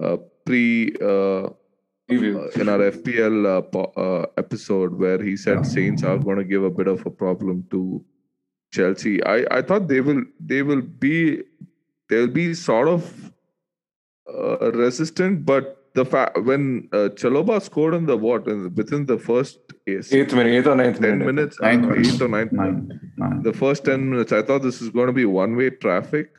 uh, 0.02 0.16
pre 0.46 0.94
uh, 1.00 1.44
uh, 1.46 2.48
in 2.60 2.68
our 2.68 2.78
FPL 2.90 3.46
uh, 3.46 3.60
po- 3.62 3.92
uh, 3.96 4.26
episode 4.38 4.94
where 4.98 5.22
he 5.22 5.36
said 5.36 5.58
Yeah. 5.58 5.70
Saints 5.74 6.04
are 6.04 6.18
going 6.18 6.38
to 6.38 6.44
give 6.44 6.64
a 6.64 6.70
bit 6.70 6.88
of 6.88 7.04
a 7.06 7.10
problem 7.10 7.64
to 7.70 8.04
Chelsea. 8.72 9.22
I, 9.24 9.44
I 9.50 9.62
thought 9.62 9.88
they 9.88 10.00
will 10.00 10.24
they 10.40 10.62
will 10.62 10.82
be 10.82 11.42
they'll 12.08 12.28
be 12.40 12.54
sort 12.54 12.88
of 12.88 13.32
uh, 14.32 14.72
resistant, 14.72 15.44
but 15.44 15.81
the 15.94 16.04
fact 16.04 16.38
when 16.44 16.88
uh, 16.92 17.08
Chalobah 17.20 17.60
scored 17.62 17.94
in 17.94 18.06
the 18.06 18.16
what 18.16 18.46
in 18.48 18.62
the, 18.64 18.68
within 18.70 19.06
the 19.06 19.18
first 19.18 19.58
eight, 19.86 20.12
Eighth 20.12 20.34
minute, 20.34 20.52
eighth 20.54 20.66
or 20.66 20.76
ninth 20.76 21.00
ten 21.00 21.18
minute. 21.18 21.26
minutes, 21.34 21.60
Ninth 21.60 21.86
uh, 21.90 21.94
eighth 21.94 22.20
or 22.22 22.28
ninth, 22.28 22.52
Nine. 22.52 23.00
Nine. 23.18 23.42
the 23.42 23.52
first 23.52 23.84
ten 23.84 24.08
minutes, 24.10 24.32
I 24.32 24.42
thought 24.42 24.62
this 24.62 24.80
is 24.80 24.88
going 24.90 25.06
to 25.08 25.12
be 25.12 25.24
one 25.24 25.56
way 25.56 25.70
traffic. 25.70 26.30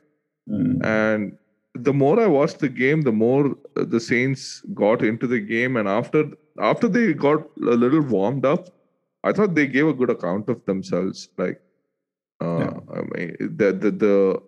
Mm. 0.49 0.83
And 0.85 1.37
the 1.75 1.93
more 1.93 2.19
I 2.19 2.27
watched 2.27 2.59
the 2.59 2.69
game, 2.69 3.01
the 3.01 3.11
more 3.11 3.55
uh, 3.77 3.85
the 3.85 3.99
Saints 3.99 4.61
got 4.73 5.03
into 5.03 5.27
the 5.27 5.39
game. 5.39 5.77
And 5.77 5.87
after 5.87 6.25
after 6.59 6.87
they 6.87 7.13
got 7.13 7.39
a 7.57 7.75
little 7.83 8.01
warmed 8.01 8.45
up, 8.45 8.69
I 9.23 9.31
thought 9.33 9.55
they 9.55 9.67
gave 9.67 9.87
a 9.87 9.93
good 9.93 10.09
account 10.09 10.49
of 10.49 10.63
themselves. 10.65 11.29
Like, 11.37 11.61
uh, 12.41 12.57
Yeah. 12.59 12.79
I 12.97 13.01
mean, 13.13 13.35
the 13.57 13.71
the 13.73 13.91
the 13.91 14.41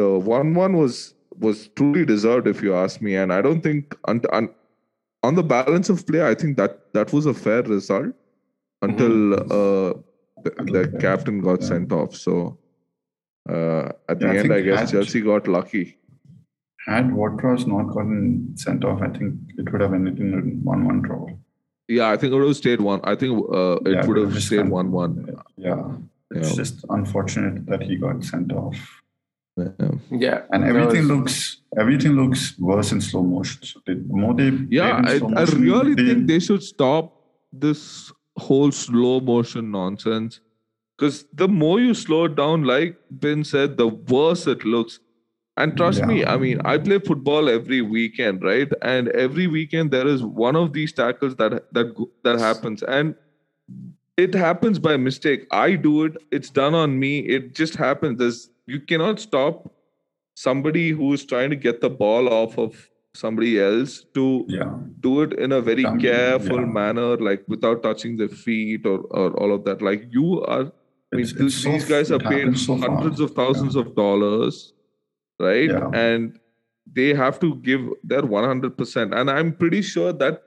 the 0.00 0.08
one 0.18 0.54
one 0.54 0.76
was 0.76 1.14
was 1.40 1.68
truly 1.68 2.04
deserved, 2.04 2.46
if 2.48 2.62
you 2.62 2.74
ask 2.74 3.00
me. 3.00 3.16
And 3.16 3.32
I 3.32 3.40
don't 3.42 3.60
think 3.62 3.96
on, 4.04 4.20
the 5.34 5.42
balance 5.42 5.88
of 5.88 6.06
play, 6.06 6.26
I 6.26 6.34
think 6.34 6.56
that 6.56 6.92
that 6.94 7.12
was 7.12 7.26
a 7.26 7.34
fair 7.34 7.62
result 7.62 8.14
until 8.82 9.34
uh, 9.34 9.94
the, 10.44 10.50
the 10.72 10.98
captain 11.00 11.40
got 11.40 11.60
Yeah. 11.60 11.66
sent 11.68 11.92
off. 11.92 12.14
So. 12.14 12.58
Uh, 13.48 13.88
at 14.10 14.20
the 14.20 14.28
I 14.28 14.36
end, 14.36 14.52
I 14.52 14.60
guess 14.60 14.80
had- 14.80 14.88
Chelsea 14.90 15.20
got 15.22 15.48
lucky. 15.48 15.96
Had 16.86 17.12
Ward-Prowse 17.12 17.66
not 17.66 17.84
gotten 17.84 18.54
sent 18.56 18.84
off, 18.84 19.00
I 19.02 19.08
think 19.08 19.34
it 19.56 19.70
would 19.72 19.80
have 19.80 19.92
ended 19.94 20.18
in 20.20 20.34
a 20.34 20.40
one-one 20.64 21.00
draw. 21.02 21.26
Yeah, 21.86 22.10
I 22.10 22.16
think 22.18 22.32
it 22.32 22.36
would 22.36 22.46
have 22.46 22.56
stayed 22.56 22.80
one. 22.80 23.00
I 23.04 23.14
think 23.14 23.42
uh, 23.52 23.76
it 23.86 23.92
Yeah, 23.92 24.06
would 24.06 24.16
have 24.18 24.42
stayed 24.42 24.68
one-one. 24.68 25.34
Yeah, 25.56 25.82
it's 26.30 26.50
Yeah. 26.50 26.56
just 26.56 26.84
unfortunate 26.90 27.64
that 27.66 27.82
he 27.82 27.96
got 27.96 28.22
sent 28.24 28.52
off. 28.52 28.76
Yeah. 29.58 29.90
Yeah. 30.10 30.42
And 30.52 30.64
everything 30.64 31.08
was- 31.08 31.16
looks 31.16 31.36
everything 31.82 32.12
looks 32.20 32.58
worse 32.58 32.92
in 32.92 33.00
slow 33.00 33.22
motion. 33.22 33.62
So 33.62 33.80
the 33.86 33.94
more 34.08 34.34
they 34.34 34.50
Yeah, 34.70 35.02
I, 35.04 35.14
in 35.14 35.18
slow 35.18 35.32
I 35.36 35.44
really 35.44 35.94
they- 35.94 36.06
think 36.06 36.26
they 36.28 36.38
should 36.38 36.62
stop 36.62 37.12
this 37.52 38.12
whole 38.36 38.70
slow 38.70 39.20
motion 39.20 39.70
nonsense. 39.70 40.40
Because 40.96 41.24
the 41.32 41.48
more 41.48 41.80
you 41.80 41.94
slow 41.94 42.24
it 42.24 42.34
down, 42.34 42.64
like 42.64 42.96
Ben 43.10 43.44
said, 43.44 43.76
the 43.76 43.86
worse 43.88 44.46
it 44.48 44.64
looks. 44.64 44.98
And 45.56 45.76
trust 45.76 46.04
me, 46.06 46.24
I 46.24 46.36
mean, 46.36 46.60
I 46.64 46.78
play 46.78 46.98
football 47.00 47.48
every 47.48 47.82
weekend, 47.82 48.42
right? 48.44 48.72
And 48.80 49.08
every 49.08 49.46
weekend 49.48 49.90
there 49.90 50.06
is 50.06 50.22
one 50.22 50.54
of 50.54 50.72
these 50.72 50.92
tackles 50.92 51.34
that 51.36 51.54
that 51.72 51.94
that 52.24 52.38
happens, 52.38 52.82
and 52.84 53.14
it 54.16 54.34
happens 54.34 54.78
by 54.78 54.96
mistake. 54.96 55.46
I 55.50 55.74
do 55.74 56.04
it; 56.04 56.16
it's 56.30 56.50
done 56.50 56.74
on 56.74 56.98
me. 57.00 57.18
It 57.38 57.54
just 57.56 57.74
happens. 57.74 58.18
There's 58.18 58.50
you 58.68 58.80
cannot 58.80 59.18
stop 59.18 59.72
somebody 60.34 60.90
who's 60.90 61.24
trying 61.24 61.50
to 61.50 61.56
get 61.56 61.80
the 61.80 61.90
ball 61.90 62.28
off 62.28 62.58
of 62.58 62.88
somebody 63.14 63.60
else 63.60 64.04
to 64.14 64.44
yeah, 64.48 64.72
do 65.00 65.22
it 65.22 65.32
in 65.32 65.52
a 65.52 65.60
very 65.60 65.84
careful 65.98 66.60
yeah. 66.60 66.66
manner, 66.80 67.16
like 67.16 67.42
without 67.48 67.82
touching 67.82 68.16
their 68.16 68.28
feet 68.28 68.86
or, 68.86 68.98
or 69.10 69.32
all 69.40 69.52
of 69.52 69.64
that. 69.64 69.82
Like 69.82 70.06
you 70.10 70.42
are, 70.44 70.70
I 71.12 71.16
mean, 71.16 71.24
It's- 71.24 71.32
th- 71.32 71.46
it's 71.46 71.62
so- 71.62 71.72
these 71.72 71.88
guys 71.88 72.12
are 72.12 72.18
paid 72.18 72.56
so 72.56 72.76
hundreds 72.76 73.20
of 73.20 73.32
thousands 73.32 73.74
of 73.74 73.96
dollars, 73.96 74.74
right? 75.40 75.70
Yeah. 75.70 75.90
And 75.92 76.38
they 76.92 77.14
have 77.14 77.40
to 77.40 77.54
give 77.56 77.88
their 78.04 78.22
100%. 78.22 79.18
And 79.18 79.30
I'm 79.30 79.52
pretty 79.54 79.82
sure 79.82 80.12
that 80.12 80.42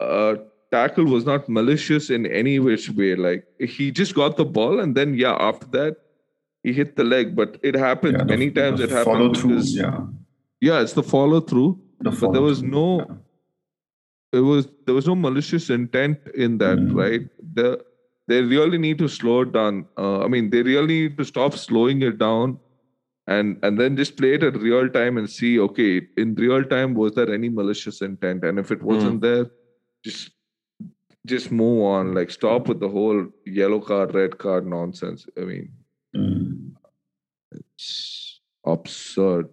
uh, 0.00 0.36
tackle 0.70 1.06
was 1.06 1.24
not 1.24 1.48
malicious 1.48 2.10
in 2.10 2.26
any 2.26 2.58
which 2.58 2.90
way. 2.90 3.16
Like 3.16 3.46
he 3.58 3.90
just 3.90 4.14
got 4.14 4.36
the 4.36 4.44
ball, 4.44 4.80
and 4.80 4.94
then, 4.94 5.14
yeah, 5.14 5.34
after 5.34 5.66
that, 5.78 5.96
he 6.68 6.72
hit 6.78 6.94
the 7.02 7.04
leg. 7.10 7.34
But 7.42 7.58
it 7.72 7.74
happens 7.84 8.12
yeah, 8.18 8.24
the- 8.24 8.32
many 8.36 8.50
times. 8.60 8.80
the 8.84 8.88
It 8.90 9.04
follow 9.04 9.28
happens 9.28 9.40
through. 9.42 9.50
because, 9.56 9.74
Yeah, 9.82 10.00
yeah, 10.70 10.80
it's 10.86 10.96
the 11.00 11.06
follow 11.14 11.40
through. 11.52 11.70
the 12.06 12.10
But 12.10 12.32
there 12.36 12.42
was 12.50 12.60
follow-through, 12.60 12.70
no 12.70 13.20
it 14.38 14.40
was 14.46 14.66
there 14.86 14.94
was 14.96 15.06
no 15.10 15.14
malicious 15.20 15.66
intent 15.74 16.18
in 16.46 16.58
that 16.62 16.78
Mm. 16.80 16.94
right 16.98 17.22
the 17.58 17.68
they 18.32 18.40
really 18.50 18.78
need 18.82 18.98
to 19.02 19.08
slow 19.14 19.36
it 19.44 19.52
down 19.54 19.78
uh, 20.02 20.18
i 20.24 20.28
mean 20.34 20.50
they 20.54 20.60
really 20.66 20.96
need 21.04 21.14
to 21.20 21.24
stop 21.30 21.54
slowing 21.62 22.02
it 22.08 22.18
down 22.24 22.52
and 23.36 23.56
and 23.68 23.80
then 23.82 23.96
just 24.00 24.16
play 24.18 24.32
it 24.38 24.44
at 24.50 24.58
real 24.66 24.90
time 24.98 25.16
and 25.22 25.30
see 25.36 25.52
okay 25.68 25.88
in 26.24 26.34
real 26.44 26.66
time 26.74 26.92
was 27.02 27.14
there 27.20 27.32
any 27.38 27.50
malicious 27.60 28.02
intent 28.08 28.44
and 28.50 28.62
if 28.64 28.70
it 28.76 28.82
wasn't 28.90 29.20
there 29.28 29.46
just 30.10 30.30
just 31.34 31.50
move 31.62 31.80
on 31.94 32.14
like 32.20 32.30
stop 32.38 32.68
with 32.72 32.80
the 32.86 32.92
whole 32.98 33.24
yellow 33.62 33.80
card 33.90 34.14
red 34.22 34.36
card 34.46 34.66
nonsense 34.76 35.26
i 35.40 35.48
mean 35.52 35.66
yeah. 35.66 35.77
Mm. 36.16 36.72
it's 37.52 38.40
absurd 38.66 39.48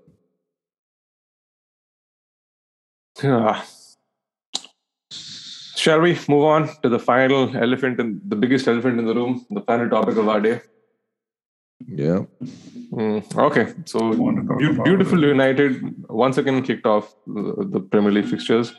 Yeah. 3.23 3.61
Shall 5.11 6.01
we 6.01 6.17
move 6.27 6.43
on 6.43 6.69
to 6.81 6.89
the 6.89 6.99
final 6.99 7.55
elephant 7.55 7.99
and 7.99 8.19
the 8.27 8.35
biggest 8.35 8.67
elephant 8.67 8.99
in 8.99 9.05
the 9.05 9.13
room, 9.13 9.45
the 9.51 9.61
final 9.61 9.89
topic 9.89 10.17
of 10.17 10.27
our 10.27 10.41
day? 10.41 10.61
yeah 11.87 12.19
Mm, 12.91 13.37
okay, 13.37 13.73
so 13.85 13.99
Want 14.15 14.37
to 14.37 14.47
talk 14.47 14.59
beau- 14.59 14.71
about 14.71 14.85
beautiful 14.85 15.21
it? 15.23 15.27
United 15.27 16.07
once 16.09 16.37
again 16.37 16.61
kicked 16.63 16.85
off 16.85 17.13
the, 17.27 17.65
the 17.69 17.79
Premier 17.81 18.11
League 18.11 18.25
fixtures 18.27 18.73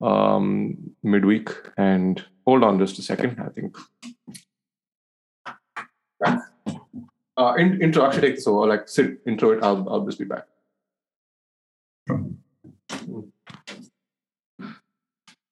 um, 0.00 0.76
midweek. 1.02 1.48
And 1.76 2.24
hold 2.46 2.62
on 2.62 2.78
just 2.78 2.98
a 3.00 3.02
second, 3.02 3.40
I 3.40 3.48
think. 3.48 3.76
Uh, 7.40 7.54
in, 7.54 7.80
intro, 7.80 8.04
actually 8.04 8.20
take 8.22 8.34
this 8.36 8.46
over, 8.46 8.66
like 8.70 8.86
sit, 8.86 9.18
intro 9.26 9.52
it, 9.52 9.62
I'll, 9.66 9.88
I'll 9.88 10.04
just 10.06 10.18
be 10.18 10.26
back. 10.26 10.46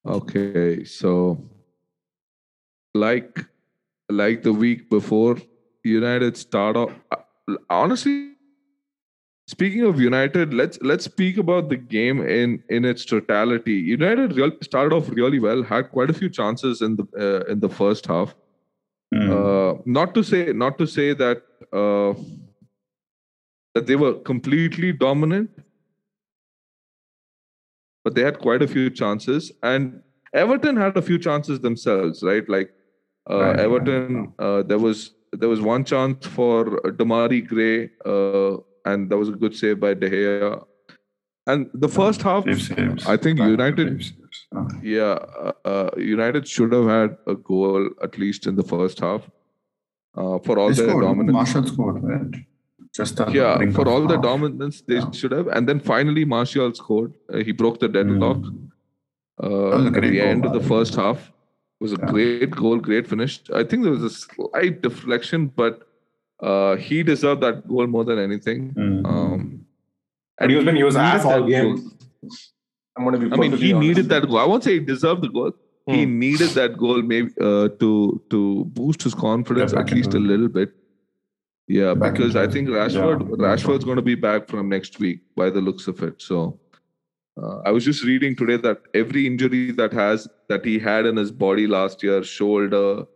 Okay, 0.07 0.85
so 0.85 1.13
like 2.95 3.41
like 4.11 4.43
the 4.43 4.53
week 4.53 4.91
before, 4.91 5.39
United 5.83 6.37
start 6.37 6.77
off. 6.77 6.93
uh, 7.11 7.57
Honestly, 7.71 8.33
speaking 9.47 9.85
of 9.85 9.99
United, 9.99 10.53
let's 10.53 10.79
let's 10.83 11.07
speak 11.07 11.39
about 11.39 11.71
the 11.71 11.81
game 11.95 12.21
in 12.37 12.63
in 12.69 12.85
its 12.85 13.07
totality. 13.07 13.79
United 13.95 14.37
real, 14.37 14.53
started 14.61 14.95
off 14.99 15.09
really 15.09 15.41
well, 15.47 15.63
had 15.63 15.91
quite 15.91 16.11
a 16.11 16.19
few 16.21 16.29
chances 16.29 16.83
in 16.83 16.97
the 16.97 17.07
uh, 17.29 17.51
in 17.53 17.61
the 17.61 17.71
first 17.81 18.07
half. 18.07 18.35
Mm. 19.15 19.31
Uh, 19.37 19.83
not 19.87 20.15
to 20.15 20.23
say 20.23 20.53
not 20.53 20.77
to 20.77 20.87
say 20.87 21.15
that 21.15 21.43
uh, 21.73 22.15
that 23.75 23.87
they 23.87 23.97
were 23.97 24.15
completely 24.15 24.93
dominant, 24.93 25.51
but 28.05 28.15
they 28.15 28.23
had 28.23 28.39
quite 28.39 28.63
a 28.63 28.69
few 28.69 28.91
chances. 28.91 29.53
And 29.63 30.03
Everton 30.35 30.77
had 30.77 30.97
a 30.97 31.03
few 31.03 31.19
chances 31.19 31.61
themselves, 31.61 32.23
right? 32.23 32.49
Like 32.49 32.71
uh, 33.31 33.39
right, 33.39 33.61
Everton, 33.61 34.33
right. 34.39 34.47
Uh, 34.47 34.63
there 34.63 34.79
was 34.79 35.13
there 35.33 35.49
was 35.49 35.61
one 35.61 35.85
chance 35.85 36.27
for 36.27 36.81
Demarai 36.83 37.47
Gray, 37.47 37.91
uh, 38.05 38.57
and 38.85 39.11
that 39.11 39.17
was 39.17 39.29
a 39.29 39.33
good 39.33 39.55
save 39.55 39.81
by 39.81 39.95
De 39.95 40.11
Gea. 40.11 40.65
And 41.47 41.71
the 41.73 41.89
first 41.89 42.21
half, 42.21 42.47
I 43.07 43.17
think 43.17 43.39
United, 43.39 44.05
yeah, 44.83 45.19
uh, 45.47 45.53
uh, 45.65 45.91
United 45.97 46.47
should 46.47 46.73
have 46.73 46.87
had 46.87 47.17
a 47.27 47.35
goal 47.35 47.89
at 48.03 48.19
least 48.19 48.47
in 48.47 48.55
the 48.55 48.63
first 48.63 49.01
half. 49.01 49.31
Uh, 50.19 50.39
for 50.41 50.59
all 50.59 50.71
they 50.71 50.85
their 50.85 51.01
dominance, 51.01 51.33
Martial 51.33 51.65
scored, 51.67 52.03
right? 52.03 52.35
Just 52.93 53.21
yeah, 53.31 53.71
for 53.71 53.89
all 53.89 54.01
half. 54.01 54.11
the 54.11 54.17
dominance 54.17 54.81
they 54.81 54.97
yeah. 54.97 55.11
should 55.13 55.31
have, 55.31 55.47
and 55.49 55.69
then 55.69 55.79
finally 55.79 56.25
Martial 56.25 56.75
scored. 56.75 57.13
Uh, 57.33 57.39
he 57.39 57.53
broke 57.53 57.79
the 57.79 57.89
deadlock 57.89 58.39
mm. 58.39 59.97
at 59.97 60.03
the 60.03 60.21
end 60.21 60.45
of 60.45 60.53
the 60.53 60.65
first 60.73 60.97
half. 60.97 61.29
It 61.29 61.85
was 61.85 61.93
a 61.93 61.99
yeah. 62.01 62.07
great 62.07 62.51
goal, 62.51 62.79
great 62.79 63.07
finish. 63.07 63.41
I 63.55 63.63
think 63.63 63.85
there 63.85 63.93
was 63.93 64.03
a 64.03 64.11
slight 64.11 64.83
deflection, 64.83 65.47
but 65.47 65.87
uh, 66.41 66.75
he 66.77 67.05
deserved 67.05 67.43
that 67.43 67.69
goal 67.69 67.87
more 67.87 68.05
than 68.05 68.19
anything. 68.19 68.75
Mm. 68.75 69.07
Um, 69.07 69.67
and 70.41 70.51
he 70.51 70.57
was 70.57 70.67
when 70.67 70.77
he 70.77 70.83
was 70.83 70.97
ass 70.97 71.25
all 71.25 71.47
game. 71.47 71.93
I'm 72.97 73.05
going 73.05 73.21
to 73.21 73.29
be. 73.29 73.33
I 73.33 73.37
mean, 73.37 73.57
he 73.57 73.73
honest. 73.73 73.87
needed 73.87 74.09
that 74.09 74.27
goal. 74.27 74.39
I 74.39 74.47
won't 74.47 74.65
say 74.65 74.73
he 74.75 74.81
deserved 74.81 75.23
the 75.23 75.29
goal. 75.29 75.53
Hmm. 75.89 75.95
He 75.95 76.05
needed 76.05 76.51
that 76.51 76.77
goal 76.77 77.01
maybe 77.01 77.31
uh, 77.41 77.69
to 77.81 78.23
to 78.29 78.65
boost 78.67 79.03
his 79.03 79.15
confidence 79.15 79.73
at 79.73 79.91
least 79.91 80.13
a 80.13 80.19
little 80.19 80.49
bit. 80.49 80.75
Yeah, 81.67 81.95
back 81.95 82.15
because 82.15 82.37
I 82.37 82.47
think 82.47 82.69
Rashford 82.69 83.23
yeah. 83.23 83.47
Rashford's 83.47 83.85
going 83.85 83.97
to 83.97 84.03
be 84.03 84.15
back 84.15 84.49
from 84.49 84.69
next 84.69 84.99
week 84.99 85.21
by 85.35 85.49
the 85.49 85.63
looks 85.63 85.87
of 85.87 86.03
it. 86.03 86.21
So 86.21 86.59
uh, 87.43 87.61
I 87.65 87.71
was 87.71 87.87
just 87.87 88.05
reading 88.05 88.37
today 88.37 88.59
that 88.59 88.83
every 88.93 89.27
injury 89.27 89.71
that 89.73 89.95
has 89.95 90.29
that 90.51 90.65
he 90.65 90.79
had 90.79 91.07
in 91.07 91.17
his 91.17 91.33
body 91.33 91.67
last 91.67 92.03
year, 92.03 92.23
shoulder, 92.23 93.07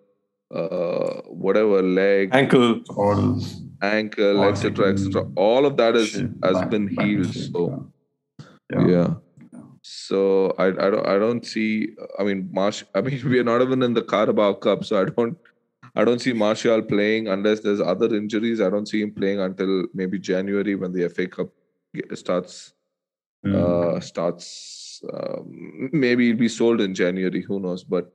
uh, 0.55 1.21
whatever, 1.27 1.83
leg, 1.83 2.31
ankle, 2.33 2.81
all 2.97 3.39
ankle, 3.83 4.45
etc., 4.45 4.93
etc. 4.93 5.27
All 5.37 5.67
of 5.67 5.77
that 5.77 5.95
is 5.95 6.15
has 6.15 6.55
back, 6.55 6.71
been 6.71 6.89
healed. 6.89 7.35
So, 7.35 7.91
yeah. 8.73 8.87
yeah. 8.87 9.15
So 9.83 10.55
I, 10.59 10.67
I 10.69 10.91
don't 10.91 11.07
I 11.07 11.19
don't 11.19 11.45
see. 11.45 11.95
I 12.19 12.23
mean, 12.23 12.49
Marsh. 12.53 12.85
I 12.95 13.01
mean, 13.01 13.21
we 13.29 13.39
are 13.41 13.45
not 13.45 13.63
even 13.63 13.83
in 13.83 13.95
the 13.95 14.03
Carabao 14.03 14.55
Cup, 14.55 14.85
so 14.85 15.01
I 15.01 15.05
don't 15.05 15.37
I 15.95 16.05
don't 16.05 16.21
see 16.21 16.33
Martial 16.33 16.81
playing 16.81 17.29
unless 17.29 17.61
there's 17.61 17.81
other 17.81 18.15
injuries. 18.15 18.61
I 18.61 18.71
don't 18.71 18.87
see 18.87 19.03
him 19.03 19.13
playing 19.13 19.41
until 19.41 19.87
maybe 19.93 20.19
January 20.19 20.77
when 20.77 20.93
the 20.93 21.09
FA 21.09 21.27
Cup 21.27 21.49
starts. 22.15 22.73
Mm. 23.45 23.55
Uh, 23.55 24.01
starts. 24.01 25.03
Um, 25.13 25.91
maybe 25.93 26.29
he'll 26.29 26.37
be 26.37 26.49
sold 26.49 26.81
in 26.81 26.95
January. 26.95 27.43
Who 27.43 27.59
knows? 27.59 27.83
But 27.83 28.13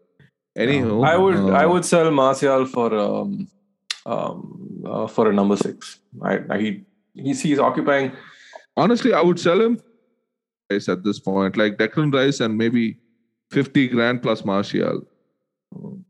anyhow, 0.55 1.01
I 1.01 1.18
would 1.18 1.36
uh, 1.36 1.49
I 1.49 1.65
would 1.65 1.84
sell 1.84 2.09
Martial 2.11 2.65
for 2.65 2.97
um, 2.97 3.49
um, 4.05 4.84
uh, 4.86 5.07
for 5.07 5.30
a 5.30 5.34
number 5.34 5.57
six. 5.57 5.99
I, 6.24 6.39
I 6.49 6.57
he 6.59 6.86
he's 7.13 7.41
he's 7.41 7.59
occupying. 7.59 8.13
Honestly, 8.78 9.13
I 9.13 9.22
would 9.22 9.39
sell 9.39 9.59
him 9.59 9.82
at 10.70 11.03
this 11.03 11.20
point, 11.20 11.57
like 11.57 11.78
Declan 11.78 12.13
Rice 12.13 12.39
and 12.39 12.57
maybe 12.57 12.97
fifty 13.51 13.88
grand 13.88 14.22
plus 14.22 14.43
Martial. 14.43 15.01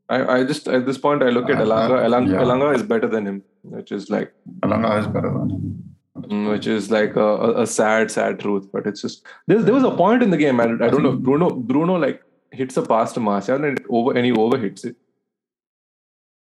I, 0.10 0.38
I 0.38 0.44
just 0.44 0.68
at 0.68 0.86
this 0.86 0.98
point 0.98 1.24
I 1.24 1.30
look 1.30 1.50
at 1.50 1.58
Elanga. 1.58 2.06
Elanga, 2.06 2.32
yeah. 2.32 2.42
Elanga 2.42 2.76
is 2.76 2.84
better 2.84 3.08
than 3.08 3.26
him, 3.26 3.44
which 3.64 3.92
is 3.92 4.10
like 4.10 4.34
Elanga 4.62 5.00
is 5.00 5.08
better 5.08 5.32
than 5.32 5.50
him. 5.50 5.84
Mm, 6.18 6.50
which 6.50 6.66
is 6.66 6.90
like 6.90 7.16
a, 7.16 7.20
a, 7.20 7.62
a 7.62 7.68
sad, 7.68 8.10
sad 8.10 8.40
truth. 8.40 8.68
But 8.72 8.88
it's 8.88 9.02
just 9.02 9.24
there. 9.48 9.62
There 9.62 9.74
was 9.74 9.84
a 9.84 9.92
point 9.92 10.24
in 10.24 10.32
the 10.32 10.38
game. 10.38 10.60
I, 10.60 10.64
I 10.64 10.90
don't 10.90 11.04
know. 11.04 11.16
Bruno 11.16 11.50
Bruno 11.52 11.96
like 11.96 12.22
hits 12.52 12.78
a 12.78 12.82
pass 12.82 13.14
to 13.14 13.20
Martial 13.20 13.64
and 13.64 13.80
over 13.90 14.16
and 14.16 14.26
he 14.26 14.32
overhits 14.32 14.86
it. 14.86 14.96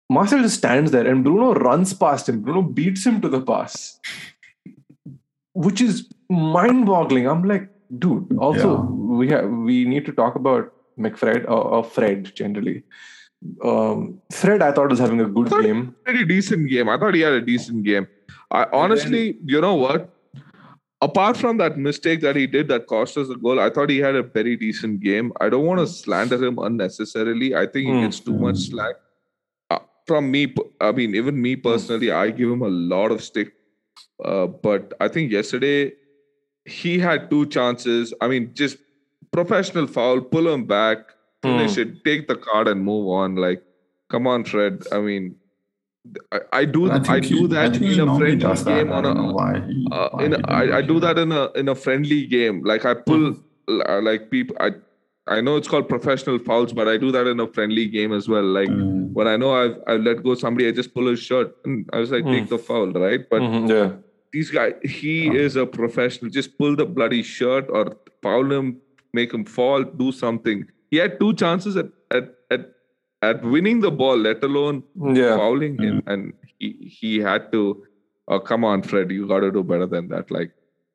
Martial 0.10 0.42
just 0.42 0.58
stands 0.58 0.92
there 0.92 1.08
and 1.08 1.24
Bruno 1.24 1.54
runs 1.54 1.94
past 1.94 2.28
him. 2.28 2.42
Bruno 2.42 2.62
beats 2.62 3.06
him 3.06 3.22
to 3.22 3.30
the 3.30 3.42
pass, 3.42 4.00
which 5.54 5.80
is 5.80 6.10
mind-boggling. 6.30 7.28
I'm 7.28 7.44
like, 7.44 7.70
dude. 7.98 8.38
Also, 8.38 8.78
yeah. 8.78 9.16
we 9.18 9.30
have 9.30 9.50
we 9.50 9.86
need 9.86 10.06
to 10.06 10.12
talk 10.12 10.36
about 10.36 10.74
McFred 10.98 11.46
or, 11.46 11.64
or 11.64 11.84
Fred 11.84 12.34
generally. 12.36 12.84
Um, 13.64 14.22
Fred, 14.32 14.62
I 14.62 14.72
thought 14.72 14.90
was 14.90 15.00
having 15.00 15.20
a 15.20 15.26
good 15.26 15.50
game. 15.50 15.96
Pretty 16.04 16.26
decent 16.26 16.70
game. 16.70 16.90
I 16.90 16.98
thought 16.98 17.16
he 17.16 17.22
had 17.22 17.34
a 17.34 17.42
decent 17.42 17.84
game. 17.84 18.08
I 18.52 18.68
honestly, 18.72 19.32
then, 19.32 19.42
you 19.46 19.62
know 19.62 19.76
what? 19.76 20.10
Apart 21.02 21.38
from 21.38 21.58
that 21.58 21.80
mistake 21.80 22.22
that 22.22 22.36
he 22.36 22.46
did 22.46 22.68
that 22.68 22.86
cost 22.86 23.18
us 23.18 23.28
the 23.28 23.36
goal, 23.36 23.60
I 23.60 23.72
thought 23.72 23.90
he 23.90 23.98
had 23.98 24.16
a 24.16 24.22
very 24.22 24.56
decent 24.56 25.00
game. 25.00 25.34
I 25.42 25.50
don't 25.50 25.66
want 25.66 25.80
to 25.80 25.88
slander 25.88 26.44
him 26.44 26.60
unnecessarily. 26.60 27.56
I 27.56 27.66
think 27.66 27.88
he 27.88 27.94
mm. 27.94 28.04
gets 28.04 28.20
too 28.20 28.38
much 28.38 28.58
slack. 28.58 28.96
Uh, 29.72 29.80
from 30.06 30.30
me, 30.30 30.54
I 30.80 30.92
mean, 30.92 31.16
even 31.16 31.42
me 31.42 31.56
personally, 31.56 32.12
I 32.12 32.30
give 32.30 32.52
him 32.52 32.62
a 32.62 32.70
lot 32.70 33.12
of 33.12 33.24
stick. 33.24 33.54
Uh, 34.24 34.46
but 34.46 34.94
I 35.00 35.08
think 35.08 35.32
yesterday 35.32 35.94
he 36.72 36.98
had 37.00 37.30
two 37.30 37.46
chances. 37.48 38.14
I 38.22 38.28
mean, 38.28 38.52
just 38.54 38.78
professional 39.32 39.88
foul, 39.88 40.22
pull 40.22 40.48
him 40.48 40.66
back, 40.66 40.98
finish 41.42 41.76
mm. 41.76 41.78
it, 41.80 42.06
take 42.06 42.28
the 42.28 42.36
card 42.36 42.68
and 42.68 42.84
move 42.84 43.08
on. 43.08 43.36
Like, 43.36 43.64
come 44.10 44.28
on, 44.28 44.44
Fred. 44.44 44.84
I 44.92 45.00
mean, 45.00 45.36
I, 46.32 46.40
I 46.54 46.66
do 46.66 46.90
I, 46.90 46.96
I 46.96 47.20
do 47.20 47.48
that 47.48 47.76
in 47.76 48.00
a 48.00 48.16
friendly 48.18 48.36
game 48.38 48.92
on 48.92 49.06
a, 49.06 49.68
he, 49.68 49.88
uh, 49.92 50.18
in 50.18 50.34
a, 50.34 50.40
I, 50.48 50.78
I 50.78 50.82
do 50.82 51.00
that 51.00 51.20
in 51.20 51.32
a 51.32 51.52
in 51.52 51.70
a 51.70 51.76
friendly 51.76 52.26
game. 52.26 52.64
Like 52.64 52.86
I 52.86 52.96
pull 52.96 53.36
mm. 53.68 54.04
like 54.04 54.32
people 54.32 54.56
I 54.60 54.72
I 55.28 55.42
know 55.42 55.56
it's 55.58 55.68
called 55.68 55.88
professional 55.88 56.40
fouls, 56.40 56.74
but 56.74 56.88
I 56.88 56.98
do 56.98 57.12
that 57.12 57.28
in 57.28 57.40
a 57.40 57.48
friendly 57.48 57.86
game 57.86 58.14
as 58.14 58.28
well. 58.28 58.44
Like 58.44 58.70
mm. 58.70 59.14
when 59.14 59.28
I 59.28 59.38
know 59.38 59.54
I've 59.54 59.78
I 59.88 59.94
let 59.98 60.24
go 60.24 60.34
somebody, 60.34 60.68
I 60.68 60.72
just 60.72 60.94
pull 60.94 61.08
his 61.08 61.20
shirt 61.20 61.56
and 61.66 61.88
I 61.94 62.00
was 62.00 62.12
like, 62.12 62.24
mm. 62.24 62.34
take 62.34 62.50
the 62.50 62.58
foul, 62.58 62.92
right? 62.92 63.30
But 63.30 63.44
mm-hmm, 63.44 63.68
yeah, 63.68 63.92
these 64.32 64.50
guys, 64.50 64.74
he 64.84 65.28
is 65.28 65.56
a 65.56 65.66
professional. 65.66 66.32
Just 66.32 66.58
pull 66.58 66.76
the 66.76 66.86
bloody 66.86 67.24
shirt 67.24 67.66
or 67.70 67.96
foul 68.22 68.52
him, 68.52 68.78
make 69.14 69.34
him 69.34 69.46
fall, 69.46 69.84
do 69.84 70.12
something. 70.12 70.66
He 70.90 70.98
had 70.98 71.20
two 71.20 71.34
chances 71.34 71.76
at 71.78 71.88
at 72.12 72.36
at, 72.50 72.72
at 73.22 73.44
winning 73.44 73.82
the 73.82 73.92
ball, 73.92 74.18
let 74.18 74.44
alone 74.44 74.84
yeah. 75.14 75.38
fouling 75.38 75.78
him, 75.78 76.02
mm. 76.02 76.14
and 76.14 76.34
he 76.60 76.94
he 77.00 77.20
had 77.20 77.52
to. 77.52 77.86
Oh, 78.28 78.40
come 78.40 78.64
on, 78.64 78.84
Fred, 78.84 79.12
you 79.12 79.28
got 79.28 79.42
to 79.42 79.52
do 79.52 79.64
better 79.64 79.86
than 79.86 80.08
that. 80.10 80.32
Like, 80.32 80.52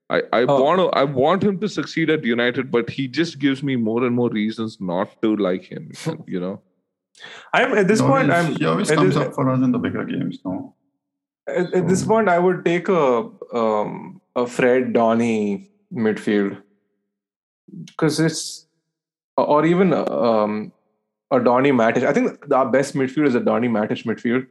I 0.08 0.22
I 0.32 0.44
oh. 0.48 0.62
want 0.62 0.80
to 0.80 0.86
I 0.98 1.04
want 1.04 1.42
him 1.42 1.58
to 1.60 1.68
succeed 1.68 2.08
at 2.08 2.24
United, 2.24 2.70
but 2.70 2.88
he 2.88 3.08
just 3.08 3.38
gives 3.38 3.62
me 3.62 3.76
more 3.76 4.04
and 4.04 4.14
more 4.14 4.30
reasons 4.30 4.80
not 4.80 5.20
to 5.22 5.36
like 5.36 5.64
him. 5.64 5.92
You 6.26 6.40
know. 6.40 6.62
I'm 7.52 7.72
at 7.78 7.88
this 7.88 8.00
no, 8.00 8.08
point. 8.08 8.30
I'm, 8.30 8.54
he 8.54 8.66
always 8.66 8.90
comes 8.90 9.14
this, 9.14 9.26
up 9.26 9.34
for 9.34 9.50
us 9.50 9.62
in 9.62 9.72
the 9.72 9.78
bigger 9.78 10.04
games. 10.04 10.38
No. 10.44 10.74
At, 11.48 11.74
at 11.74 11.88
this 11.88 12.04
point, 12.04 12.28
I 12.28 12.38
would 12.38 12.64
take 12.64 12.88
a 12.88 13.30
um, 13.52 14.20
a 14.34 14.46
Fred 14.46 14.92
Donny 14.92 15.70
midfield 15.92 16.62
because 17.86 18.20
it's 18.20 18.66
or 19.36 19.64
even 19.64 19.92
um, 19.92 20.72
a 21.30 21.40
Donny 21.40 21.72
Matic. 21.72 22.04
I 22.04 22.12
think 22.12 22.52
our 22.52 22.70
best 22.70 22.94
midfield 22.94 23.26
is 23.26 23.34
a 23.34 23.40
Donny 23.40 23.68
Matic 23.68 24.04
midfield 24.04 24.46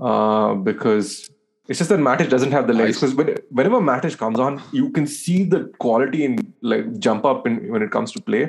uh, 0.00 0.54
because 0.54 1.30
it's 1.68 1.78
just 1.78 1.90
that 1.90 2.00
Matic 2.00 2.28
doesn't 2.28 2.52
have 2.52 2.66
the 2.66 2.72
legs. 2.72 3.00
Because 3.00 3.14
when, 3.14 3.36
whenever 3.50 3.80
Matic 3.80 4.16
comes 4.18 4.38
on, 4.38 4.62
you 4.72 4.90
can 4.90 5.06
see 5.06 5.44
the 5.44 5.72
quality 5.78 6.24
and 6.24 6.52
like 6.62 6.98
jump 6.98 7.24
up 7.24 7.46
in, 7.46 7.70
when 7.70 7.82
it 7.82 7.90
comes 7.90 8.12
to 8.12 8.20
play. 8.20 8.48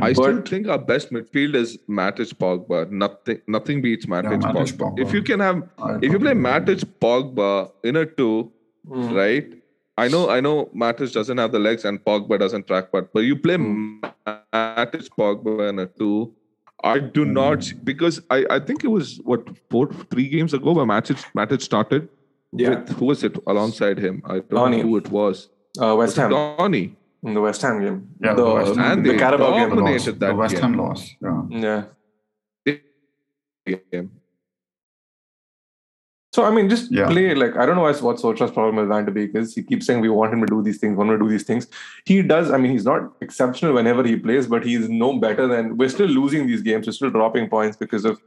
I 0.00 0.14
but, 0.14 0.22
still 0.22 0.42
think 0.42 0.68
our 0.68 0.78
best 0.78 1.10
midfield 1.10 1.54
is 1.54 1.76
Matic 1.88 2.32
Pogba. 2.34 2.90
Nothing, 2.90 3.42
nothing 3.46 3.82
beats 3.82 4.06
Matic, 4.06 4.42
yeah, 4.42 4.52
Matic 4.52 4.72
Pogba. 4.72 4.96
Pogba. 4.96 4.98
If 5.00 5.12
you 5.12 5.22
can 5.22 5.40
have, 5.40 5.68
I 5.78 5.96
if 5.96 6.12
you 6.12 6.18
play 6.18 6.32
Matic 6.32 6.84
Pogba 7.00 7.70
in 7.84 7.96
a 7.96 8.06
two, 8.06 8.50
mm. 8.88 9.14
right? 9.14 9.52
I 9.98 10.08
know, 10.08 10.30
I 10.30 10.40
know, 10.40 10.70
Matic 10.74 11.12
doesn't 11.12 11.36
have 11.36 11.52
the 11.52 11.58
legs 11.58 11.84
and 11.84 12.02
Pogba 12.02 12.38
doesn't 12.38 12.66
track, 12.66 12.86
but 12.90 13.12
but 13.12 13.20
you 13.20 13.36
play 13.36 13.56
mm. 13.56 14.00
Matic 14.54 15.10
Pogba 15.10 15.68
in 15.68 15.78
a 15.80 15.86
two. 15.86 16.34
I 16.82 16.98
do 16.98 17.26
mm. 17.26 17.32
not 17.32 17.70
because 17.84 18.22
I, 18.30 18.46
I 18.48 18.58
think 18.60 18.84
it 18.84 18.88
was 18.88 19.20
what 19.24 19.46
four 19.68 19.92
three 20.10 20.28
games 20.28 20.54
ago 20.54 20.72
where 20.72 20.86
Matic 20.86 21.22
Matic 21.36 21.60
started. 21.60 22.08
Yeah. 22.54 22.70
With, 22.70 22.88
who 22.90 23.06
was 23.06 23.24
it 23.24 23.36
alongside 23.46 23.98
him? 23.98 24.22
I 24.24 24.34
don't 24.40 24.50
Donny. 24.50 24.76
know 24.78 24.82
who 24.84 24.96
it 24.96 25.10
was. 25.10 25.50
Uh, 25.80 25.94
West 25.96 26.16
Ham. 26.16 26.30
Donny 26.30 26.96
in 27.22 27.34
the 27.34 27.40
West 27.40 27.62
Ham 27.62 27.80
game. 27.80 28.08
Yeah, 28.20 28.34
the, 28.34 28.44
the 28.44 28.54
West 28.54 28.76
Ham, 28.76 28.98
and 28.98 29.06
the 29.06 29.16
Carabao 29.16 29.50
game. 29.58 29.68
Dominated 29.68 30.20
that 30.20 30.28
the 30.28 30.34
West 30.34 30.58
Ham 30.58 30.76
loss. 30.76 31.10
Yeah. 31.20 31.84
Yeah. 32.64 33.76
Game. 33.92 34.10
So 36.32 36.44
I 36.44 36.50
mean, 36.50 36.70
just 36.70 36.90
yeah. 36.90 37.06
play 37.06 37.34
like 37.34 37.56
I 37.56 37.66
don't 37.66 37.76
know 37.76 37.82
what 37.82 37.96
Solskjaer's 37.96 38.50
problem 38.52 38.82
is 38.82 38.88
going 38.88 39.04
to 39.04 39.12
be 39.12 39.26
because 39.26 39.54
he 39.54 39.62
keeps 39.62 39.86
saying 39.86 40.00
we 40.00 40.08
want 40.08 40.32
him 40.32 40.40
to 40.40 40.46
do 40.46 40.62
these 40.62 40.78
things, 40.78 40.96
want 40.96 41.10
him 41.10 41.18
to 41.18 41.24
do 41.24 41.30
these 41.30 41.44
things. 41.44 41.66
He 42.06 42.22
does. 42.22 42.50
I 42.50 42.56
mean, 42.56 42.72
he's 42.72 42.86
not 42.86 43.12
exceptional 43.20 43.74
whenever 43.74 44.02
he 44.02 44.16
plays, 44.16 44.46
but 44.46 44.64
he's 44.64 44.88
no 44.88 45.18
better 45.18 45.46
than. 45.46 45.76
We're 45.76 45.90
still 45.90 46.08
losing 46.08 46.46
these 46.46 46.62
games. 46.62 46.86
We're 46.86 46.92
still 46.94 47.10
dropping 47.10 47.50
points 47.50 47.76
because 47.76 48.06
of 48.06 48.18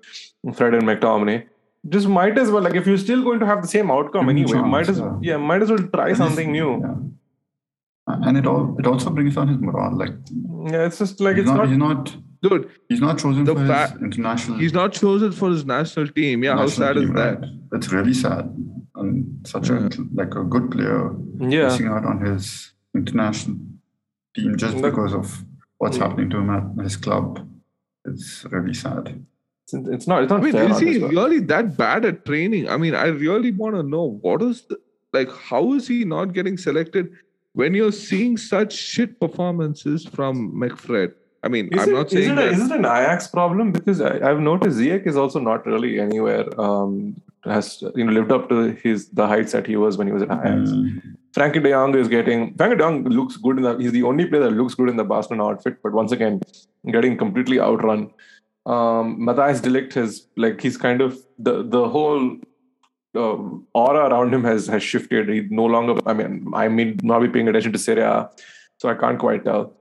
Fred 0.53 0.75
and 0.75 0.83
McTominay. 0.83 1.47
Just 1.89 2.07
might 2.07 2.37
as 2.37 2.49
well 2.49 2.61
like 2.61 2.75
if 2.75 2.87
you're 2.87 2.97
still 2.97 3.23
going 3.23 3.39
to 3.39 3.45
have 3.45 3.61
the 3.61 3.67
same 3.67 3.91
outcome 3.91 4.29
anyway, 4.29 4.53
chance, 4.53 4.67
might 4.67 4.87
as 4.87 4.99
yeah. 4.99 5.17
yeah, 5.21 5.37
might 5.37 5.63
as 5.63 5.69
well 5.69 5.87
try 5.93 6.13
something 6.13 6.51
new. 6.51 6.79
Yeah 6.81 7.14
and 8.07 8.37
it 8.37 8.45
all 8.45 8.75
it 8.79 8.85
also 8.87 9.09
brings 9.09 9.35
down 9.35 9.47
his 9.47 9.57
morale. 9.57 9.95
Like 9.97 10.13
Yeah, 10.71 10.85
it's 10.85 10.99
just 10.99 11.19
like 11.19 11.35
he's 11.37 11.43
it's 11.43 11.51
not, 11.51 11.57
not. 11.57 11.67
he's 11.69 11.77
not 11.77 12.15
Dude, 12.41 12.69
he's 12.89 13.01
not 13.01 13.17
chosen 13.17 13.43
The 13.43 13.55
for 13.55 13.61
his 13.63 14.01
international. 14.01 14.59
he's 14.59 14.73
not 14.73 14.93
chosen 14.93 15.31
for 15.31 15.49
his 15.49 15.65
national 15.65 16.07
team. 16.09 16.43
Yeah, 16.43 16.51
how 16.55 16.65
national 16.65 16.87
sad 16.87 16.97
is 16.97 17.09
that? 17.11 17.39
right? 17.41 17.49
It's 17.73 17.91
really 17.91 18.13
sad. 18.13 18.55
And 18.95 19.47
such 19.47 19.69
a 19.69 19.89
like 20.13 20.35
a 20.35 20.43
good 20.43 20.69
player 20.71 21.11
Yeah, 21.39 21.63
missing 21.65 21.87
out 21.87 22.05
on 22.05 22.23
his 22.23 22.73
international 22.95 23.57
team 24.35 24.55
just 24.57 24.75
Look- 24.77 24.91
because 24.93 25.13
of 25.13 25.43
what's 25.79 25.97
Yeah. 25.97 26.07
happening 26.07 26.29
to 26.31 26.37
him 26.37 26.49
at 26.51 26.83
his 26.83 26.95
club. 26.97 27.39
It's 28.05 28.45
really 28.51 28.73
sad. 28.75 29.25
it's, 29.63 29.73
it's 29.73 30.07
not. 30.07 30.21
It's 30.23 30.29
not 30.29 30.41
I 30.41 30.43
mean, 30.43 30.51
fair. 30.51 30.69
is 30.71 30.79
he 30.79 30.99
this 30.99 31.11
really 31.11 31.39
that 31.39 31.75
bad 31.75 32.05
at 32.05 32.23
training? 32.25 32.69
I 32.69 32.77
mean, 32.77 32.93
I 32.93 33.07
really 33.07 33.51
want 33.51 33.75
to 33.75 33.81
know 33.81 34.19
what 34.21 34.43
is 34.43 34.61
the 34.69 34.77
like. 35.11 35.31
How 35.31 35.73
is 35.73 35.87
he 35.87 36.05
not 36.05 36.33
getting 36.33 36.55
selected 36.57 37.09
when 37.55 37.73
you're 37.73 37.91
seeing 37.91 38.37
such 38.37 38.73
shit 38.73 39.19
performances 39.19 40.05
from 40.05 40.51
McFred? 40.53 41.13
I 41.43 41.47
mean, 41.47 41.67
Is 41.71 41.83
I'm 41.83 41.89
it, 41.89 41.93
not 41.93 42.05
is, 42.07 42.11
saying 42.11 42.31
it 42.31 42.31
a, 42.31 42.35
that. 42.35 42.53
is 42.53 42.59
it 42.59 42.71
an 42.71 42.85
Ajax 42.85 43.27
problem? 43.27 43.71
Because 43.71 44.01
I, 44.01 44.13
I've 44.29 44.39
noticed 44.39 44.77
Ziyech 44.77 45.05
is 45.07 45.15
also 45.15 45.39
not 45.39 45.65
really 45.65 45.99
anywhere 45.99 46.45
um, 46.59 47.21
has 47.43 47.83
you 47.95 48.03
know 48.03 48.11
lived 48.11 48.31
up 48.31 48.49
to 48.49 48.71
his 48.83 49.09
the 49.09 49.27
heights 49.27 49.51
that 49.51 49.67
he 49.67 49.75
was 49.75 49.97
when 49.97 50.07
he 50.07 50.13
was 50.13 50.23
at 50.23 50.31
Ajax. 50.31 50.71
Mm. 50.71 51.15
Frenkie 51.37 51.61
De 51.61 51.69
Jong 51.69 51.95
is 51.95 52.07
getting 52.07 52.53
Frenkie 52.55 52.77
De 52.77 52.83
Jong 52.83 53.03
looks 53.03 53.37
good 53.37 53.57
in 53.57 53.63
the 53.63 53.77
he's 53.77 53.91
the 53.91 54.03
only 54.03 54.25
player 54.25 54.43
that 54.45 54.51
looks 54.61 54.73
good 54.73 54.89
in 54.89 54.97
the 54.97 55.03
Barcelona 55.03 55.47
outfit, 55.49 55.77
but 55.83 55.93
once 55.93 56.11
again 56.11 56.41
getting 56.91 57.17
completely 57.17 57.59
outrun. 57.59 58.11
Um, 58.65 59.19
Matthijs 59.27 59.61
de 59.61 59.69
Ligt 59.69 59.93
has 59.93 60.27
like 60.35 60.59
he's 60.59 60.77
kind 60.77 60.99
of 60.99 61.19
the 61.37 61.61
the 61.61 61.87
whole 61.87 62.37
uh, 63.15 63.37
aura 63.73 64.09
around 64.09 64.33
him 64.33 64.43
has 64.43 64.67
has 64.67 64.83
shifted. 64.83 65.29
He 65.29 65.41
no 65.49 65.65
longer. 65.65 65.95
I 66.05 66.13
mean, 66.13 66.51
I 66.53 66.67
mean, 66.67 66.99
not 67.03 67.19
be 67.19 67.27
paying 67.29 67.47
attention 67.47 67.71
to 67.73 67.79
Serie 67.79 68.01
A, 68.01 68.29
so 68.77 68.89
I 68.89 68.95
can't 68.95 69.19
quite 69.19 69.45
tell. 69.45 69.73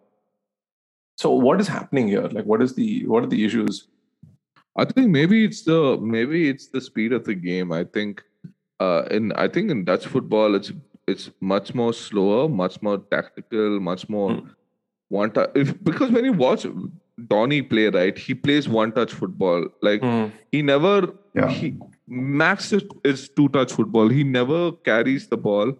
So 1.16 1.30
what 1.30 1.60
is 1.60 1.68
happening 1.68 2.08
here? 2.08 2.28
Like, 2.28 2.44
what 2.44 2.62
is 2.62 2.74
the 2.74 3.06
what 3.06 3.22
are 3.24 3.26
the 3.26 3.44
issues? 3.44 3.86
I 4.76 4.84
think 4.84 5.10
maybe 5.10 5.44
it's 5.44 5.62
the 5.62 5.96
maybe 6.00 6.48
it's 6.48 6.66
the 6.68 6.80
speed 6.80 7.12
of 7.12 7.24
the 7.24 7.34
game. 7.34 7.72
I 7.72 7.84
think 7.84 8.22
uh 8.80 9.02
in 9.10 9.32
I 9.32 9.46
think 9.48 9.70
in 9.70 9.84
Dutch 9.84 10.06
football 10.06 10.54
it's 10.56 10.72
it's 11.06 11.30
much 11.40 11.74
more 11.74 11.92
slower, 11.92 12.48
much 12.48 12.82
more 12.82 12.98
tactical, 12.98 13.78
much 13.80 14.08
more 14.08 14.30
Mm. 14.30 14.50
one 15.08 15.30
touch. 15.30 15.50
If 15.54 15.72
because 15.84 16.10
when 16.10 16.24
you 16.24 16.32
watch 16.32 16.66
Donny 17.28 17.62
play, 17.62 17.88
right, 17.88 18.18
he 18.18 18.34
plays 18.34 18.68
one 18.68 18.90
touch 18.92 19.12
football. 19.12 19.68
Like 19.80 20.02
he 20.50 20.62
never 20.62 20.94
Yeah. 21.34 21.48
he 21.48 21.76
Max 22.06 22.72
is, 22.72 22.84
is 23.04 23.28
two 23.28 23.48
touch 23.48 23.72
football. 23.72 24.08
He 24.08 24.24
never 24.24 24.72
carries 24.72 25.26
the 25.28 25.36
ball. 25.36 25.72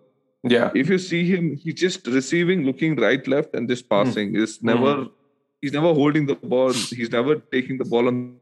Yeah, 0.47 0.70
If 0.75 0.91
you 0.91 0.99
see 0.99 1.27
him, 1.27 1.57
he's 1.57 1.75
just 1.75 2.07
receiving, 2.07 2.64
looking 2.64 2.97
right, 2.97 3.27
left, 3.27 3.55
and 3.55 3.66
just 3.68 3.89
passing. 3.89 4.37
It's 4.37 4.62
never 4.62 5.07
he's 5.62 5.72
never 5.72 5.95
holding 5.95 6.27
the 6.27 6.35
ball. 6.35 6.72
He's 6.72 7.11
never 7.11 7.37
taking 7.37 7.79
the 7.79 7.87
ball 7.87 8.09
on 8.09 8.37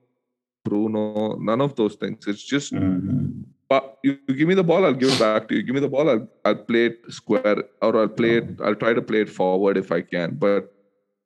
Bruno. 0.64 1.36
None 1.38 1.60
of 1.60 1.76
those 1.76 1.94
things. 1.94 2.26
It's 2.26 2.42
just 2.42 2.72
Mhm. 2.72 3.44
but 3.68 3.98
you, 4.02 4.18
you 4.26 4.34
give 4.34 4.48
me 4.48 4.54
the 4.54 4.64
ball, 4.64 4.84
I'll 4.84 4.94
give 4.94 5.12
it 5.12 5.18
back 5.20 5.48
to 5.48 5.54
you. 5.56 5.62
Give 5.62 5.74
me 5.76 5.80
the 5.80 5.88
ball, 5.88 6.10
I'll 6.10 6.28
I'll 6.44 6.56
play 6.70 6.86
it 6.86 6.98
square 7.08 7.62
or 7.80 7.96
I'll 8.00 8.08
play 8.08 8.36
it. 8.38 8.48
I'll 8.60 8.74
try 8.74 8.92
to 8.94 9.02
play 9.02 9.20
it 9.20 9.30
forward 9.30 9.76
if 9.76 9.92
I 9.92 10.00
can. 10.02 10.34
But 10.34 10.72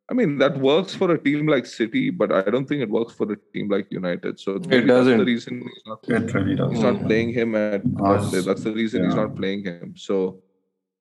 I 0.08 0.14
mean 0.14 0.38
that 0.38 0.56
works 0.58 0.94
for 0.94 1.10
a 1.12 1.18
team 1.18 1.46
like 1.48 1.66
City, 1.66 2.10
but 2.10 2.30
I 2.30 2.42
don't 2.42 2.66
think 2.66 2.80
it 2.80 2.88
works 2.90 3.12
for 3.14 3.30
a 3.32 3.36
team 3.52 3.68
like 3.68 3.88
United. 3.90 4.38
So 4.38 4.52
maybe 4.54 4.86
That's 4.86 4.86
doesn't. 4.86 5.18
the 5.18 5.24
reason 5.24 5.62
he's 5.62 5.82
not, 5.86 5.98
It 6.08 6.32
really 6.34 6.54
does. 6.54 6.72
he's 6.72 6.80
not 6.82 7.02
playing 7.06 7.32
him 7.32 7.54
at. 7.56 7.82
Us, 8.04 8.44
that's 8.44 8.62
the 8.62 8.72
reason 8.72 9.04
he's 9.04 9.16
not 9.16 9.34
playing 9.34 9.64
him. 9.64 9.94
So, 9.96 10.40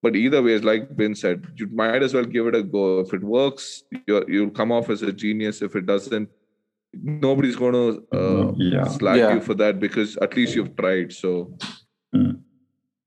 but 0.01 0.15
either 0.15 0.41
way, 0.41 0.57
like 0.57 0.95
Ben 0.97 1.13
said, 1.13 1.45
you 1.55 1.67
might 1.67 2.01
as 2.01 2.15
well 2.15 2.25
give 2.25 2.47
it 2.47 2.55
a 2.55 2.63
go. 2.63 2.99
If 3.01 3.13
it 3.13 3.23
works, 3.23 3.83
you're, 4.07 4.29
you'll 4.29 4.49
come 4.49 4.71
off 4.71 4.89
as 4.89 5.03
a 5.03 5.11
genius. 5.13 5.61
If 5.61 5.75
it 5.75 5.85
doesn't, 5.85 6.27
nobody's 6.93 7.55
going 7.57 7.73
to 7.73 8.17
uh, 8.17 8.53
Yeah. 8.57 8.85
slag 8.85 9.17
Yeah. 9.19 9.33
you 9.35 9.41
for 9.41 9.53
that 9.55 9.79
because 9.79 10.17
at 10.17 10.35
least 10.35 10.55
you've 10.55 10.75
tried. 10.75 11.13
So. 11.13 11.55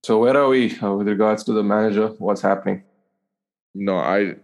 So 0.04 0.18
where 0.20 0.36
are 0.36 0.48
we 0.48 0.78
uh, 0.78 0.92
with 0.92 1.08
regards 1.08 1.42
to 1.44 1.52
the 1.52 1.62
manager? 1.64 2.08
What's 2.18 2.40
happening? 2.40 2.84
No, 3.74 3.96
I 3.98 4.36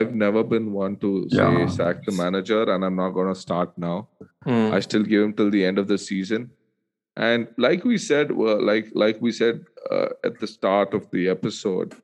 I've 0.00 0.14
never 0.14 0.42
been 0.44 0.72
one 0.72 0.96
to 0.96 1.28
say 1.30 1.36
Yeah. 1.38 1.66
sack 1.68 2.04
the 2.04 2.12
manager, 2.12 2.62
and 2.72 2.84
I'm 2.84 2.96
not 2.96 3.10
gonna 3.10 3.34
start 3.34 3.76
now. 3.78 4.08
Hmm. 4.44 4.72
I 4.72 4.80
still 4.80 5.02
give 5.04 5.22
him 5.22 5.32
till 5.34 5.50
the 5.50 5.64
end 5.64 5.78
of 5.78 5.88
the 5.88 5.98
season. 5.98 6.50
And 7.16 7.48
like 7.58 7.84
we 7.84 7.98
said, 7.98 8.32
well, 8.32 8.60
like 8.62 8.88
like 8.94 9.20
we 9.20 9.32
said 9.32 9.64
uh, 9.90 10.08
at 10.24 10.40
the 10.40 10.46
start 10.46 10.94
of 10.94 11.10
the 11.10 11.28
episode 11.28 11.94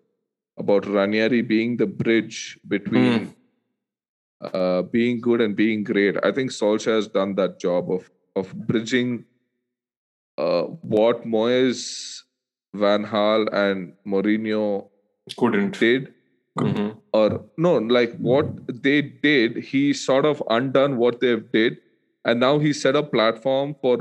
about 0.58 0.86
Ranieri 0.86 1.42
being 1.42 1.76
the 1.76 1.86
bridge 1.86 2.58
between 2.68 3.34
uh, 4.40 4.82
being 4.82 5.20
good 5.20 5.40
and 5.40 5.56
being 5.56 5.82
great. 5.84 6.16
I 6.22 6.32
think 6.32 6.50
Solskjaer 6.52 6.94
has 6.96 7.08
done 7.08 7.34
that 7.36 7.58
job 7.58 7.90
of 7.90 8.10
of 8.36 8.54
bridging 8.66 9.24
uh, 10.36 10.62
what 10.96 11.24
Moyes, 11.26 12.22
Van 12.74 13.04
Gaal, 13.04 13.48
and 13.52 13.94
Mourinho 14.06 14.88
Couldn't. 15.36 15.78
did 15.78 16.14
Mhm. 16.66 16.96
or 17.12 17.44
no 17.56 17.72
like 17.96 18.14
what 18.18 18.48
they 18.82 19.00
did 19.02 19.56
he 19.72 19.92
sort 19.92 20.24
of 20.30 20.42
undone 20.56 20.96
what 20.96 21.20
they've 21.20 21.44
did 21.52 21.78
and 22.24 22.40
now 22.40 22.59
he 22.59 22.72
set 22.72 22.96
a 22.96 23.02
platform 23.02 23.74
for 23.82 23.94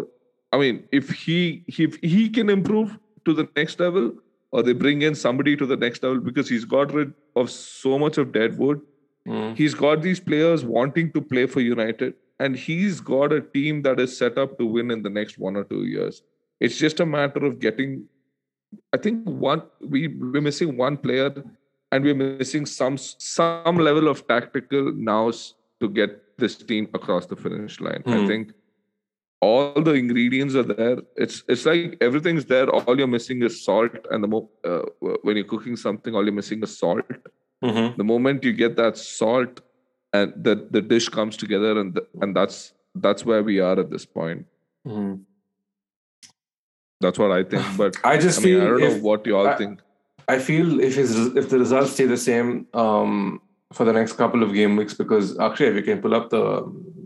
i 0.53 0.57
mean 0.63 0.83
if 0.91 1.09
he 1.23 1.63
if 1.85 1.95
he 2.15 2.29
can 2.37 2.49
improve 2.49 2.97
to 3.25 3.33
the 3.39 3.47
next 3.55 3.79
level 3.79 4.11
or 4.51 4.63
they 4.63 4.73
bring 4.73 5.01
in 5.01 5.15
somebody 5.23 5.55
to 5.61 5.65
the 5.65 5.77
next 5.85 6.03
level 6.03 6.19
because 6.29 6.49
he's 6.49 6.65
got 6.65 6.93
rid 6.93 7.13
of 7.35 7.49
so 7.51 7.97
much 8.05 8.17
of 8.17 8.31
dead 8.31 8.57
wood 8.57 8.81
Mm. 9.27 9.57
he's 9.57 9.73
got 9.73 10.01
these 10.03 10.19
players 10.25 10.61
wanting 10.73 11.07
to 11.13 11.21
play 11.31 11.41
for 11.53 11.59
united 11.59 12.13
and 12.39 12.55
he's 12.65 13.01
got 13.01 13.33
a 13.37 13.41
team 13.55 13.81
that 13.87 13.99
is 14.03 14.13
set 14.17 14.37
up 14.43 14.57
to 14.59 14.65
win 14.75 14.89
in 14.95 15.01
the 15.07 15.09
next 15.09 15.37
one 15.45 15.57
or 15.61 15.63
two 15.71 15.81
years 15.93 16.21
it's 16.67 16.77
just 16.83 17.01
a 17.05 17.07
matter 17.15 17.41
of 17.49 17.57
getting 17.65 17.97
i 18.93 18.97
think 19.05 19.27
one 19.47 19.63
we 19.95 20.07
we're 20.07 20.45
missing 20.47 20.77
one 20.77 20.95
player 21.07 21.27
and 21.91 22.03
we're 22.03 22.15
missing 22.15 22.65
some 22.65 22.97
some 22.97 23.77
level 23.77 24.07
of 24.07 24.27
tactical 24.27 24.91
nous 24.93 25.55
to 25.79 25.89
get 25.89 26.37
this 26.37 26.55
team 26.55 26.87
across 26.93 27.25
the 27.25 27.35
finish 27.35 27.79
line. 27.79 28.03
I 28.05 28.17
Hmm. 28.17 28.27
think 28.27 28.51
all 29.41 29.81
the 29.87 29.93
ingredients 29.93 30.55
are 30.55 30.63
there. 30.63 30.97
It's 31.15 31.43
it's 31.47 31.65
like 31.65 31.97
everything's 32.01 32.45
there. 32.45 32.67
All 32.69 32.97
you're 32.97 33.07
missing 33.15 33.41
is 33.43 33.63
salt, 33.63 33.91
and 34.11 34.23
the 34.23 34.27
mo- 34.27 34.49
uh, 34.63 34.83
when 35.21 35.37
you're 35.37 35.45
cooking 35.53 35.75
something, 35.75 36.15
all 36.15 36.23
you're 36.23 36.39
missing 36.41 36.63
is 36.63 36.77
salt. 36.77 37.05
Mhm. 37.63 37.95
The 37.97 38.03
moment 38.03 38.43
you 38.43 38.53
get 38.53 38.75
that 38.77 38.97
salt, 38.97 39.61
and 40.13 40.33
the 40.49 40.55
the 40.71 40.81
dish 40.81 41.09
comes 41.09 41.37
together, 41.37 41.71
and 41.79 41.93
the, 41.93 42.05
and 42.21 42.35
that's 42.35 42.73
that's 42.95 43.25
where 43.25 43.43
we 43.43 43.59
are 43.69 43.79
at 43.79 43.89
this 43.95 44.05
point. 44.05 44.45
Mhm. 44.87 45.21
That's 46.99 47.19
what 47.19 47.31
I 47.31 47.43
think. 47.43 47.65
But 47.77 47.97
I 48.03 48.17
just 48.17 48.39
I 48.39 48.43
mean, 48.43 48.53
feel 48.55 48.61
I 48.61 48.69
don't 48.69 48.83
if, 48.83 48.95
know 48.97 49.03
what 49.09 49.25
you 49.27 49.37
all 49.37 49.47
I- 49.47 49.55
think. 49.57 49.81
I 50.27 50.39
feel 50.39 50.79
if 50.79 50.95
his 50.95 51.15
if 51.35 51.49
the 51.49 51.59
results 51.59 51.91
stay 51.91 52.05
the 52.05 52.17
same 52.17 52.67
um, 52.73 53.41
for 53.73 53.85
the 53.85 53.93
next 53.93 54.13
couple 54.13 54.43
of 54.43 54.53
game 54.53 54.75
weeks, 54.75 54.93
because 54.93 55.39
actually 55.39 55.71
we 55.73 55.81
can 55.81 56.01
pull 56.01 56.13
up 56.13 56.29
the 56.29 56.45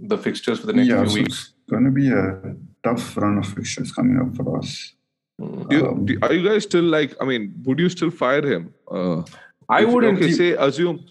the 0.07 0.17
fixtures 0.17 0.59
for 0.59 0.67
the 0.67 0.73
next 0.73 0.89
yeah, 0.89 1.01
few 1.01 1.09
so 1.09 1.15
weeks. 1.15 1.33
it's 1.33 1.53
going 1.69 1.85
to 1.85 1.91
be 1.91 2.09
a 2.09 2.55
tough 2.83 3.15
run 3.17 3.37
of 3.37 3.45
fixtures 3.45 3.91
coming 3.91 4.19
up 4.19 4.35
for 4.35 4.57
us. 4.57 4.93
Do 5.39 5.75
you, 5.77 5.87
Um, 5.87 6.05
do, 6.05 6.17
are 6.21 6.33
you 6.33 6.47
guys 6.47 6.63
still 6.63 6.83
like? 6.83 7.15
I 7.21 7.25
mean, 7.25 7.53
would 7.63 7.79
you 7.79 7.89
still 7.89 8.11
fire 8.11 8.45
him? 8.45 8.73
Uh, 8.89 9.23
I 9.69 9.85
wouldn't. 9.85 10.17
Okay, 10.17 10.31
say 10.31 10.51
assume. 10.53 11.05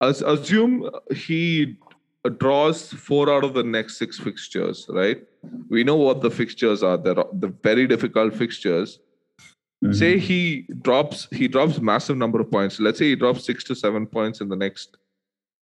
As, 0.00 0.22
assume 0.22 0.88
he 1.14 1.76
draws 2.38 2.92
four 2.92 3.30
out 3.30 3.44
of 3.44 3.52
the 3.54 3.62
next 3.62 3.98
six 3.98 4.18
fixtures, 4.18 4.86
right? 4.88 5.22
We 5.68 5.84
know 5.84 5.96
what 5.96 6.22
the 6.22 6.30
fixtures 6.30 6.82
are. 6.82 6.96
They're 6.96 7.22
the 7.32 7.48
very 7.62 7.86
difficult 7.86 8.34
fixtures. 8.34 8.98
Mhm. 9.82 9.94
Say 9.94 10.18
he 10.18 10.66
drops 10.82 11.26
he 11.32 11.48
drops 11.48 11.80
massive 11.80 12.16
number 12.16 12.40
of 12.40 12.50
points. 12.50 12.78
Let's 12.80 12.98
say 12.98 13.06
he 13.10 13.16
drops 13.16 13.44
six 13.44 13.64
to 13.64 13.74
seven 13.74 14.06
points 14.06 14.40
in 14.40 14.48
the 14.48 14.56
next 14.56 14.96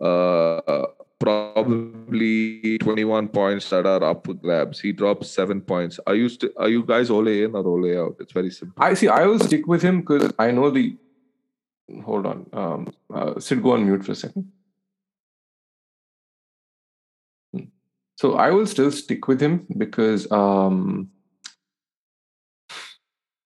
uh 0.02 0.86
probably 1.24 2.78
21 2.80 3.30
points 3.30 3.70
that 3.70 3.86
are 3.86 4.04
up 4.04 4.26
for 4.26 4.34
grabs. 4.34 4.82
He 4.82 4.92
drops 4.92 5.30
seven 5.30 5.62
points. 5.62 5.98
Are 6.06 6.16
you 6.16 6.28
st- 6.28 6.52
are 6.58 6.68
you 6.68 6.84
guys 6.84 7.10
ole 7.10 7.30
in 7.30 7.56
or 7.56 7.66
ole 7.66 7.98
out? 7.98 8.18
It's 8.20 8.34
very 8.34 8.52
simple. 8.52 8.84
I 8.84 8.94
see. 8.94 9.08
I 9.08 9.26
will 9.26 9.40
stick 9.40 9.66
with 9.66 9.82
him 9.82 10.02
because 10.02 10.34
I 10.38 10.52
know 10.52 10.70
the. 10.70 10.98
Hold 12.04 12.26
on. 12.26 12.46
Um, 12.52 12.94
uh, 13.14 13.40
Sid, 13.40 13.64
go 13.64 13.72
on 13.72 13.86
mute 13.86 14.04
for 14.04 14.12
a 14.12 14.16
second. 14.16 14.52
Hmm. 17.54 17.68
So 18.18 18.34
I 18.34 18.52
will 18.52 18.68
still 18.68 18.92
stick 18.92 19.28
with 19.30 19.42
him 19.42 19.66
because 19.78 20.30
um, 20.30 21.10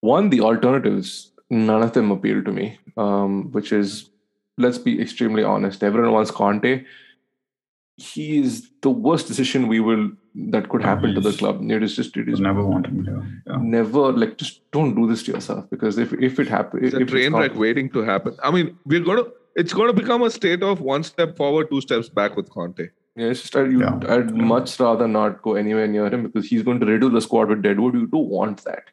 one, 0.01 0.29
the 0.29 0.41
alternatives, 0.41 1.31
none 1.49 1.81
of 1.83 1.93
them 1.93 2.11
appeal 2.11 2.43
to 2.43 2.51
me. 2.51 2.77
Um, 2.97 3.51
which 3.51 3.71
is, 3.71 4.09
let's 4.57 4.77
be 4.77 4.99
extremely 5.01 5.43
honest. 5.43 5.83
Everyone 5.83 6.11
wants 6.13 6.31
Conte. 6.31 6.83
he 7.97 8.37
is 8.39 8.69
the 8.81 8.89
worst 8.89 9.27
decision 9.27 9.67
we 9.67 9.79
will 9.79 10.11
that 10.35 10.69
could 10.69 10.83
happen 10.83 11.15
to 11.15 11.21
the 11.21 11.31
club. 11.33 11.61
It 11.71 11.81
is 11.81 11.95
just 11.95 12.15
it 12.15 12.29
is 12.29 12.39
never 12.39 12.63
want 12.63 12.85
him 12.85 13.03
here. 13.03 13.23
Yeah. 13.47 13.57
never 13.59 14.11
like 14.11 14.37
just 14.37 14.61
don't 14.71 14.93
do 14.93 15.07
this 15.07 15.23
to 15.23 15.31
yourself 15.31 15.67
because 15.71 15.97
if 15.97 16.13
if 16.13 16.39
it 16.39 16.47
happens, 16.47 16.83
It's 16.83 16.93
a 16.93 16.99
if 16.99 17.07
train 17.07 17.33
wreck 17.33 17.55
waiting 17.55 17.89
to 17.91 18.03
happen. 18.03 18.35
I 18.43 18.51
mean, 18.51 18.77
we're 18.85 18.99
gonna. 19.03 19.23
It's 19.55 19.73
going 19.73 19.87
to 19.87 19.93
become 19.99 20.21
a 20.21 20.29
state 20.29 20.61
of 20.61 20.81
one 20.81 21.01
step 21.03 21.35
forward, 21.35 21.71
two 21.71 21.81
steps 21.81 22.09
back 22.09 22.35
with 22.35 22.51
Conte. 22.51 22.89
Yeah, 23.15 23.29
it's 23.29 23.41
just 23.41 23.55
I'd, 23.55 23.71
you, 23.71 23.79
Yeah. 23.79 23.97
I'd 24.07 24.31
much 24.35 24.79
rather 24.79 25.07
not 25.07 25.41
go 25.41 25.55
anywhere 25.55 25.87
near 25.87 26.07
him 26.13 26.21
because 26.21 26.45
he's 26.47 26.61
going 26.61 26.79
to 26.81 26.85
riddle 26.85 27.09
the 27.09 27.21
squad 27.21 27.49
with 27.49 27.63
Deadwood. 27.63 27.95
You 27.95 28.05
don't 28.05 28.29
want 28.29 28.63
that. 28.65 28.83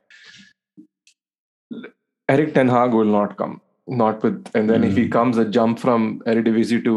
Erik 2.29 2.55
Ten 2.55 2.69
Hag 2.69 2.93
will 2.93 3.05
not 3.05 3.37
come. 3.37 3.61
Not 3.87 4.23
with, 4.23 4.51
and 4.55 4.69
then 4.71 4.83
if 4.83 4.97
he 4.97 5.05
Mm. 5.07 5.13
comes 5.13 5.37
a 5.37 5.45
jump 5.45 5.79
from 5.79 6.05
Eredivisie 6.27 6.83
to 6.85 6.95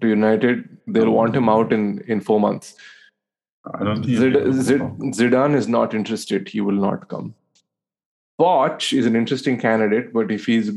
to 0.00 0.08
United, 0.08 0.64
they'll 0.86 1.10
want 1.18 1.34
him 1.34 1.48
out 1.48 1.72
in 1.76 1.84
in 2.14 2.20
four 2.20 2.38
months. 2.38 2.74
I 3.74 3.84
don't 3.84 4.04
think. 4.04 4.18
Zid, 4.18 4.36
Zid, 4.66 4.82
Zidane 5.20 5.56
is 5.60 5.68
not 5.76 5.94
interested. 6.00 6.48
He 6.56 6.60
will 6.60 6.80
not 6.88 7.08
come. 7.08 7.30
Poch 8.42 8.92
is 8.98 9.06
an 9.12 9.16
interesting 9.16 9.56
candidate, 9.64 10.12
but 10.18 10.30
if 10.30 10.44
he's 10.52 10.70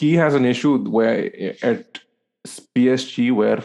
he 0.00 0.14
has 0.22 0.34
an 0.40 0.46
issue 0.54 0.72
where 0.96 1.18
at 1.72 2.00
PSG 2.78 3.30
where 3.42 3.62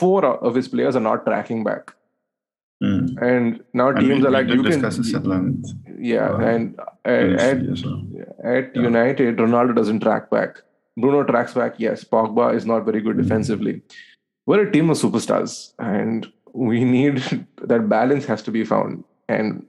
four 0.00 0.24
of 0.24 0.54
his 0.54 0.68
players 0.68 0.96
are 0.96 1.06
not 1.10 1.26
tracking 1.26 1.64
back, 1.64 1.94
Mm. 2.82 3.06
and 3.30 3.62
now 3.74 3.92
teams 3.92 4.22
we- 4.22 4.26
are 4.26 4.34
like 4.38 4.48
you 4.48 4.62
can. 4.62 4.82
Yeah, 6.00 6.30
uh, 6.30 6.38
and 6.38 6.78
uh, 6.80 7.08
at 7.08 7.58
previously 7.58 8.22
at 8.44 8.74
Yeah. 8.76 8.82
United, 8.82 9.36
Ronaldo 9.38 9.74
doesn't 9.74 10.00
track 10.00 10.30
back. 10.30 10.62
Bruno 10.96 11.22
tracks 11.24 11.54
back, 11.54 11.74
yes. 11.78 12.04
Pogba 12.04 12.54
is 12.54 12.66
not 12.66 12.84
very 12.84 13.00
good 13.00 13.16
Mhm. 13.16 13.22
defensively. 13.22 13.82
We're 14.46 14.62
a 14.66 14.70
team 14.72 14.90
of 14.90 14.96
superstars, 14.98 15.72
and 15.78 16.26
we 16.52 16.84
need 16.96 17.22
that 17.62 17.88
balance 17.88 18.24
has 18.26 18.42
to 18.42 18.50
be 18.50 18.64
found. 18.64 19.04
And 19.28 19.66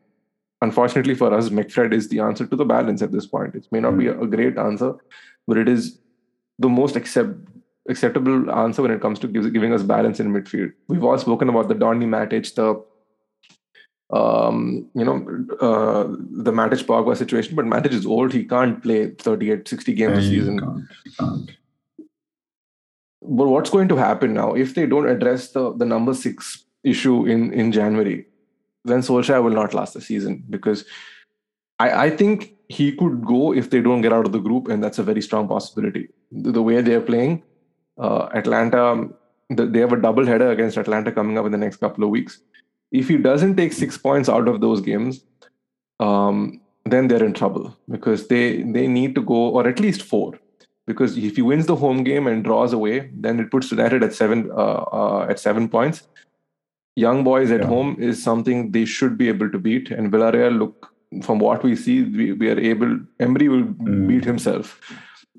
unfortunately 0.62 1.16
for 1.16 1.34
us, 1.34 1.50
McFred 1.50 1.94
is 1.94 2.10
the 2.10 2.20
answer 2.20 2.46
to 2.48 2.56
the 2.56 2.66
balance 2.66 3.02
at 3.02 3.12
this 3.12 3.26
point. 3.28 3.56
It 3.56 3.68
may 3.72 3.80
not 3.80 3.98
be 3.98 4.08
a 4.08 4.14
great 4.26 4.58
answer, 4.58 4.94
but 5.48 5.58
it 5.58 5.68
is 5.70 6.00
the 6.58 6.70
most 6.70 6.96
accept, 6.96 7.32
acceptable 7.90 8.52
answer 8.52 8.82
when 8.82 8.92
it 8.92 9.02
comes 9.02 9.20
to 9.20 9.28
gives, 9.28 9.48
giving 9.50 9.74
us 9.74 9.84
balance 9.84 10.20
in 10.20 10.34
midfield. 10.34 10.72
We've 10.88 11.04
all 11.04 11.18
spoken 11.18 11.50
about 11.50 11.68
the 11.70 11.76
Donny 11.76 12.06
Matic, 12.06 12.54
the 12.56 12.82
um, 14.12 14.90
you 14.96 15.06
know, 15.06 15.18
uh, 15.62 16.04
the 16.44 16.52
Matic 16.52 16.84
Pogba 16.86 17.16
situation, 17.16 17.56
but 17.56 17.66
Matic 17.66 17.92
is 17.92 18.06
old. 18.06 18.34
He 18.34 18.44
can't 18.44 18.82
play 18.82 19.12
38, 19.12 19.68
60 19.68 19.94
games 19.94 20.18
a 20.18 20.22
Yeah, 20.22 20.28
you 20.30 20.40
season. 20.40 20.60
can't, 20.60 20.84
can't. 21.20 21.52
But 23.22 23.48
what's 23.48 23.70
going 23.70 23.88
to 23.90 23.96
happen 23.98 24.34
now 24.34 24.54
if 24.56 24.74
they 24.74 24.86
don't 24.88 25.08
address 25.08 25.52
the, 25.52 25.76
the 25.76 25.86
number 25.86 26.14
six 26.14 26.64
issue 26.84 27.26
in, 27.28 27.54
in 27.54 27.72
January? 27.72 28.26
Then 28.86 29.02
Solskjaer 29.02 29.44
will 29.44 29.52
not 29.52 29.74
last 29.74 29.94
the 29.94 30.02
season 30.02 30.44
because 30.50 30.86
I, 31.78 32.06
I 32.06 32.10
think 32.10 32.54
he 32.70 32.96
could 32.96 33.26
go 33.26 33.54
if 33.54 33.70
they 33.70 33.82
don't 33.82 34.02
get 34.02 34.14
out 34.14 34.26
of 34.26 34.32
the 34.32 34.40
group, 34.40 34.68
and 34.70 34.84
that's 34.84 35.00
a 35.00 35.04
very 35.04 35.22
strong 35.22 35.48
possibility. 35.48 36.10
The, 36.32 36.54
the 36.54 36.62
way 36.64 36.82
they're 36.82 37.02
playing, 37.02 37.44
uh, 38.00 38.30
Atalanta, 38.34 39.10
the, 39.50 39.66
they 39.66 39.80
have 39.80 39.92
a 39.94 40.02
double 40.02 40.26
header 40.26 40.50
against 40.50 40.78
Atalanta 40.78 41.12
coming 41.12 41.38
up 41.38 41.46
in 41.46 41.52
the 41.52 41.58
next 41.58 41.78
couple 41.78 42.04
of 42.04 42.10
weeks. 42.10 42.40
If 42.92 43.08
he 43.08 43.18
doesn't 43.18 43.56
take 43.56 43.74
six 43.74 43.98
points 43.98 44.30
out 44.30 44.48
of 44.48 44.62
those 44.62 44.82
games, 44.82 45.24
um, 46.00 46.62
then 46.86 47.08
they're 47.08 47.24
in 47.24 47.34
trouble 47.34 47.76
because 47.90 48.28
they 48.28 48.64
they 48.64 48.88
need 48.88 49.16
to 49.16 49.22
go 49.22 49.50
or 49.50 49.68
at 49.68 49.80
least 49.80 50.02
four 50.02 50.40
because 50.88 51.18
if 51.18 51.36
he 51.36 51.42
wins 51.44 51.68
the 51.68 51.76
home 51.76 52.04
game 52.04 52.26
and 52.26 52.44
draws 52.44 52.74
away, 52.74 53.12
then 53.14 53.40
it 53.40 53.52
puts 53.52 53.70
United 53.72 54.04
at 54.04 54.14
seven 54.14 54.50
uh, 54.52 54.84
uh, 55.02 55.28
at 55.30 55.40
seven 55.40 55.70
points. 55.70 56.08
Young 56.96 57.24
boys 57.24 57.52
at 57.52 57.62
Yeah. 57.62 57.68
home 57.68 57.96
is 58.00 58.22
something 58.24 58.72
they 58.72 58.86
should 58.86 59.18
be 59.18 59.28
able 59.30 59.52
to 59.52 59.60
beat, 59.60 59.92
and 59.92 60.12
Villarreal 60.12 60.58
look 60.58 60.88
from 61.24 61.40
what 61.40 61.64
we 61.64 61.76
see, 61.76 62.04
we, 62.04 62.32
we 62.34 62.50
are 62.50 62.60
able. 62.60 63.00
Emery 63.20 63.50
will 63.50 63.64
Mm. 63.64 64.08
beat 64.08 64.26
himself, 64.26 64.74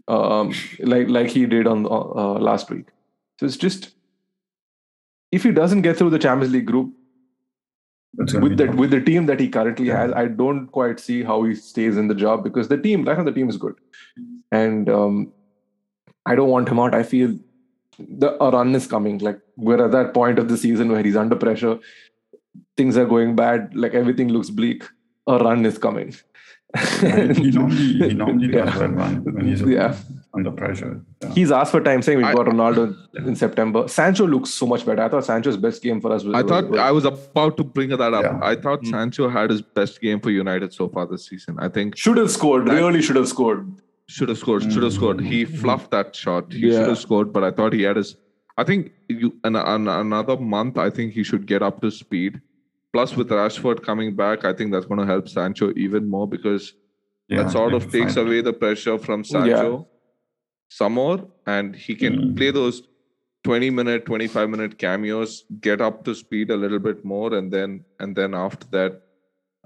um, 0.09 0.53
like 0.95 1.09
like 1.19 1.29
he 1.39 1.45
did 1.47 1.67
on 1.67 1.85
uh, 1.87 2.39
last 2.51 2.71
week. 2.71 2.87
So 3.41 3.47
it's 3.47 3.57
just 3.57 3.91
if 5.33 5.43
he 5.43 5.53
doesn't 5.59 5.83
get 5.83 5.97
through 5.97 6.11
the 6.11 6.19
Champions 6.19 6.53
League 6.53 6.67
group 6.67 6.95
with 8.17 8.57
that 8.59 8.75
with 8.75 8.91
the 8.91 9.01
team 9.01 9.27
that 9.27 9.41
he 9.41 9.49
currently 9.49 9.87
Yeah. 9.87 9.99
has, 10.03 10.13
I 10.13 10.27
don't 10.27 10.67
quite 10.69 11.01
see 11.01 11.23
how 11.23 11.43
he 11.45 11.55
stays 11.55 11.97
in 11.97 12.09
the 12.09 12.15
job 12.15 12.43
because 12.45 12.69
the 12.69 12.77
team, 12.79 13.05
right 13.05 13.17
now, 13.17 13.25
the 13.25 13.33
team 13.33 13.49
is 13.49 13.57
good, 13.57 13.75
and 14.51 14.89
um, 14.89 15.33
I 16.27 16.35
don't 16.35 16.51
want 16.51 16.69
him 16.69 16.79
out. 16.81 16.95
I 16.95 17.03
feel 17.03 17.39
the 17.99 18.43
a 18.43 18.51
run 18.51 18.75
is 18.75 18.87
coming. 18.87 19.19
Like 19.19 19.41
we're 19.57 19.85
at 19.85 19.93
that 19.93 20.15
point 20.15 20.39
of 20.39 20.49
the 20.49 20.57
season 20.57 20.91
where 20.91 21.03
he's 21.03 21.17
under 21.17 21.37
pressure, 21.37 21.79
things 22.77 22.97
are 22.97 23.07
going 23.07 23.37
bad, 23.37 23.75
like 23.75 23.95
everything 23.95 24.29
looks 24.29 24.51
bleak. 24.51 24.85
A 25.27 25.39
run 25.39 25.65
is 25.67 25.79
coming. 25.79 26.15
Yeah, 27.03 27.33
he 27.33 27.51
normally 27.51 28.09
he 28.09 28.15
normally 28.23 28.49
does 28.49 28.69
Yeah. 28.75 28.79
well 28.79 28.93
when, 28.93 29.25
when 29.25 29.47
he's 29.49 29.61
Yeah. 29.63 29.97
under 30.35 30.53
pressure. 30.53 31.01
Yeah. 31.23 31.33
He's 31.35 31.51
asked 31.51 31.73
for 31.73 31.81
time, 31.81 32.03
saying 32.03 32.19
we've 32.19 32.27
I- 32.27 32.35
got 32.35 32.47
Ronaldo 32.47 32.95
in 33.27 33.35
September. 33.35 33.89
Sancho 33.89 34.27
looks 34.27 34.51
so 34.51 34.67
much 34.67 34.87
better. 34.87 35.03
I 35.03 35.09
thought 35.09 35.25
Sancho's 35.25 35.57
best 35.57 35.83
game 35.83 36.01
for 36.01 36.13
us 36.13 36.23
was. 36.23 36.35
I 36.35 36.43
thought 36.45 36.69
was- 36.71 36.79
I 36.81 36.91
was 36.93 37.05
about 37.05 37.57
to 37.57 37.65
bring 37.65 37.89
that 37.91 38.01
up. 38.01 38.23
Yeah. 38.25 38.39
I 38.43 38.55
thought 38.55 38.83
Mm. 38.83 38.91
Sancho 38.91 39.29
had 39.29 39.51
his 39.51 39.63
best 39.63 40.01
game 40.01 40.21
for 40.21 40.31
United 40.31 40.73
so 40.73 40.89
far 40.89 41.07
this 41.07 41.27
season. 41.27 41.57
I 41.59 41.69
think 41.69 41.97
should 41.97 42.17
have 42.19 42.31
scored. 42.31 42.67
That- 42.67 42.75
really 42.75 43.03
should 43.03 43.17
have 43.17 43.29
scored. 43.29 43.67
should 44.07 44.29
have 44.29 44.39
scored. 44.39 44.63
Should 44.73 44.83
have 44.83 44.93
scored. 44.93 45.21
He 45.21 45.45
fluffed 45.45 45.91
that 45.93 46.15
shot. 46.17 46.53
He 46.53 46.67
Yeah. 46.69 46.79
should 46.81 46.89
have 46.89 46.99
scored, 46.99 47.33
but 47.33 47.43
I 47.45 47.51
thought 47.51 47.73
he 47.73 47.83
had 47.83 47.97
his. 47.97 48.17
I 48.59 48.65
think 48.65 48.93
you 49.09 49.33
in, 49.45 49.57
in 49.57 49.89
another 49.89 50.37
month. 50.37 50.79
I 50.79 50.91
think 50.91 51.13
he 51.13 51.23
should 51.25 51.47
get 51.47 51.63
up 51.63 51.81
to 51.83 51.91
speed. 51.91 52.41
Plus, 52.93 53.17
with 53.17 53.29
Rashford 53.29 53.83
coming 53.83 54.17
back, 54.17 54.45
I 54.45 54.53
think 54.53 54.73
that's 54.73 54.87
going 54.87 55.01
to 55.01 55.07
help 55.07 55.29
Sancho 55.29 55.73
even 55.77 56.09
more 56.09 56.27
because 56.27 56.75
Yeah, 57.29 57.45
that 57.45 57.53
sort 57.53 57.75
of 57.75 57.91
takes 57.93 58.15
fine. 58.17 58.27
away 58.27 58.41
the 58.41 58.53
pressure 58.53 58.99
from 58.99 59.23
Sancho 59.25 59.87
some 60.69 60.95
more, 60.95 61.19
and 61.47 61.77
he 61.77 61.95
can 61.95 62.15
Mm. 62.17 62.37
play 62.37 62.51
those 62.51 62.83
20 63.45 63.71
minute, 63.71 64.05
25 64.07 64.51
minute 64.51 64.77
cameos, 64.79 65.45
get 65.61 65.81
up 65.81 66.05
to 66.07 66.15
speed 66.15 66.51
a 66.51 66.57
little 66.57 66.81
bit 66.81 67.05
more, 67.05 67.33
and 67.35 67.53
then 67.53 67.85
and 68.01 68.17
then 68.17 68.35
after 68.35 68.67
that, 68.77 68.93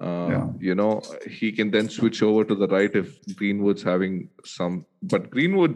uh, 0.00 0.28
Yeah. 0.32 0.46
you 0.68 0.74
know, 0.74 0.92
he 1.38 1.50
can 1.52 1.70
then 1.70 1.88
switch 1.88 2.22
over 2.22 2.44
to 2.44 2.54
the 2.54 2.68
right 2.76 2.94
if 3.02 3.08
Greenwood's 3.40 3.82
having 3.82 4.28
some. 4.44 4.84
But 5.02 5.30
Greenwood, 5.30 5.74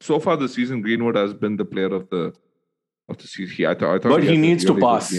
so 0.00 0.18
far 0.20 0.36
this 0.36 0.54
season, 0.54 0.80
Greenwood 0.86 1.16
has 1.16 1.34
been 1.34 1.56
the 1.56 1.64
player 1.74 1.92
of 2.00 2.08
the 2.10 2.24
of 3.08 3.18
the 3.18 3.26
season. 3.28 3.66
I, 3.66 3.74
thought 3.74 3.94
I 3.96 3.98
thought 3.98 4.12
But 4.16 4.22
he 4.22 4.28
had 4.28 4.38
a 4.38 4.40
needs 4.40 4.64
to 4.64 4.72
really 4.72 4.80
good 4.80 4.86
pass. 4.86 5.12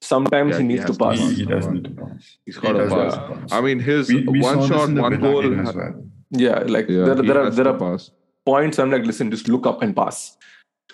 Game 0.00 0.18
on. 0.18 0.24
Sometimes 0.26 0.50
Yeah, 0.52 0.56
he 0.58 0.62
he 0.62 0.68
needs 0.68 0.80
to 0.82 0.86
has 0.88 0.96
to 0.96 1.04
pass. 1.04 1.18
He, 1.18 1.24
pass. 1.26 1.36
he 1.36 1.44
does 1.46 1.66
need 1.68 1.84
to 1.84 1.90
pass. 1.90 2.38
He's 2.46 2.56
He 2.56 2.60
got 2.62 2.72
to 2.72 2.88
pass. 2.88 3.14
to 3.14 3.20
pass. 3.34 3.52
I 3.52 3.60
mean, 3.60 3.78
his 3.80 4.08
we, 4.08 4.26
we 4.26 4.40
one 4.40 4.66
shot, 4.68 4.80
this 4.80 4.88
in 4.88 4.94
the 4.94 5.02
one 5.02 5.20
goal. 5.20 5.42
game 5.42 5.58
ha- 5.64 5.68
as 5.70 5.74
well. 5.76 6.04
Yeah, 6.30 6.58
like 6.66 6.88
Yeah, 6.88 7.04
there, 7.04 7.14
there 7.16 7.38
are 7.40 7.50
there 7.50 7.68
are 7.68 7.78
pass. 7.78 8.10
points 8.44 8.78
I'm 8.78 8.90
like, 8.90 9.04
listen, 9.04 9.30
just 9.30 9.48
look 9.48 9.66
up 9.66 9.82
and 9.82 9.94
pass. 9.96 10.36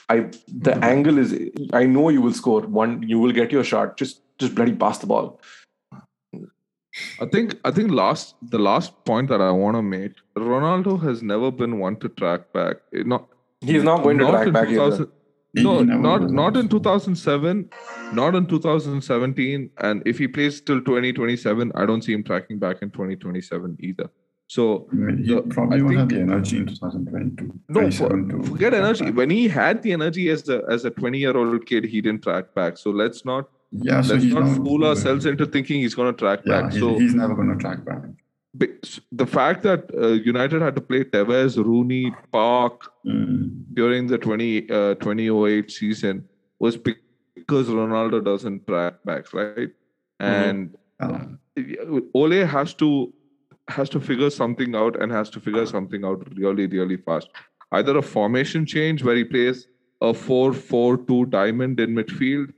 I 0.08 0.16
the 0.48 0.72
Mhm. 0.72 0.82
angle 0.82 1.18
is 1.18 1.34
I 1.72 1.86
know 1.86 2.08
you 2.10 2.22
will 2.22 2.32
score. 2.32 2.60
One, 2.62 3.02
you 3.02 3.18
will 3.18 3.32
get 3.32 3.52
your 3.52 3.64
shot. 3.64 3.96
Just 3.96 4.20
just 4.38 4.54
bloody 4.54 4.74
pass 4.74 4.98
the 4.98 5.06
ball. 5.06 5.40
I 7.20 7.26
think 7.26 7.56
I 7.64 7.70
think 7.72 7.90
last 7.90 8.36
the 8.50 8.58
last 8.58 9.04
point 9.04 9.28
that 9.28 9.40
I 9.40 9.50
want 9.50 9.76
to 9.76 9.82
make, 9.82 10.12
Ronaldo 10.36 11.02
has 11.02 11.22
never 11.22 11.50
been 11.50 11.78
one 11.80 11.96
to 11.96 12.08
track 12.08 12.52
back. 12.52 12.76
It 12.92 13.06
Not 13.06 13.28
He's 13.60 13.82
not 13.82 14.02
going 14.02 14.18
to 14.18 14.26
track 14.30 14.52
back 14.52 14.68
either. 14.68 15.08
2000 15.56 15.88
He- 15.88 15.94
No, 15.96 16.16
not 16.16 16.30
not 16.30 16.56
in 16.56 16.68
2007, 16.68 17.68
not 18.12 18.34
in 18.34 18.46
2017, 18.46 19.70
and 19.78 20.02
if 20.06 20.18
he 20.18 20.26
plays 20.28 20.60
till 20.60 20.80
2027, 20.80 21.72
I 21.74 21.86
don't 21.86 22.02
see 22.02 22.12
him 22.12 22.22
tracking 22.24 22.58
back 22.58 22.82
in 22.82 22.90
2027 22.90 23.76
either. 23.80 24.10
So 24.46 24.86
I 24.92 24.96
mean, 24.96 25.18
he 25.24 25.34
The- 25.34 25.42
probably 25.42 25.78
I 25.78 25.82
won't 25.82 25.96
have 25.96 26.08
the 26.08 26.20
energy 26.20 26.58
in 26.58 26.66
2022. 26.66 27.52
no, 27.68 27.90
for, 27.90 28.08
forget 28.50 28.74
energy. 28.74 29.04
back. 29.06 29.16
When 29.16 29.30
he 29.30 29.48
had 29.48 29.82
the 29.82 29.92
energy 29.92 30.28
as 30.28 30.48
a 30.48 30.62
as 30.68 30.84
a 30.84 30.90
20 30.90 31.18
year 31.18 31.36
old 31.36 31.64
kid, 31.66 31.84
he 31.84 32.00
didn't 32.00 32.22
track 32.22 32.54
back. 32.54 32.76
So 32.76 32.90
let's 32.90 33.24
not 33.24 33.48
Yeah, 33.72 34.02
let's 34.08 34.22
he's 34.24 34.34
not 34.34 34.56
fool 34.56 34.84
ourselves 34.88 35.24
into 35.26 35.46
thinking 35.46 35.80
he's 35.80 35.94
going 35.94 36.12
to 36.14 36.18
track 36.24 36.40
Yeah, 36.44 36.62
back. 36.62 36.72
So 36.72 36.98
he's 36.98 37.14
never 37.14 37.34
going 37.34 37.48
to 37.56 37.56
track 37.56 37.84
back. 37.84 38.02
The 38.56 39.26
fact 39.26 39.62
that 39.64 39.90
uh, 39.94 40.08
United 40.08 40.62
had 40.62 40.74
to 40.76 40.80
play 40.80 41.04
Tevez, 41.04 41.56
Rooney, 41.56 42.14
Park 42.32 42.90
Mm. 43.06 43.64
during 43.74 44.06
the 44.06 44.16
20, 44.16 44.70
uh, 44.70 44.94
2008 44.94 45.70
season 45.70 46.26
was 46.58 46.76
because 46.76 47.68
Ronaldo 47.68 48.24
doesn't 48.24 48.66
track 48.66 48.94
back, 49.04 49.32
right? 49.34 49.70
And 50.20 50.74
Yeah. 51.00 51.26
Ole 52.14 52.46
has 52.46 52.72
to 52.74 53.12
has 53.68 53.88
to 53.90 54.00
figure 54.00 54.30
something 54.30 54.74
out 54.74 54.96
and 55.00 55.10
has 55.12 55.30
to 55.30 55.40
figure 55.40 55.64
something 55.66 56.04
out 56.04 56.26
really, 56.36 56.66
really 56.66 56.96
fast. 56.98 57.28
Either 57.72 57.96
a 57.98 58.02
formation 58.02 58.66
change 58.66 59.02
where 59.02 59.16
he 59.16 59.24
plays 59.24 59.66
a 60.02 60.12
4-4-2 60.12 61.30
diamond 61.30 61.80
in 61.80 61.94
midfield 61.94 62.52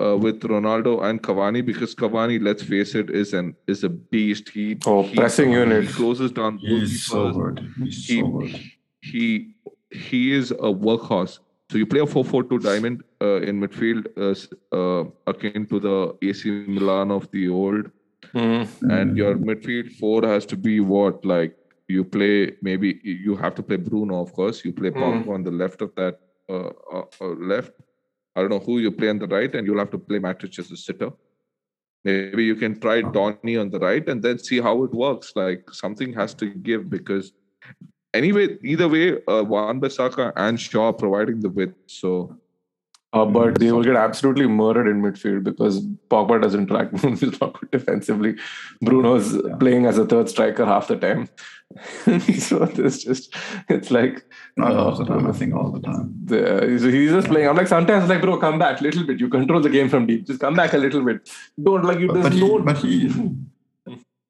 uh, 0.00 0.16
with 0.16 0.40
Ronaldo 0.40 1.02
and 1.04 1.22
Cavani, 1.22 1.64
because 1.64 1.94
Cavani, 1.94 2.40
let's 2.42 2.62
face 2.62 2.94
it, 2.94 3.10
is 3.10 3.32
an 3.34 3.54
is 3.66 3.84
a 3.84 3.88
beast. 3.88 4.48
He 4.48 4.78
Oh, 4.86 5.02
he- 5.02 5.14
pressing 5.16 5.50
he 5.50 5.54
unit. 5.58 5.88
closes 5.88 6.32
down. 6.32 6.58
He's 6.58 7.04
so 7.04 7.30
good. 7.32 7.60
He's 7.78 8.06
He, 8.06 8.20
so 8.20 8.28
good. 8.28 8.60
he 9.00 9.54
he 9.90 10.32
is 10.32 10.50
a 10.52 10.70
workhorse. 10.86 11.38
So 11.70 11.78
you 11.78 11.86
play 11.86 12.00
a 12.00 12.04
4-4-2 12.06 12.62
diamond 12.62 13.02
uh, 13.22 13.40
in 13.42 13.58
midfield, 13.60 14.06
uh, 14.16 14.34
uh, 14.76 15.04
akin 15.26 15.66
to 15.66 15.80
the 15.80 16.14
AC 16.22 16.50
Milan 16.68 17.10
of 17.10 17.30
the 17.30 17.48
old. 17.48 17.90
Mm. 18.34 18.68
And 18.90 19.16
your 19.16 19.36
midfield 19.36 19.92
four 19.96 20.22
has 20.26 20.44
to 20.46 20.56
be 20.56 20.80
what? 20.80 21.24
Like 21.24 21.56
you 21.88 22.04
play 22.04 22.52
maybe 22.62 23.00
you 23.02 23.36
have 23.36 23.54
to 23.56 23.62
play 23.62 23.76
Bruno, 23.76 24.20
of 24.22 24.32
course. 24.32 24.64
You 24.64 24.72
play 24.72 24.90
Pogba 24.90 25.28
on 25.28 25.42
the 25.44 25.50
left 25.50 25.82
of 25.82 25.94
that 25.96 26.20
uh, 26.48 26.70
uh, 26.92 27.04
uh, 27.20 27.26
left. 27.54 27.72
I 28.34 28.40
don't 28.40 28.50
know 28.50 28.58
who 28.58 28.78
you 28.78 28.90
play 28.90 29.08
on 29.08 29.18
the 29.18 29.26
right, 29.26 29.54
and 29.54 29.66
you'll 29.66 29.78
have 29.78 29.90
to 29.90 29.98
play 29.98 30.18
Matic 30.18 30.58
as 30.58 30.70
a 30.70 30.76
sitter. 30.76 31.10
Maybe 32.04 32.44
you 32.44 32.56
can 32.56 32.80
try 32.80 33.02
Donny 33.02 33.56
on 33.56 33.70
the 33.70 33.78
right 33.78 34.06
and 34.08 34.22
then 34.22 34.38
see 34.38 34.60
how 34.60 34.82
it 34.84 34.92
works. 34.92 35.32
Like 35.36 35.70
something 35.70 36.12
has 36.14 36.34
to 36.34 36.46
give 36.46 36.90
because 36.90 37.32
anyway, 38.12 38.58
either 38.64 38.88
way, 38.88 39.18
uh, 39.28 39.44
Wan 39.44 39.80
Bissaka 39.80 40.32
and 40.36 40.60
Shaw 40.60 40.86
are 40.86 40.92
providing 40.92 41.40
the 41.40 41.48
width. 41.48 41.76
So 41.86 42.36
uh, 43.12 43.26
but 43.26 43.58
they 43.58 43.70
will 43.70 43.82
get 43.82 43.96
absolutely 43.96 44.46
murdered 44.46 44.88
in 44.88 45.02
midfield 45.02 45.44
because 45.44 45.84
Pogba 46.10 46.40
doesn't 46.40 46.66
track 46.68 46.90
Bruno's 46.92 47.40
not 47.40 47.60
good 47.60 47.70
defensively. 47.70 48.36
Bruno's 48.80 49.34
yeah. 49.34 49.56
playing 49.56 49.86
as 49.86 49.98
a 49.98 50.06
third 50.06 50.30
striker 50.30 50.64
half 50.64 50.88
the 50.88 50.96
time. 50.96 51.28
so 52.38 52.62
it's 52.62 53.04
just, 53.04 53.34
it's 53.68 53.90
like. 53.90 54.24
Not 54.56 54.72
uh, 54.72 54.90
half 54.90 54.98
the 54.98 55.04
time, 55.04 55.26
I 55.26 55.32
think 55.32 55.54
all 55.54 55.70
the 55.70 55.80
time. 55.80 56.14
The, 56.24 56.66
he's, 56.68 56.82
he's 56.82 57.10
just 57.10 57.28
playing. 57.28 57.48
I'm 57.48 57.56
like, 57.56 57.68
sometimes, 57.68 58.08
like, 58.08 58.22
bro, 58.22 58.38
come 58.38 58.58
back 58.58 58.80
a 58.80 58.84
little 58.84 59.06
bit. 59.06 59.20
You 59.20 59.28
control 59.28 59.60
the 59.60 59.70
game 59.70 59.90
from 59.90 60.06
deep. 60.06 60.26
Just 60.26 60.40
come 60.40 60.54
back 60.54 60.72
a 60.72 60.78
little 60.78 61.04
bit. 61.04 61.28
Don't, 61.62 61.84
like, 61.84 61.98
you, 61.98 62.08
but, 62.08 62.22
but, 62.22 62.32
he, 62.32 62.58
but 62.58 62.78
he, 62.78 63.34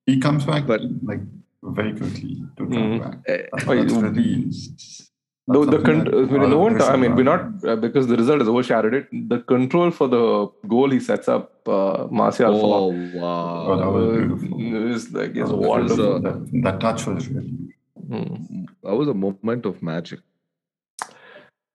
he 0.07 0.19
comes 0.21 0.45
back, 0.45 0.67
but, 0.67 0.81
like, 1.03 1.21
very 1.63 1.97
quickly 1.97 2.43
to 2.57 2.65
come 2.65 2.73
mm-hmm. 2.73 3.11
back. 3.11 3.19
Eh, 3.27 3.47
that's, 3.53 3.69
oh, 3.69 4.01
that's 4.03 5.12
really 5.47 5.67
no, 5.67 5.79
the 5.79 5.85
con- 5.85 6.09
I 6.09 6.39
mean, 6.39 6.51
no 6.51 6.59
one. 6.59 6.81
I 6.83 6.97
mean, 6.97 7.17
we're 7.17 7.25
not 7.25 7.65
uh, 7.65 7.77
because 7.77 8.07
the 8.07 8.17
result 8.17 8.41
has 8.41 8.49
overshadowed 8.49 8.95
it. 8.95 9.29
The 9.29 9.41
control 9.41 9.91
for 9.91 10.09
the 10.09 10.49
goal 10.69 10.91
he 10.91 11.01
sets 11.01 11.29
up, 11.29 11.67
uh, 11.67 12.07
Martial. 12.11 12.55
Oh 12.55 12.93
for, 12.93 13.19
wow! 13.19 13.67
Oh, 13.67 13.77
that 13.77 13.91
was 13.91 14.17
beautiful. 14.19 14.61
It 14.61 14.89
was 14.89 15.13
like 15.13 15.37
it's 15.37 15.51
wonderful. 15.51 16.21
That, 16.21 16.63
that, 16.63 16.81
touch 16.81 17.07
was 17.07 17.29
really. 17.29 17.75
Hmm. 18.09 18.65
That 18.83 18.95
was 18.95 19.09
a 19.09 19.15
moment 19.15 19.67
of 19.67 19.83
magic. 19.83 20.21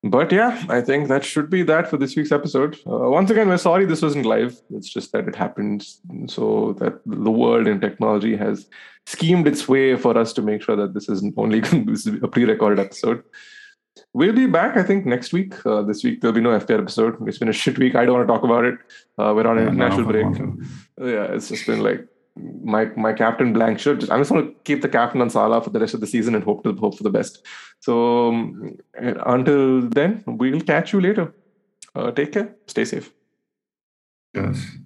But 0.04 0.32
yeah, 0.32 0.64
I 0.70 0.82
think 0.82 1.08
that 1.08 1.26
should 1.26 1.50
be 1.50 1.64
that 1.64 1.90
for 1.90 1.98
this 1.98 2.16
week's 2.16 2.32
episode. 2.32 2.78
Uh, 2.86 3.10
once 3.10 3.32
again, 3.32 3.50
we're 3.50 3.58
sorry 3.58 3.86
this 3.86 4.02
wasn't 4.02 4.26
live. 4.26 4.62
It's 4.70 4.88
just 4.88 5.12
that 5.12 5.28
it 5.28 5.36
happened 5.36 5.88
so 6.28 6.76
that 6.80 7.02
the 7.06 7.32
world 7.32 7.68
and 7.68 7.82
technology 7.82 8.38
has 8.38 8.68
schemed 9.08 9.48
its 9.48 9.68
way 9.68 9.98
for 9.98 10.18
us 10.18 10.34
to 10.34 10.42
make 10.42 10.62
sure 10.62 10.76
that 10.76 10.94
this 10.94 11.10
is 11.10 11.24
only 11.36 11.60
this 11.90 12.06
is 12.06 12.22
a 12.22 12.28
pre-recorded 12.28 12.80
episode. 12.80 13.24
We'll 14.14 14.34
be 14.34 14.48
back, 14.48 14.78
I 14.78 14.84
think, 14.84 15.06
next 15.06 15.34
week. 15.34 15.54
Uh, 15.66 15.82
this 15.82 16.04
week 16.04 16.22
there'll 16.22 16.36
be 16.36 16.42
no 16.42 16.58
FPL 16.58 16.82
episode. 16.82 17.28
It's 17.28 17.38
been 17.38 17.50
a 17.50 17.54
shit 17.54 17.78
week. 17.78 17.96
I 17.96 18.06
don't 18.06 18.16
want 18.16 18.28
to 18.28 18.34
talk 18.34 18.44
about 18.44 18.66
it. 18.66 18.76
Uh, 19.18 19.34
we're 19.36 19.48
on 19.48 19.58
an 19.58 19.68
international 19.68 20.06
break. 20.06 20.26
Yeah, 21.00 21.26
it's 21.26 21.50
just 21.50 21.66
been 21.66 21.82
like 21.82 22.08
my 22.64 22.86
my 22.96 23.14
captain 23.14 23.54
blank 23.54 23.80
shirt. 23.80 24.00
Just, 24.00 24.12
I'm 24.12 24.20
just 24.20 24.32
going 24.32 24.48
to 24.48 24.54
keep 24.64 24.82
the 24.82 24.90
captain 24.90 25.22
on 25.22 25.30
Salah 25.30 25.62
for 25.62 25.70
the 25.70 25.80
rest 25.80 25.94
of 25.94 26.02
the 26.02 26.08
season 26.08 26.36
and 26.36 26.44
hope 26.44 26.64
to 26.64 26.74
hope 26.74 26.98
for 26.98 27.04
the 27.04 27.10
best. 27.10 27.46
So 27.80 28.30
um, 28.30 28.78
until 28.96 29.82
then, 29.82 30.24
we'll 30.26 30.62
catch 30.62 30.94
you 30.94 31.02
later. 31.02 31.34
Uh, 31.96 32.12
take 32.12 32.32
care. 32.32 32.56
Stay 32.68 32.86
safe. 32.86 33.12
Yes. 34.34 34.78